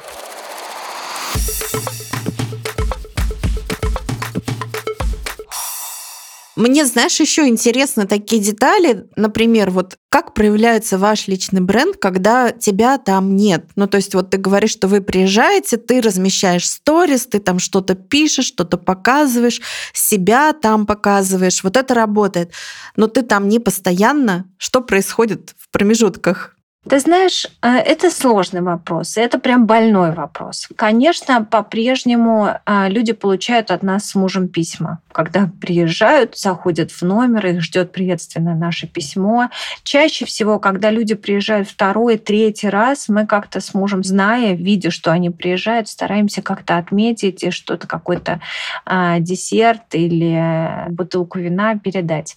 Мне, 6.54 6.84
знаешь, 6.84 7.18
еще 7.18 7.48
интересны 7.48 8.06
такие 8.06 8.42
детали. 8.42 9.06
Например, 9.16 9.70
вот 9.70 9.96
как 10.10 10.34
проявляется 10.34 10.98
ваш 10.98 11.26
личный 11.26 11.62
бренд, 11.62 11.96
когда 11.96 12.50
тебя 12.50 12.98
там 12.98 13.36
нет? 13.36 13.70
Ну, 13.74 13.86
то 13.86 13.96
есть 13.96 14.14
вот 14.14 14.30
ты 14.30 14.36
говоришь, 14.36 14.72
что 14.72 14.86
вы 14.86 15.00
приезжаете, 15.00 15.78
ты 15.78 16.02
размещаешь 16.02 16.68
сторис, 16.68 17.26
ты 17.26 17.38
там 17.38 17.58
что-то 17.58 17.94
пишешь, 17.94 18.46
что-то 18.46 18.76
показываешь, 18.76 19.62
себя 19.94 20.52
там 20.52 20.84
показываешь. 20.84 21.64
Вот 21.64 21.78
это 21.78 21.94
работает. 21.94 22.52
Но 22.96 23.06
ты 23.06 23.22
там 23.22 23.48
не 23.48 23.58
постоянно. 23.58 24.44
Что 24.58 24.82
происходит 24.82 25.54
в 25.58 25.70
промежутках? 25.70 26.54
Ты 26.88 26.98
знаешь, 26.98 27.46
э, 27.62 27.68
это 27.68 28.10
сложный 28.10 28.60
вопрос, 28.60 29.16
это 29.16 29.38
прям 29.38 29.66
больной 29.66 30.10
вопрос. 30.10 30.68
Конечно, 30.74 31.44
по-прежнему 31.44 32.48
э, 32.66 32.88
люди 32.88 33.12
получают 33.12 33.70
от 33.70 33.84
нас 33.84 34.06
с 34.06 34.14
мужем 34.16 34.48
письма. 34.48 34.98
Когда 35.12 35.48
приезжают, 35.60 36.36
заходят 36.36 36.90
в 36.90 37.02
номер, 37.02 37.46
их 37.46 37.62
ждет 37.62 37.92
приветственное 37.92 38.56
наше 38.56 38.88
письмо. 38.88 39.48
Чаще 39.84 40.24
всего, 40.24 40.58
когда 40.58 40.90
люди 40.90 41.14
приезжают 41.14 41.68
второй, 41.68 42.18
третий 42.18 42.68
раз, 42.68 43.08
мы 43.08 43.26
как-то 43.28 43.60
с 43.60 43.74
мужем, 43.74 44.02
зная, 44.02 44.54
видя, 44.54 44.90
что 44.90 45.12
они 45.12 45.30
приезжают, 45.30 45.88
стараемся 45.88 46.42
как-то 46.42 46.78
отметить 46.78 47.44
и 47.44 47.52
что-то, 47.52 47.86
какой-то 47.86 48.40
а, 48.84 49.20
десерт 49.20 49.94
или 49.94 50.88
бутылку 50.88 51.38
вина 51.38 51.78
передать. 51.78 52.36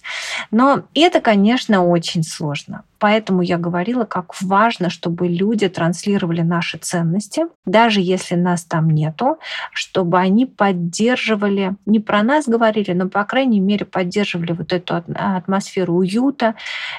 Но 0.52 0.84
это, 0.94 1.20
конечно, 1.20 1.84
очень 1.84 2.22
сложно. 2.22 2.84
Поэтому 2.98 3.42
я 3.42 3.58
говорила, 3.58 4.04
как 4.04 4.40
важно, 4.40 4.90
чтобы 4.90 5.28
люди 5.28 5.68
транслировали 5.68 6.40
наши 6.42 6.78
ценности, 6.78 7.42
даже 7.64 8.00
если 8.00 8.34
нас 8.34 8.64
там 8.64 8.90
нету, 8.90 9.38
чтобы 9.72 10.18
они 10.18 10.46
поддерживали, 10.46 11.76
не 11.84 12.00
про 12.00 12.22
нас 12.22 12.46
говорили, 12.46 12.92
но, 12.92 13.08
по 13.08 13.24
крайней 13.24 13.60
мере, 13.60 13.84
поддерживали 13.84 14.52
вот 14.52 14.72
эту 14.72 15.02
атмосферу 15.14 15.94
уюта, 15.94 16.54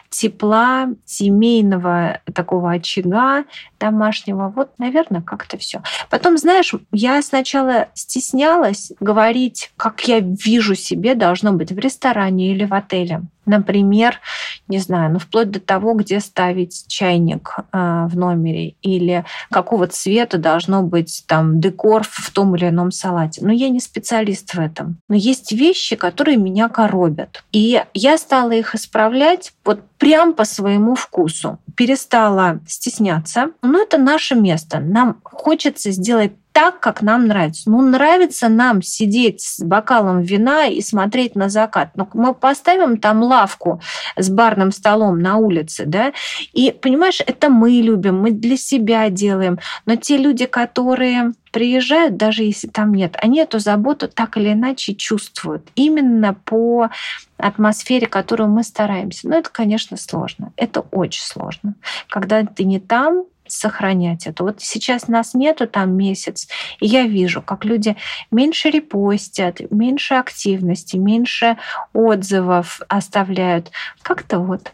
тепла, 0.10 0.90
семейного 1.06 2.22
такого 2.34 2.72
очага 2.72 3.46
домашнего. 3.80 4.54
Вот, 4.56 4.72
наверное, 4.78 5.22
как-то 5.22 5.58
все. 5.58 5.82
Потом, 6.10 6.38
знаешь, 6.38 6.74
я 6.92 7.22
сначала 7.22 7.88
стеснялась 7.94 8.92
говорить, 9.00 9.72
как 9.78 10.02
я 10.08 10.20
вижу 10.20 10.76
себе 10.76 11.16
должно 11.16 11.54
быть 11.54 11.72
в 11.72 11.80
ресторане 11.80 12.52
или 12.52 12.66
в 12.66 12.74
отеле. 12.74 13.24
Например, 13.48 14.20
не 14.68 14.80
знаю, 14.80 15.14
ну 15.14 15.20
вплоть 15.20 15.50
до 15.50 15.60
того, 15.60 15.94
где 15.94 16.20
ставить 16.20 16.86
чайник 16.88 17.56
э, 17.72 18.08
в 18.10 18.18
номере 18.18 18.76
или 18.82 19.26
какого 19.50 19.88
цвета 19.88 20.38
должно 20.38 20.84
быть 20.84 21.24
там 21.28 21.60
декор 21.60 22.04
в 22.08 22.32
том 22.32 22.56
или 22.56 22.70
ином 22.70 22.92
салате. 22.92 23.44
Но 23.44 23.52
я 23.52 23.70
не 23.70 23.80
специалист 23.80 24.54
в 24.54 24.60
этом. 24.60 24.98
Но 25.08 25.16
есть 25.16 25.52
вещи, 25.52 25.96
которые 25.96 26.38
меня 26.38 26.70
коробят. 26.70 27.44
И 27.52 27.82
я 27.94 28.18
стала 28.18 28.52
их 28.52 28.76
исправлять 28.76 29.54
вот 29.64 29.82
прям 29.98 30.34
по 30.34 30.46
своему 30.46 30.96
вкусу. 30.96 31.60
Перестала 31.76 32.60
стесняться. 32.68 33.52
Но 33.62 33.82
это 33.82 33.98
наше 33.98 34.36
место. 34.36 34.80
Нам 34.80 35.20
хочется 35.24 35.92
сделать 35.92 36.34
так, 36.58 36.80
как 36.80 37.04
нам 37.04 37.28
нравится. 37.28 37.70
Ну, 37.70 37.82
нравится 37.82 38.50
нам 38.50 38.82
сидеть 38.82 39.42
с 39.42 39.60
бокалом 39.62 40.22
вина 40.22 40.66
и 40.66 40.82
смотреть 40.82 41.36
на 41.36 41.50
закат. 41.50 41.92
Но 41.94 42.10
мы 42.14 42.34
поставим 42.34 42.98
там 42.98 43.22
лавку 43.22 43.80
с 44.16 44.28
барным 44.32 44.72
столом 44.72 45.20
на 45.20 45.38
улице, 45.38 45.84
да, 45.86 46.14
и, 46.54 46.72
понимаешь, 46.72 47.22
это 47.24 47.50
мы 47.50 47.70
любим, 47.70 48.20
мы 48.20 48.32
для 48.32 48.58
себя 48.58 49.08
делаем. 49.12 49.60
Но 49.86 49.98
те 49.98 50.18
люди, 50.18 50.48
которые 50.48 51.34
приезжают, 51.58 52.18
даже 52.18 52.44
если 52.44 52.68
там 52.68 52.94
нет, 52.94 53.18
они 53.20 53.40
эту 53.40 53.58
заботу 53.58 54.08
так 54.08 54.38
или 54.38 54.54
иначе 54.54 54.94
чувствуют. 54.94 55.68
Именно 55.74 56.36
по 56.36 56.90
атмосфере, 57.38 58.06
которую 58.06 58.50
мы 58.52 58.64
стараемся. 58.64 59.28
Но 59.28 59.38
это, 59.38 59.50
конечно, 59.50 59.98
сложно. 59.98 60.54
Это 60.56 60.82
очень 60.92 61.24
сложно. 61.24 61.74
Когда 62.10 62.46
ты 62.46 62.64
не 62.64 62.80
там, 62.80 63.24
сохранять 63.48 64.28
это. 64.28 64.44
Вот 64.44 64.62
сейчас 64.62 65.08
нас 65.08 65.34
нету 65.34 65.68
там 65.68 65.96
месяц, 65.98 66.48
и 66.80 66.86
я 66.86 67.08
вижу, 67.08 67.42
как 67.42 67.66
люди 67.66 67.96
меньше 68.30 68.70
репостят, 68.70 69.62
меньше 69.72 70.14
активности, 70.14 70.98
меньше 70.98 71.58
отзывов 71.94 72.82
оставляют. 72.88 73.72
Как-то 74.04 74.40
вот. 74.40 74.74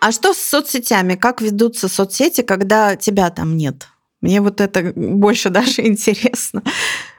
А 0.00 0.12
что 0.12 0.32
с 0.32 0.38
соцсетями? 0.38 1.14
Как 1.14 1.40
ведутся 1.40 1.88
соцсети, 1.88 2.42
когда 2.42 2.96
тебя 2.96 3.30
там 3.30 3.56
нет? 3.56 3.88
Мне 4.20 4.40
вот 4.40 4.60
это 4.60 4.92
больше 4.94 5.50
даже 5.50 5.86
интересно. 5.86 6.62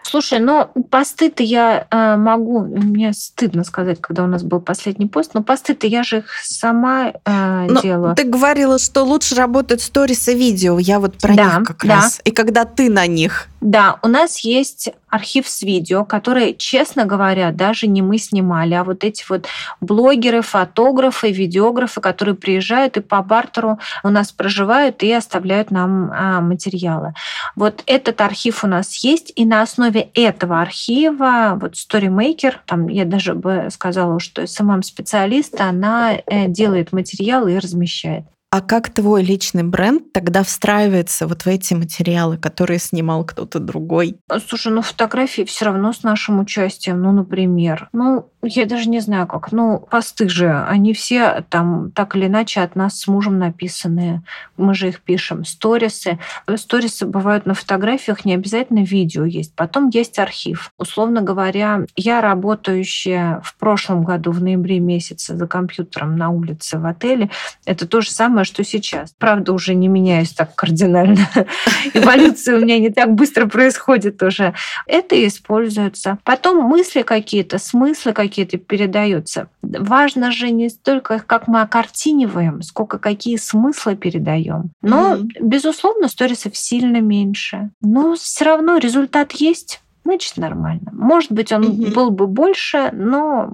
Слушай, 0.03 0.39
ну 0.39 0.65
посты-то 0.89 1.43
я 1.43 1.85
э, 1.91 2.15
могу, 2.15 2.61
мне 2.61 3.13
стыдно 3.13 3.63
сказать, 3.63 4.01
когда 4.01 4.23
у 4.23 4.27
нас 4.27 4.41
был 4.41 4.59
последний 4.59 5.05
пост, 5.05 5.35
но 5.35 5.43
посты-то 5.43 5.85
я 5.85 6.01
же 6.01 6.19
их 6.19 6.25
сама 6.41 7.13
э, 7.25 7.67
но 7.69 7.79
делаю. 7.81 8.15
Ты 8.15 8.23
говорила, 8.23 8.79
что 8.79 9.03
лучше 9.03 9.35
работают 9.35 9.81
сторис 9.81 10.27
и 10.27 10.33
видео. 10.33 10.79
Я 10.79 10.99
вот 10.99 11.17
про 11.19 11.35
да, 11.35 11.43
них 11.43 11.67
как 11.67 11.85
да. 11.85 11.95
раз. 11.97 12.21
И 12.23 12.31
когда 12.31 12.65
ты 12.65 12.89
на 12.89 13.05
них. 13.05 13.47
Да, 13.61 13.99
у 14.03 14.07
нас 14.07 14.39
есть 14.39 14.89
архив 15.09 15.47
с 15.47 15.61
видео, 15.63 16.05
которые, 16.05 16.55
честно 16.55 17.05
говоря, 17.05 17.51
даже 17.51 17.87
не 17.87 18.01
мы 18.01 18.17
снимали, 18.17 18.73
а 18.73 18.83
вот 18.85 19.03
эти 19.03 19.25
вот 19.27 19.47
блогеры, 19.81 20.41
фотографы, 20.41 21.31
видеографы, 21.31 21.99
которые 21.99 22.35
приезжают 22.35 22.95
и 22.95 23.01
по 23.01 23.21
бартеру 23.21 23.79
у 24.03 24.09
нас 24.09 24.31
проживают 24.31 25.03
и 25.03 25.11
оставляют 25.11 25.71
нам 25.71 26.11
а, 26.11 26.39
материалы. 26.41 27.13
Вот 27.55 27.83
этот 27.85 28.21
архив 28.21 28.63
у 28.63 28.67
нас 28.67 29.03
есть, 29.03 29.33
и 29.35 29.45
на 29.45 29.61
основе 29.61 30.09
этого 30.13 30.61
архива 30.61 31.57
вот 31.59 31.73
StoryMaker, 31.73 32.55
там 32.65 32.87
я 32.87 33.03
даже 33.03 33.33
бы 33.33 33.67
сказала, 33.71 34.19
что 34.19 34.43
SMM-специалист, 34.43 35.59
она 35.59 36.13
э, 36.13 36.47
делает 36.47 36.93
материалы 36.93 37.53
и 37.53 37.59
размещает. 37.59 38.23
А 38.51 38.61
как 38.61 38.89
твой 38.89 39.21
личный 39.21 39.61
бренд 39.61 40.11
тогда 40.11 40.43
встраивается 40.43 41.27
вот 41.27 41.43
в 41.43 41.47
эти 41.47 41.75
материалы, 41.75 42.37
которые 42.37 42.79
снимал 42.79 43.23
кто-то 43.23 43.59
другой? 43.59 44.17
Слушай, 44.47 44.73
ну 44.73 44.81
фотографии 44.81 45.43
все 45.43 45.65
равно 45.65 45.93
с 45.93 46.01
нашим 46.01 46.39
участием, 46.39 46.99
ну, 47.01 47.11
например. 47.11 47.89
Ну, 47.93 48.31
я 48.41 48.65
даже 48.65 48.89
не 48.89 49.01
знаю 49.01 49.27
как. 49.27 49.51
Ну, 49.51 49.85
посты 49.91 50.29
же, 50.29 50.63
они 50.63 50.93
все 50.93 51.45
там 51.49 51.91
так 51.91 52.15
или 52.15 52.25
иначе 52.25 52.61
от 52.61 52.75
нас 52.75 52.99
с 52.99 53.07
мужем 53.07 53.37
написанные. 53.37 54.23
Мы 54.57 54.73
же 54.73 54.87
их 54.87 55.01
пишем. 55.01 55.45
Сторисы. 55.45 56.17
Сторисы 56.55 57.05
бывают 57.05 57.45
на 57.45 57.53
фотографиях, 57.53 58.25
не 58.25 58.33
обязательно 58.33 58.83
видео 58.83 59.25
есть. 59.25 59.53
Потом 59.55 59.89
есть 59.89 60.17
архив. 60.17 60.71
Условно 60.79 61.21
говоря, 61.21 61.85
я 61.95 62.21
работающая 62.21 63.41
в 63.43 63.55
прошлом 63.57 64.03
году 64.03 64.31
в 64.31 64.41
ноябре 64.41 64.79
месяце 64.79 65.35
за 65.35 65.47
компьютером 65.47 66.15
на 66.15 66.29
улице 66.29 66.79
в 66.79 66.85
отеле, 66.85 67.29
это 67.65 67.87
то 67.87 68.01
же 68.01 68.09
самое, 68.09 68.38
что 68.43 68.63
сейчас. 68.63 69.13
Правда, 69.17 69.53
уже 69.53 69.75
не 69.75 69.87
меняюсь 69.87 70.31
так 70.31 70.55
кардинально. 70.55 71.27
Эволюция 71.93 72.57
у 72.57 72.61
меня 72.61 72.79
не 72.79 72.89
так 72.89 73.13
быстро 73.13 73.47
происходит 73.47 74.21
уже. 74.23 74.53
Это 74.85 75.25
используется. 75.27 76.17
Потом 76.23 76.63
мысли 76.63 77.01
какие-то, 77.01 77.57
смыслы 77.57 78.13
какие-то 78.13 78.57
передаются. 78.57 79.49
Важно 79.61 80.31
же 80.31 80.51
не 80.51 80.69
столько, 80.69 81.19
как 81.19 81.47
мы 81.47 81.61
окартиниваем, 81.61 82.61
сколько 82.61 82.99
какие 82.99 83.37
смыслы 83.37 83.95
передаем. 83.95 84.71
Но, 84.81 85.15
mm-hmm. 85.15 85.27
безусловно, 85.41 86.07
сторисов 86.07 86.57
сильно 86.57 87.01
меньше. 87.01 87.69
Но 87.81 88.15
все 88.15 88.45
равно 88.45 88.77
результат 88.77 89.33
есть 89.33 89.81
значит 90.09 90.37
нормально. 90.37 90.89
Может 90.91 91.31
быть, 91.31 91.51
он 91.51 91.65
угу. 91.65 91.91
был 91.91 92.09
бы 92.09 92.25
больше, 92.25 92.89
но 92.93 93.53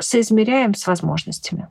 соизмеряем 0.00 0.74
с 0.74 0.86
возможностями. 0.86 1.68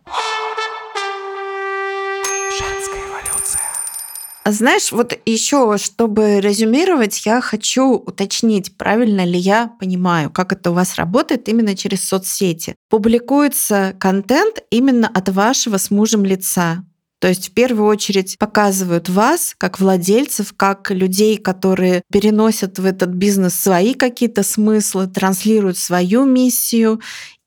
Знаешь, 4.51 4.91
вот 4.91 5.17
еще, 5.25 5.77
чтобы 5.77 6.41
резюмировать, 6.41 7.25
я 7.25 7.39
хочу 7.39 7.93
уточнить, 7.93 8.77
правильно 8.77 9.23
ли 9.23 9.37
я 9.39 9.71
понимаю, 9.79 10.29
как 10.29 10.51
это 10.51 10.71
у 10.71 10.73
вас 10.73 10.95
работает 10.95 11.47
именно 11.47 11.75
через 11.75 12.07
соцсети. 12.07 12.75
Публикуется 12.89 13.95
контент 13.99 14.63
именно 14.69 15.07
от 15.07 15.29
вашего 15.29 15.77
с 15.77 15.89
мужем 15.91 16.25
лица. 16.25 16.83
То 17.23 17.29
есть 17.29 17.47
в 17.47 17.53
первую 17.53 17.87
очередь 17.87 18.37
показывают 18.37 19.07
вас 19.07 19.55
как 19.57 19.79
владельцев, 19.79 20.53
как 20.57 20.91
людей, 20.91 21.37
которые 21.37 22.01
переносят 22.11 22.79
в 22.79 22.85
этот 22.85 23.11
бизнес 23.11 23.55
свои 23.55 23.93
какие-то 23.93 24.43
смыслы, 24.43 25.07
транслируют 25.07 25.77
свою 25.77 26.25
миссию. 26.25 26.99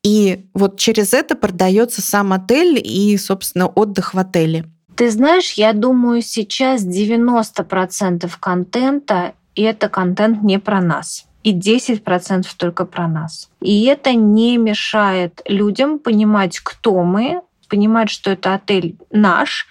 И 0.03 0.47
вот 0.55 0.79
через 0.79 1.13
это 1.13 1.35
продается 1.35 2.01
сам 2.01 2.33
отель 2.33 2.81
и, 2.83 3.15
собственно, 3.17 3.67
отдых 3.67 4.15
в 4.15 4.17
отеле. 4.17 4.65
Ты 4.97 5.11
знаешь, 5.11 5.53
я 5.53 5.73
думаю, 5.73 6.21
сейчас 6.21 6.83
90% 6.83 8.29
контента, 8.39 9.33
и 9.55 9.61
это 9.61 9.89
контент 9.89 10.41
не 10.41 10.59
про 10.59 10.81
нас 10.81 11.27
и 11.43 11.53
10% 11.53 12.45
только 12.57 12.85
про 12.85 13.07
нас. 13.07 13.49
И 13.61 13.85
это 13.85 14.13
не 14.13 14.57
мешает 14.57 15.41
людям 15.45 15.97
понимать, 15.97 16.59
кто 16.59 17.03
мы, 17.03 17.41
понимать, 17.69 18.09
что 18.09 18.31
это 18.31 18.55
отель 18.55 18.97
наш, 19.11 19.67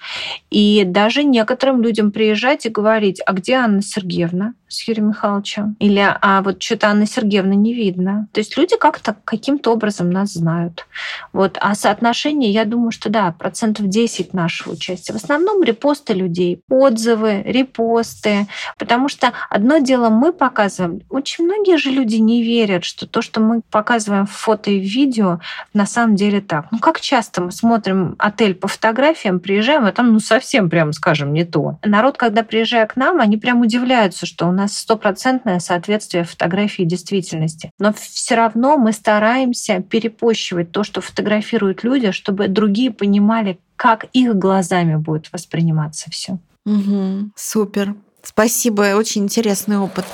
и 0.51 0.85
даже 0.87 1.23
некоторым 1.23 1.83
людям 1.83 2.13
приезжать 2.13 2.65
и 2.65 2.71
говорить, 2.71 3.21
а 3.27 3.35
где 3.35 3.55
Анна 3.55 3.83
Сергеевна? 3.83 4.55
С 4.69 4.87
Юрием 4.89 5.09
Михайловичем. 5.09 5.77
Или 5.79 6.05
а 6.21 6.43
вот 6.43 6.63
что-то 6.63 6.89
Анны 6.89 7.07
Сергеевны 7.07 7.55
не 7.55 7.75
видно. 7.75 8.29
То 8.33 8.41
есть 8.41 8.57
люди 8.57 8.77
как-то 8.77 9.17
каким-то 9.25 9.73
образом 9.73 10.11
нас 10.11 10.33
знают. 10.33 10.87
Вот. 11.33 11.59
А 11.61 11.75
соотношение, 11.75 12.51
я 12.51 12.65
думаю, 12.65 12.91
что 12.91 13.09
да, 13.09 13.35
процентов 13.39 13.89
10 13.89 14.35
нашего 14.35 14.73
участия. 14.73 15.13
В 15.13 15.17
основном 15.17 15.63
репосты 15.63 16.13
людей, 16.13 16.61
отзывы, 16.69 17.43
репосты. 17.43 18.47
Потому 18.79 19.09
что 19.09 19.33
одно 19.51 19.79
дело 19.79 20.09
мы 20.09 20.33
показываем. 20.33 21.03
Очень 21.11 21.45
многие 21.45 21.77
же 21.79 21.91
люди 21.91 22.17
не 22.17 22.43
верят, 22.43 22.85
что 22.85 23.07
то, 23.07 23.23
что 23.23 23.41
мы 23.41 23.63
показываем 23.71 24.27
в 24.27 24.33
фото 24.33 24.71
и 24.71 24.81
в 24.81 24.85
видео, 24.85 25.41
на 25.75 25.87
самом 25.87 26.17
деле 26.17 26.41
так. 26.41 26.67
Ну 26.71 26.79
как 26.79 27.01
часто 27.01 27.43
мы 27.43 27.53
смотрим 27.53 28.17
отель 28.19 28.55
по 28.55 28.69
фотографиям, 28.69 29.41
приезжаем, 29.41 29.85
а 29.85 29.93
там 29.93 30.13
ну 30.13 30.21
совсем, 30.21 30.69
прямо 30.71 30.93
скажем, 30.93 31.33
не 31.33 31.45
то. 31.45 31.79
Народ, 31.85 32.17
когда 32.17 32.43
приезжает 32.43 32.93
к 32.93 32.97
нам, 32.97 33.21
они 33.21 33.37
прям 33.37 33.61
удивляются, 33.61 34.27
что 34.27 34.47
он 34.47 34.56
нас 34.57 34.77
стопроцентное 34.77 35.61
соответствие 35.61 36.25
фотографии 36.25 36.83
действительности. 36.83 37.71
Но 37.79 37.93
все 37.93 38.35
равно 38.35 38.77
мы 38.77 38.93
стараемся 38.93 39.81
перепощивать 39.81 40.73
то, 40.73 40.83
что 40.83 41.01
фотографируют 41.01 41.85
люди, 41.85 42.11
чтобы 42.11 42.49
другие 42.49 42.91
понимали, 42.91 43.59
как 43.77 44.07
их 44.13 44.35
глазами 44.37 44.97
будет 44.97 45.33
восприниматься 45.33 46.11
все. 46.11 46.39
Угу, 46.65 47.31
супер. 47.37 47.95
Спасибо, 48.23 48.97
очень 48.97 49.25
интересный 49.25 49.79
опыт. 49.79 50.05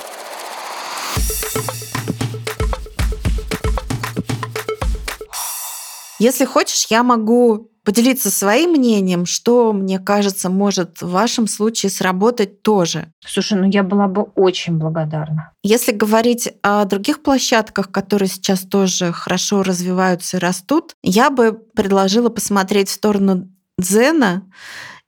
Если 6.19 6.45
хочешь, 6.45 6.85
я 6.89 7.03
могу 7.03 7.72
поделиться 7.83 8.29
своим 8.29 8.71
мнением, 8.71 9.25
что, 9.25 9.73
мне 9.73 9.99
кажется, 9.99 10.49
может 10.49 11.01
в 11.01 11.09
вашем 11.09 11.47
случае 11.47 11.89
сработать 11.89 12.61
тоже. 12.61 13.11
Слушай, 13.25 13.59
ну 13.59 13.65
я 13.69 13.83
была 13.83 14.07
бы 14.07 14.23
очень 14.35 14.77
благодарна. 14.77 15.51
Если 15.63 15.91
говорить 15.91 16.49
о 16.61 16.85
других 16.85 17.21
площадках, 17.21 17.91
которые 17.91 18.29
сейчас 18.29 18.61
тоже 18.61 19.11
хорошо 19.11 19.63
развиваются 19.63 20.37
и 20.37 20.39
растут, 20.39 20.95
я 21.03 21.29
бы 21.29 21.53
предложила 21.53 22.29
посмотреть 22.29 22.89
в 22.89 22.93
сторону 22.93 23.49
Дзена 23.77 24.43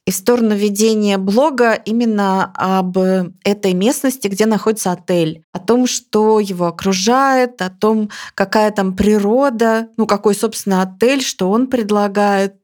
и 0.06 0.12
в 0.12 0.16
сторону 0.16 0.56
ведения 0.56 1.18
блога 1.18 1.74
именно 1.74 2.52
об 2.54 2.98
этой 2.98 3.74
местности, 3.74 4.28
где 4.28 4.46
находится 4.46 4.92
отель, 4.92 5.44
о 5.52 5.60
том, 5.60 5.88
что 5.88 6.40
его 6.40 6.68
окружает, 6.68 7.62
о 7.62 7.72
том, 7.72 8.12
какая 8.36 8.70
там 8.72 8.96
природа, 8.96 9.88
ну 9.98 10.06
какой, 10.06 10.36
собственно, 10.36 10.84
отель, 10.84 11.24
что 11.24 11.50
он 11.50 11.68
предлагает, 11.68 12.56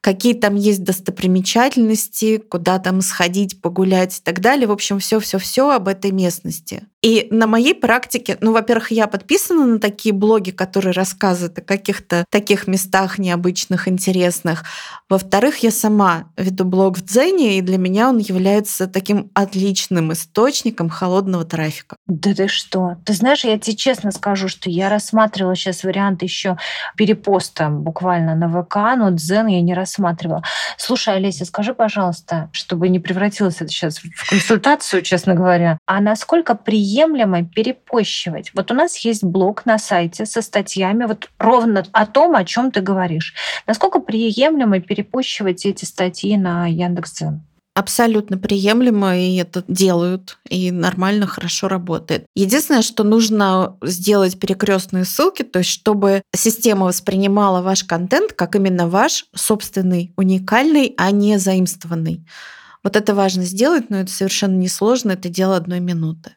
какие 0.00 0.34
там 0.34 0.54
есть 0.54 0.84
достопримечательности, 0.84 2.38
куда 2.38 2.78
там 2.78 3.00
сходить, 3.00 3.60
погулять 3.60 4.18
и 4.18 4.22
так 4.22 4.40
далее. 4.40 4.66
В 4.66 4.72
общем, 4.72 4.98
все-все-все 4.98 5.70
об 5.70 5.88
этой 5.88 6.10
местности. 6.10 6.84
И 7.02 7.28
на 7.30 7.46
моей 7.46 7.74
практике, 7.74 8.36
ну, 8.40 8.52
во-первых, 8.52 8.90
я 8.90 9.06
подписана 9.06 9.64
на 9.64 9.78
такие 9.78 10.14
блоги, 10.14 10.50
которые 10.50 10.92
рассказывают 10.92 11.58
о 11.58 11.62
каких-то 11.62 12.26
таких 12.30 12.66
местах 12.66 13.18
необычных, 13.18 13.88
интересных. 13.88 14.64
Во-вторых, 15.08 15.58
я 15.58 15.70
сама 15.70 16.30
веду 16.36 16.64
блог 16.64 16.98
в 16.98 17.04
Дзене, 17.04 17.56
и 17.56 17.62
для 17.62 17.78
меня 17.78 18.10
он 18.10 18.18
является 18.18 18.86
таким 18.86 19.30
отличным 19.32 20.12
источником 20.12 20.90
холодного 20.90 21.44
трафика. 21.44 21.96
Да 22.06 22.34
ты 22.34 22.48
что? 22.48 22.96
Ты 23.06 23.14
знаешь, 23.14 23.44
я 23.44 23.58
тебе 23.58 23.76
честно 23.76 24.12
скажу, 24.12 24.48
что 24.48 24.68
я 24.68 24.90
рассматривала 24.90 25.56
сейчас 25.56 25.84
вариант 25.84 26.22
еще 26.22 26.58
перепоста 26.96 27.70
буквально 27.70 28.34
на 28.34 28.48
ВК, 28.48 28.76
но 28.98 29.10
Дзен 29.20 29.46
я 29.46 29.60
не 29.60 29.74
рассматривала. 29.74 30.42
Слушай, 30.76 31.16
Олеся, 31.16 31.44
скажи, 31.44 31.74
пожалуйста, 31.74 32.48
чтобы 32.52 32.88
не 32.88 32.98
превратилось 32.98 33.56
это 33.60 33.68
сейчас 33.68 33.98
в 33.98 34.28
консультацию, 34.28 35.02
честно 35.02 35.34
говоря, 35.34 35.78
а 35.86 36.00
насколько 36.00 36.54
приемлемо 36.54 37.44
перепощивать. 37.44 38.52
Вот 38.54 38.70
у 38.70 38.74
нас 38.74 38.96
есть 38.98 39.22
блог 39.24 39.66
на 39.66 39.78
сайте 39.78 40.26
со 40.26 40.42
статьями 40.42 41.04
вот 41.04 41.28
ровно 41.38 41.84
о 41.92 42.06
том, 42.06 42.34
о 42.34 42.44
чем 42.44 42.70
ты 42.70 42.80
говоришь. 42.80 43.34
Насколько 43.66 44.00
приемлемо 44.00 44.80
перепощивать 44.80 45.66
эти 45.66 45.84
статьи 45.84 46.36
на 46.36 46.66
Яндекс.Дзен? 46.66 47.42
Абсолютно 47.80 48.38
приемлемо, 48.38 49.18
и 49.18 49.36
это 49.36 49.64
делают, 49.66 50.38
и 50.48 50.70
нормально, 50.70 51.26
хорошо 51.26 51.66
работает. 51.68 52.26
Единственное, 52.36 52.82
что 52.82 53.02
нужно 53.02 53.76
сделать 53.82 54.38
перекрестные 54.38 55.04
ссылки, 55.04 55.42
то 55.42 55.58
есть 55.58 55.70
чтобы 55.70 56.22
система 56.34 56.86
воспринимала 56.86 57.62
ваш 57.62 57.84
контент 57.84 58.32
как 58.32 58.54
именно 58.54 58.88
ваш 58.88 59.26
собственный, 59.34 60.12
уникальный, 60.16 60.94
а 60.96 61.10
не 61.10 61.38
заимствованный. 61.38 62.24
Вот 62.82 62.96
это 62.96 63.14
важно 63.14 63.44
сделать, 63.44 63.90
но 63.90 63.98
это 63.98 64.10
совершенно 64.10 64.56
несложно, 64.56 65.12
это 65.12 65.28
дело 65.28 65.56
одной 65.56 65.80
минуты 65.80 66.32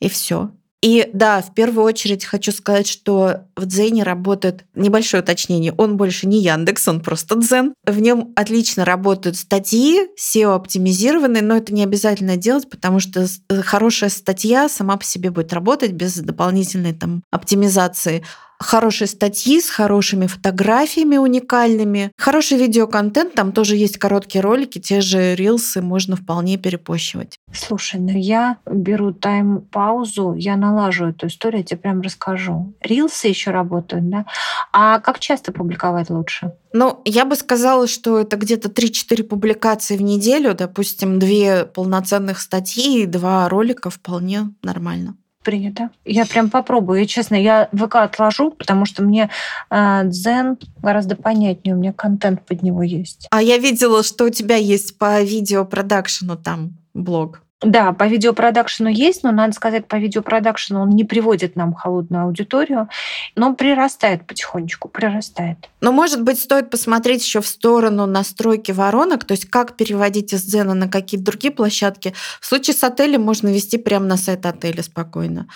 и 0.00 0.08
все. 0.08 0.50
И 0.84 1.08
да, 1.14 1.40
в 1.40 1.54
первую 1.54 1.82
очередь 1.86 2.26
хочу 2.26 2.52
сказать, 2.52 2.86
что 2.86 3.46
в 3.56 3.64
Дзене 3.64 4.02
работает 4.02 4.66
небольшое 4.74 5.22
уточнение. 5.22 5.72
Он 5.78 5.96
больше 5.96 6.26
не 6.26 6.42
Яндекс, 6.42 6.86
он 6.88 7.00
просто 7.00 7.36
Дзен. 7.36 7.72
В 7.86 8.00
нем 8.00 8.34
отлично 8.36 8.84
работают 8.84 9.38
статьи, 9.38 10.08
SEO-оптимизированные, 10.20 11.40
но 11.40 11.56
это 11.56 11.72
не 11.72 11.82
обязательно 11.84 12.36
делать, 12.36 12.68
потому 12.68 13.00
что 13.00 13.26
хорошая 13.62 14.10
статья 14.10 14.68
сама 14.68 14.98
по 14.98 15.04
себе 15.04 15.30
будет 15.30 15.54
работать 15.54 15.92
без 15.92 16.16
дополнительной 16.16 16.92
там 16.92 17.22
оптимизации 17.30 18.22
хорошие 18.64 19.08
статьи 19.08 19.60
с 19.60 19.68
хорошими 19.68 20.26
фотографиями 20.26 21.16
уникальными, 21.16 22.12
хороший 22.18 22.58
видеоконтент, 22.58 23.34
там 23.34 23.52
тоже 23.52 23.76
есть 23.76 23.98
короткие 23.98 24.42
ролики, 24.42 24.78
те 24.78 25.00
же 25.00 25.34
рилсы 25.34 25.82
можно 25.82 26.16
вполне 26.16 26.56
перепощивать. 26.56 27.38
Слушай, 27.52 28.00
ну 28.00 28.10
я 28.16 28.56
беру 28.70 29.12
тайм-паузу, 29.12 30.34
я 30.34 30.56
налажу 30.56 31.06
эту 31.06 31.28
историю, 31.28 31.60
я 31.60 31.64
тебе 31.64 31.78
прям 31.78 32.00
расскажу. 32.00 32.74
Рилсы 32.80 33.28
еще 33.28 33.50
работают, 33.50 34.08
да? 34.08 34.26
А 34.72 34.98
как 35.00 35.18
часто 35.20 35.52
публиковать 35.52 36.10
лучше? 36.10 36.52
Ну, 36.72 37.00
я 37.04 37.24
бы 37.24 37.36
сказала, 37.36 37.86
что 37.86 38.18
это 38.18 38.36
где-то 38.36 38.68
3-4 38.68 39.22
публикации 39.22 39.96
в 39.96 40.02
неделю, 40.02 40.54
допустим, 40.54 41.20
две 41.20 41.64
полноценных 41.66 42.40
статьи 42.40 43.02
и 43.02 43.06
два 43.06 43.48
ролика 43.48 43.90
вполне 43.90 44.52
нормально. 44.62 45.16
Принято. 45.44 45.90
Я 46.04 46.26
прям 46.26 46.50
попробую. 46.50 47.02
И, 47.02 47.06
честно, 47.06 47.34
я 47.34 47.68
ВК 47.72 47.96
отложу, 47.96 48.50
потому 48.50 48.86
что 48.86 49.02
мне 49.02 49.30
э, 49.70 50.00
Дзен 50.04 50.58
гораздо 50.82 51.16
понятнее. 51.16 51.74
У 51.74 51.78
меня 51.78 51.92
контент 51.92 52.44
под 52.44 52.62
него 52.62 52.82
есть. 52.82 53.28
А 53.30 53.42
я 53.42 53.58
видела, 53.58 54.02
что 54.02 54.24
у 54.24 54.30
тебя 54.30 54.56
есть 54.56 54.98
по 54.98 55.22
видеопродакшену 55.22 56.36
там 56.36 56.72
блог. 56.94 57.43
Да, 57.64 57.92
по 57.92 58.04
видеопродакшену 58.06 58.90
есть, 58.90 59.22
но 59.22 59.32
надо 59.32 59.54
сказать, 59.54 59.86
по 59.88 59.96
видеопродакшену 59.96 60.82
он 60.82 60.90
не 60.90 61.04
приводит 61.04 61.56
нам 61.56 61.72
холодную 61.72 62.24
аудиторию, 62.24 62.88
но 63.36 63.54
прирастает 63.54 64.26
потихонечку, 64.26 64.88
прирастает. 64.88 65.70
Но, 65.80 65.90
может 65.90 66.22
быть, 66.22 66.38
стоит 66.38 66.70
посмотреть 66.70 67.24
еще 67.24 67.40
в 67.40 67.46
сторону 67.46 68.06
настройки 68.06 68.72
воронок, 68.72 69.24
то 69.24 69.32
есть 69.32 69.46
как 69.46 69.76
переводить 69.76 70.32
из 70.34 70.42
Дзена 70.42 70.74
на 70.74 70.88
какие-то 70.88 71.24
другие 71.24 71.52
площадки. 71.52 72.14
В 72.40 72.46
случае 72.46 72.74
с 72.74 72.84
отелем 72.84 73.22
можно 73.22 73.48
вести 73.48 73.78
прямо 73.78 74.06
на 74.06 74.16
сайт 74.16 74.44
отеля 74.44 74.82
спокойно. 74.82 75.46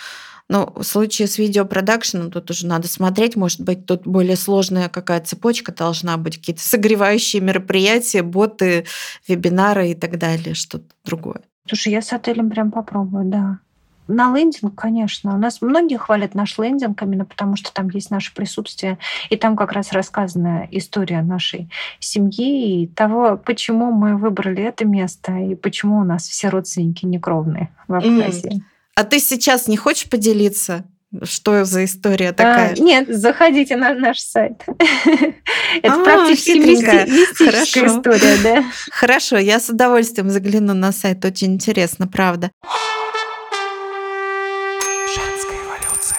Но 0.49 0.73
в 0.75 0.83
случае 0.83 1.29
с 1.29 1.37
видеопродакшеном 1.37 2.31
тут 2.31 2.51
уже 2.51 2.67
надо 2.67 2.89
смотреть, 2.89 3.37
может 3.37 3.61
быть, 3.61 3.85
тут 3.85 4.07
более 4.07 4.37
сложная 4.37 4.89
какая 4.89 5.21
цепочка 5.21 5.73
должна 5.73 6.17
быть, 6.17 6.39
какие-то 6.39 6.63
согревающие 6.63 7.43
мероприятия, 7.43 8.23
боты, 8.23 8.87
вебинары 9.27 9.91
и 9.91 9.95
так 9.95 10.17
далее, 10.19 10.55
что-то 10.55 10.87
другое. 11.05 11.43
Слушай, 11.69 11.93
я 11.93 12.03
с 12.03 12.13
отелем 12.13 12.51
прям 12.51 12.71
попробую, 12.71 13.27
да. 13.27 13.59
На 14.09 14.35
лендинг, 14.35 14.75
конечно. 14.75 15.35
У 15.35 15.39
нас 15.39 15.61
многие 15.61 15.99
хвалят 15.99 16.35
наш 16.35 16.57
лендинг 16.57 17.03
именно 17.03 17.27
потому, 17.27 17.57
что 17.57 17.73
там 17.75 17.91
есть 17.91 18.11
наше 18.11 18.35
присутствие. 18.35 18.99
И 19.29 19.37
там 19.37 19.55
как 19.55 19.73
раз 19.73 19.93
рассказана 19.93 20.67
история 20.71 21.21
нашей 21.21 21.69
семьи 22.01 22.85
и 22.85 22.87
того, 22.87 23.37
почему 23.37 23.93
мы 23.93 24.17
выбрали 24.17 24.63
это 24.63 24.87
место 24.87 25.37
и 25.37 25.55
почему 25.55 25.99
у 25.99 26.05
нас 26.05 26.27
все 26.27 26.49
родственники 26.49 27.05
некровные 27.05 27.69
в 27.87 27.95
Абхазии. 27.95 28.57
Mm. 28.57 28.63
А 28.95 29.05
ты 29.05 29.19
сейчас 29.21 29.69
не 29.69 29.77
хочешь 29.77 30.09
поделиться? 30.09 30.85
Что 31.23 31.65
за 31.65 31.87
история 31.87 32.33
такая? 32.33 32.75
А, 32.75 32.79
нет, 32.79 33.09
заходите 33.09 33.77
на 33.77 33.95
наш 33.95 34.19
сайт. 34.19 34.63
Это 35.83 35.95
а, 35.95 36.05
практически 36.05 36.59
мистическая 36.59 37.87
история, 37.87 38.37
да? 38.43 38.65
Хорошо, 38.91 39.39
я 39.39 39.59
с 39.59 39.71
удовольствием 39.71 40.29
загляну 40.29 40.75
на 40.75 40.93
сайт. 40.93 41.25
Очень 41.25 41.55
интересно, 41.55 42.07
правда. 42.07 42.51
Женская 45.07 45.57
эволюция. 45.65 46.19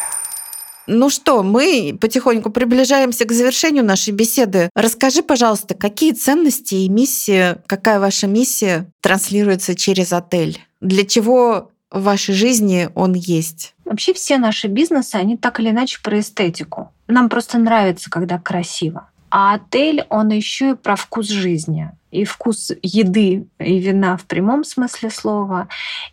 Ну 0.87 1.11
что, 1.11 1.43
мы 1.43 1.95
потихоньку 2.01 2.49
приближаемся 2.49 3.25
к 3.25 3.31
завершению 3.31 3.85
нашей 3.85 4.11
беседы. 4.11 4.71
Расскажи, 4.73 5.21
пожалуйста, 5.21 5.75
какие 5.75 6.13
ценности 6.13 6.73
и 6.73 6.89
миссии, 6.89 7.57
какая 7.67 7.99
ваша 7.99 8.25
миссия 8.25 8.91
транслируется 9.01 9.75
через 9.75 10.13
отель? 10.13 10.59
Для 10.81 11.05
чего 11.05 11.69
в 11.91 12.03
вашей 12.03 12.35
жизни 12.35 12.89
он 12.95 13.13
есть? 13.13 13.73
Вообще 13.85 14.13
все 14.13 14.37
наши 14.37 14.67
бизнесы, 14.67 15.15
они 15.15 15.37
так 15.37 15.59
или 15.59 15.69
иначе 15.69 15.99
про 16.01 16.19
эстетику. 16.19 16.91
Нам 17.07 17.29
просто 17.29 17.57
нравится, 17.57 18.09
когда 18.09 18.37
красиво. 18.37 19.09
А 19.31 19.55
отель, 19.55 20.05
он 20.09 20.29
еще 20.29 20.71
и 20.71 20.75
про 20.75 20.95
вкус 20.95 21.27
жизни. 21.27 21.91
И 22.11 22.25
вкус 22.25 22.71
еды 22.81 23.45
и 23.59 23.79
вина 23.79 24.17
в 24.17 24.25
прямом 24.25 24.63
смысле 24.63 25.11
слова, 25.11 25.67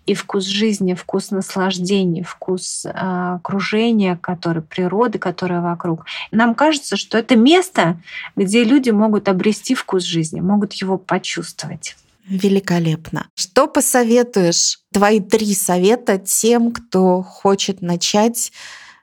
и 0.05 0.13
вкус 0.13 0.45
жизни, 0.45 0.93
вкус 0.93 1.31
наслаждения, 1.31 2.23
вкус 2.23 2.85
э, 2.85 2.91
окружения, 2.91 4.19
который, 4.21 4.61
природы, 4.61 5.19
которая 5.19 5.63
вокруг. 5.63 6.05
Нам 6.31 6.55
кажется, 6.55 6.99
что 6.99 7.17
это 7.17 7.35
место, 7.37 7.99
где 8.37 8.63
люди 8.63 8.91
могут 8.91 9.31
обрести 9.31 9.75
вкус 9.75 10.03
жизни, 10.03 10.41
могут 10.41 10.75
его 10.75 10.99
почувствовать. 10.99 11.97
Великолепно. 12.27 13.29
Что 13.35 13.69
посоветуешь? 13.69 14.81
Твои 14.93 15.21
три 15.21 15.55
совета 15.55 16.19
тем, 16.19 16.73
кто 16.73 17.23
хочет 17.23 17.83
начать 17.83 18.53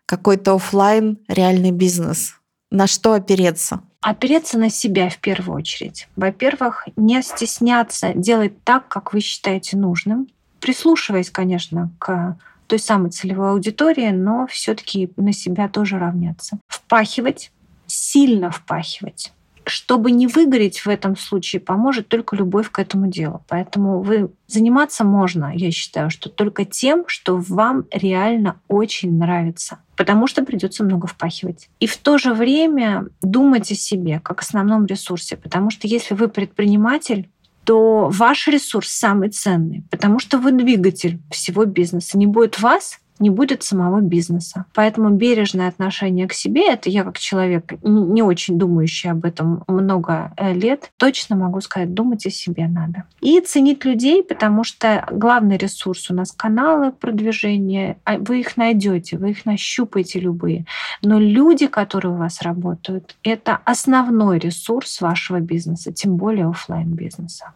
какой-то 0.05 0.55
офлайн 0.55 1.19
реальный 1.27 1.71
бизнес. 1.71 2.35
На 2.69 2.87
что 2.87 3.13
опереться? 3.13 3.81
Опереться 4.01 4.57
на 4.57 4.69
себя 4.69 5.09
в 5.09 5.19
первую 5.19 5.57
очередь. 5.57 6.09
Во-первых, 6.17 6.87
не 6.97 7.21
стесняться 7.21 8.11
делать 8.13 8.61
так, 8.65 8.89
как 8.89 9.13
вы 9.13 9.21
считаете 9.21 9.77
нужным, 9.77 10.27
прислушиваясь, 10.59 11.29
конечно, 11.29 11.91
к 11.99 12.37
той 12.67 12.79
самой 12.79 13.11
целевой 13.11 13.51
аудитории, 13.51 14.09
но 14.09 14.47
все-таки 14.47 15.11
на 15.15 15.31
себя 15.31 15.69
тоже 15.69 15.97
равняться. 15.97 16.59
Впахивать, 16.67 17.51
сильно 17.87 18.51
впахивать 18.51 19.31
чтобы 19.65 20.11
не 20.11 20.27
выгореть 20.27 20.79
в 20.79 20.87
этом 20.87 21.15
случае, 21.17 21.59
поможет 21.59 22.07
только 22.07 22.35
любовь 22.35 22.69
к 22.69 22.79
этому 22.79 23.07
делу. 23.07 23.43
Поэтому 23.47 24.01
вы 24.01 24.29
заниматься 24.47 25.03
можно, 25.03 25.51
я 25.55 25.71
считаю, 25.71 26.09
что 26.09 26.29
только 26.29 26.65
тем, 26.65 27.05
что 27.07 27.37
вам 27.37 27.85
реально 27.91 28.59
очень 28.67 29.17
нравится. 29.17 29.79
Потому 29.95 30.27
что 30.27 30.43
придется 30.43 30.83
много 30.83 31.07
впахивать. 31.07 31.69
И 31.79 31.87
в 31.87 31.97
то 31.97 32.17
же 32.17 32.33
время 32.33 33.07
думать 33.21 33.71
о 33.71 33.75
себе 33.75 34.19
как 34.23 34.41
основном 34.41 34.85
ресурсе. 34.85 35.37
Потому 35.37 35.69
что 35.69 35.87
если 35.87 36.15
вы 36.15 36.27
предприниматель, 36.27 37.29
то 37.63 38.09
ваш 38.11 38.47
ресурс 38.47 38.89
самый 38.89 39.29
ценный, 39.29 39.83
потому 39.89 40.19
что 40.19 40.37
вы 40.37 40.51
двигатель 40.51 41.19
всего 41.31 41.65
бизнеса. 41.65 42.17
Не 42.17 42.27
будет 42.27 42.59
вас, 42.59 42.99
не 43.19 43.29
будет 43.29 43.63
самого 43.63 44.01
бизнеса. 44.01 44.65
Поэтому 44.73 45.09
бережное 45.09 45.67
отношение 45.67 46.27
к 46.27 46.33
себе, 46.33 46.71
это 46.71 46.89
я 46.89 47.03
как 47.03 47.17
человек, 47.19 47.73
не 47.83 48.21
очень 48.21 48.57
думающий 48.57 49.11
об 49.11 49.25
этом 49.25 49.63
много 49.67 50.33
э, 50.37 50.53
лет, 50.53 50.91
точно 50.97 51.35
могу 51.35 51.61
сказать, 51.61 51.93
думать 51.93 52.25
о 52.25 52.29
себе 52.29 52.67
надо. 52.67 53.03
И 53.21 53.39
ценить 53.39 53.85
людей, 53.85 54.23
потому 54.23 54.63
что 54.63 55.07
главный 55.11 55.57
ресурс 55.57 56.09
у 56.09 56.13
нас 56.13 56.31
каналы 56.31 56.91
продвижения, 56.91 57.97
а 58.03 58.17
вы 58.17 58.41
их 58.41 58.57
найдете, 58.57 59.17
вы 59.17 59.31
их 59.31 59.45
нащупаете 59.45 60.19
любые. 60.19 60.65
Но 61.01 61.19
люди, 61.19 61.67
которые 61.67 62.13
у 62.13 62.17
вас 62.17 62.41
работают, 62.41 63.15
это 63.23 63.59
основной 63.65 64.39
ресурс 64.39 65.01
вашего 65.01 65.39
бизнеса, 65.39 65.91
тем 65.91 66.17
более 66.17 66.47
офлайн 66.47 66.91
бизнеса. 66.93 67.53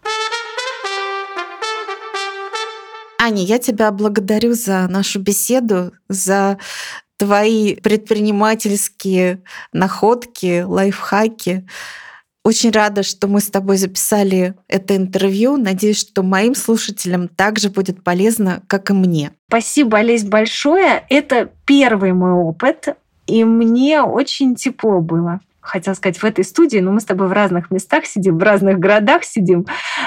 Аня, 3.28 3.44
я 3.44 3.60
тебя 3.60 3.92
благодарю 3.92 4.54
за 4.54 4.88
нашу 4.88 5.20
беседу, 5.20 5.92
за 6.08 6.58
твои 7.18 7.76
предпринимательские 7.76 9.42
находки, 9.74 10.62
лайфхаки. 10.62 11.68
Очень 12.46 12.72
рада, 12.72 13.04
что 13.04 13.28
мы 13.28 13.42
с 13.42 13.50
тобой 13.50 13.76
записали 13.76 14.54
это 14.70 14.96
интервью. 14.96 15.58
Надеюсь, 15.58 16.00
что 16.00 16.24
моим 16.24 16.56
слушателям 16.56 17.28
также 17.28 17.70
будет 17.70 18.02
полезно, 18.02 18.64
как 18.68 18.92
и 18.92 18.94
мне. 18.94 19.32
Спасибо, 19.50 19.98
Олесь, 19.98 20.24
большое. 20.24 21.04
Это 21.10 21.52
первый 21.66 22.14
мой 22.14 22.32
опыт, 22.32 22.96
и 23.26 23.44
мне 23.44 24.02
очень 24.04 24.56
тепло 24.56 25.02
было 25.02 25.42
хотела 25.68 25.94
сказать, 25.94 26.18
в 26.18 26.24
этой 26.24 26.44
студии, 26.44 26.80
но 26.80 26.92
мы 26.92 27.00
с 27.00 27.06
тобой 27.06 27.28
в 27.28 27.32
разных 27.32 27.72
местах 27.72 28.06
сидим, 28.06 28.38
в 28.38 28.44
разных 28.44 28.80
городах 28.80 29.24
сидим. 29.24 29.66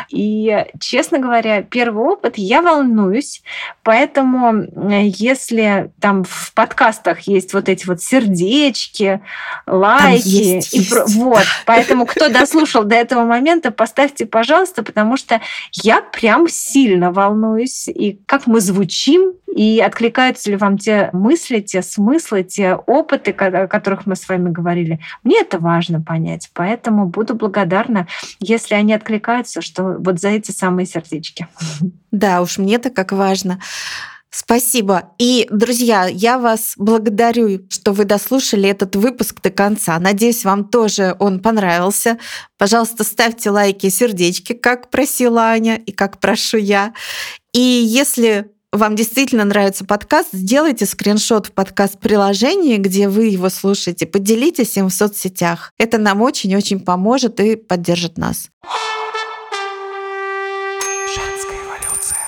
И, 0.08 0.66
честно 0.80 1.18
говоря, 1.18 1.62
первый 1.62 2.04
опыт, 2.04 2.34
я 2.36 2.62
волнуюсь, 2.62 3.42
поэтому 3.82 4.66
если 4.90 5.92
там 6.00 6.24
в 6.24 6.52
подкастах 6.54 7.20
есть 7.22 7.54
вот 7.54 7.68
эти 7.68 7.86
вот 7.86 8.02
сердечки, 8.02 9.20
лайки, 9.66 10.26
есть, 10.26 10.74
и 10.74 10.78
есть. 10.78 10.90
Про... 10.90 11.04
вот, 11.06 11.44
поэтому 11.66 12.06
кто 12.06 12.28
дослушал 12.28 12.84
до 12.84 12.96
этого 12.96 13.24
момента, 13.24 13.70
поставьте, 13.70 14.26
пожалуйста, 14.26 14.82
потому 14.82 15.16
что 15.16 15.40
я 15.72 16.00
прям 16.00 16.48
сильно 16.48 17.12
волнуюсь, 17.12 17.88
и 17.88 18.20
как 18.26 18.46
мы 18.46 18.60
звучим, 18.60 19.34
и 19.54 19.80
откликаются 19.80 20.50
ли 20.50 20.56
вам 20.56 20.78
те 20.78 21.10
мысли, 21.12 21.60
те 21.60 21.82
смыслы, 21.82 22.44
те 22.44 22.74
опыты, 22.74 23.32
о 23.32 23.66
которых 23.66 24.06
мы 24.06 24.16
с 24.16 24.28
вами 24.28 24.50
говорили. 24.50 25.00
Мне 25.24 25.40
это 25.50 25.58
важно 25.58 26.00
понять. 26.00 26.48
Поэтому 26.54 27.06
буду 27.06 27.34
благодарна, 27.34 28.06
если 28.40 28.74
они 28.74 28.94
откликаются, 28.94 29.60
что 29.60 29.96
вот 29.98 30.20
за 30.20 30.28
эти 30.28 30.52
самые 30.52 30.86
сердечки. 30.86 31.48
Да, 32.12 32.40
уж 32.42 32.58
мне-то 32.58 32.90
как 32.90 33.12
важно. 33.12 33.60
Спасибо. 34.32 35.12
И, 35.18 35.48
друзья, 35.50 36.06
я 36.06 36.38
вас 36.38 36.74
благодарю, 36.76 37.66
что 37.68 37.92
вы 37.92 38.04
дослушали 38.04 38.68
этот 38.68 38.94
выпуск 38.94 39.40
до 39.42 39.50
конца. 39.50 39.98
Надеюсь, 39.98 40.44
вам 40.44 40.64
тоже 40.68 41.16
он 41.18 41.40
понравился. 41.40 42.16
Пожалуйста, 42.56 43.02
ставьте 43.02 43.50
лайки 43.50 43.86
и 43.86 43.90
сердечки, 43.90 44.52
как 44.52 44.88
просила 44.90 45.46
Аня 45.46 45.76
и 45.76 45.90
как 45.90 46.20
прошу 46.20 46.58
я. 46.58 46.94
И 47.52 47.58
если 47.60 48.52
вам 48.72 48.94
действительно 48.94 49.44
нравится 49.44 49.84
подкаст, 49.84 50.28
сделайте 50.32 50.86
скриншот 50.86 51.48
в 51.48 51.52
подкаст-приложении, 51.52 52.76
где 52.76 53.08
вы 53.08 53.26
его 53.26 53.48
слушаете, 53.48 54.06
поделитесь 54.06 54.76
им 54.76 54.88
в 54.88 54.94
соцсетях. 54.94 55.72
Это 55.78 55.98
нам 55.98 56.22
очень-очень 56.22 56.80
поможет 56.80 57.40
и 57.40 57.56
поддержит 57.56 58.16
нас. 58.16 58.48
Женская 61.08 61.58
эволюция. 61.66 62.18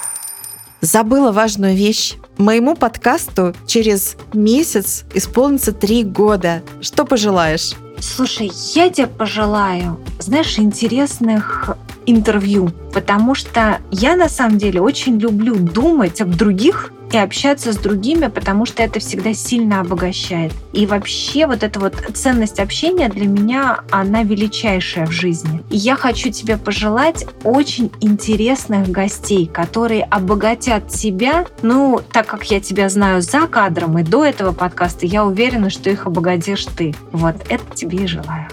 Забыла 0.81 1.31
важную 1.31 1.77
вещь. 1.77 2.15
Моему 2.39 2.75
подкасту 2.75 3.55
через 3.67 4.17
месяц 4.33 5.05
исполнится 5.15 5.73
три 5.73 6.03
года. 6.03 6.63
Что 6.81 7.05
пожелаешь? 7.05 7.75
Слушай, 8.01 8.51
я 8.75 8.91
тебе 8.91 9.07
пожелаю, 9.07 10.01
знаешь, 10.19 10.59
интересных 10.59 11.77
интервью, 12.07 12.71
потому 12.93 13.35
что 13.35 13.79
я 13.91 14.17
на 14.17 14.29
самом 14.29 14.59
деле 14.59 14.81
очень 14.81 15.19
люблю 15.19 15.57
думать 15.57 16.21
об 16.21 16.37
других 16.37 16.93
и 17.13 17.19
общаться 17.19 17.73
с 17.73 17.77
другими, 17.77 18.29
потому 18.29 18.65
что 18.67 18.83
это 18.83 19.01
всегда 19.01 19.35
сильно 19.35 19.81
обогащает. 19.81 20.53
И 20.73 20.87
вообще 20.87 21.47
вот 21.47 21.63
эта 21.63 21.79
вот 21.79 21.95
ценность 22.15 22.59
общения 22.59 23.09
для 23.09 23.27
меня, 23.27 23.81
она 23.91 24.23
величайшая 24.23 25.07
в 25.07 25.11
жизни. 25.11 25.63
И 25.71 25.77
я 25.77 25.97
хочу 25.97 26.31
тебе 26.31 26.57
пожелать 26.57 27.27
очень 27.45 27.91
интересных 28.01 28.89
гостей, 28.89 29.47
которые 29.47 30.05
обогатят 30.05 30.89
тебя. 30.89 31.45
Ну, 31.61 32.01
так 32.13 32.27
как 32.27 32.45
я 32.51 32.61
тебя 32.61 32.89
знаю 32.89 33.21
за 33.21 33.47
кадром 33.47 33.99
и 33.99 34.03
до 34.03 34.25
этого 34.25 34.53
подкаста, 34.53 35.07
я 35.07 35.25
уверена, 35.25 35.71
что 35.71 35.91
их 35.91 36.07
обогатишь 36.07 36.65
ты. 36.65 36.95
Вот 37.13 37.37
это 37.49 37.65
тебе 37.75 37.99
и 37.99 38.07
желаю. 38.07 38.49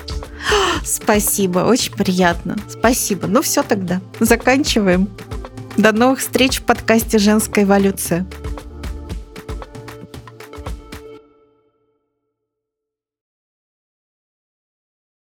Спасибо, 0.84 1.60
очень 1.60 1.94
приятно. 1.94 2.58
Спасибо. 2.68 3.28
Ну 3.28 3.42
все 3.42 3.64
тогда, 3.64 4.02
заканчиваем. 4.20 5.10
До 5.78 5.92
новых 5.92 6.20
встреч 6.20 6.60
в 6.60 6.64
подкасте 6.64 7.20
«Женская 7.20 7.64
эволюция». 7.64 8.26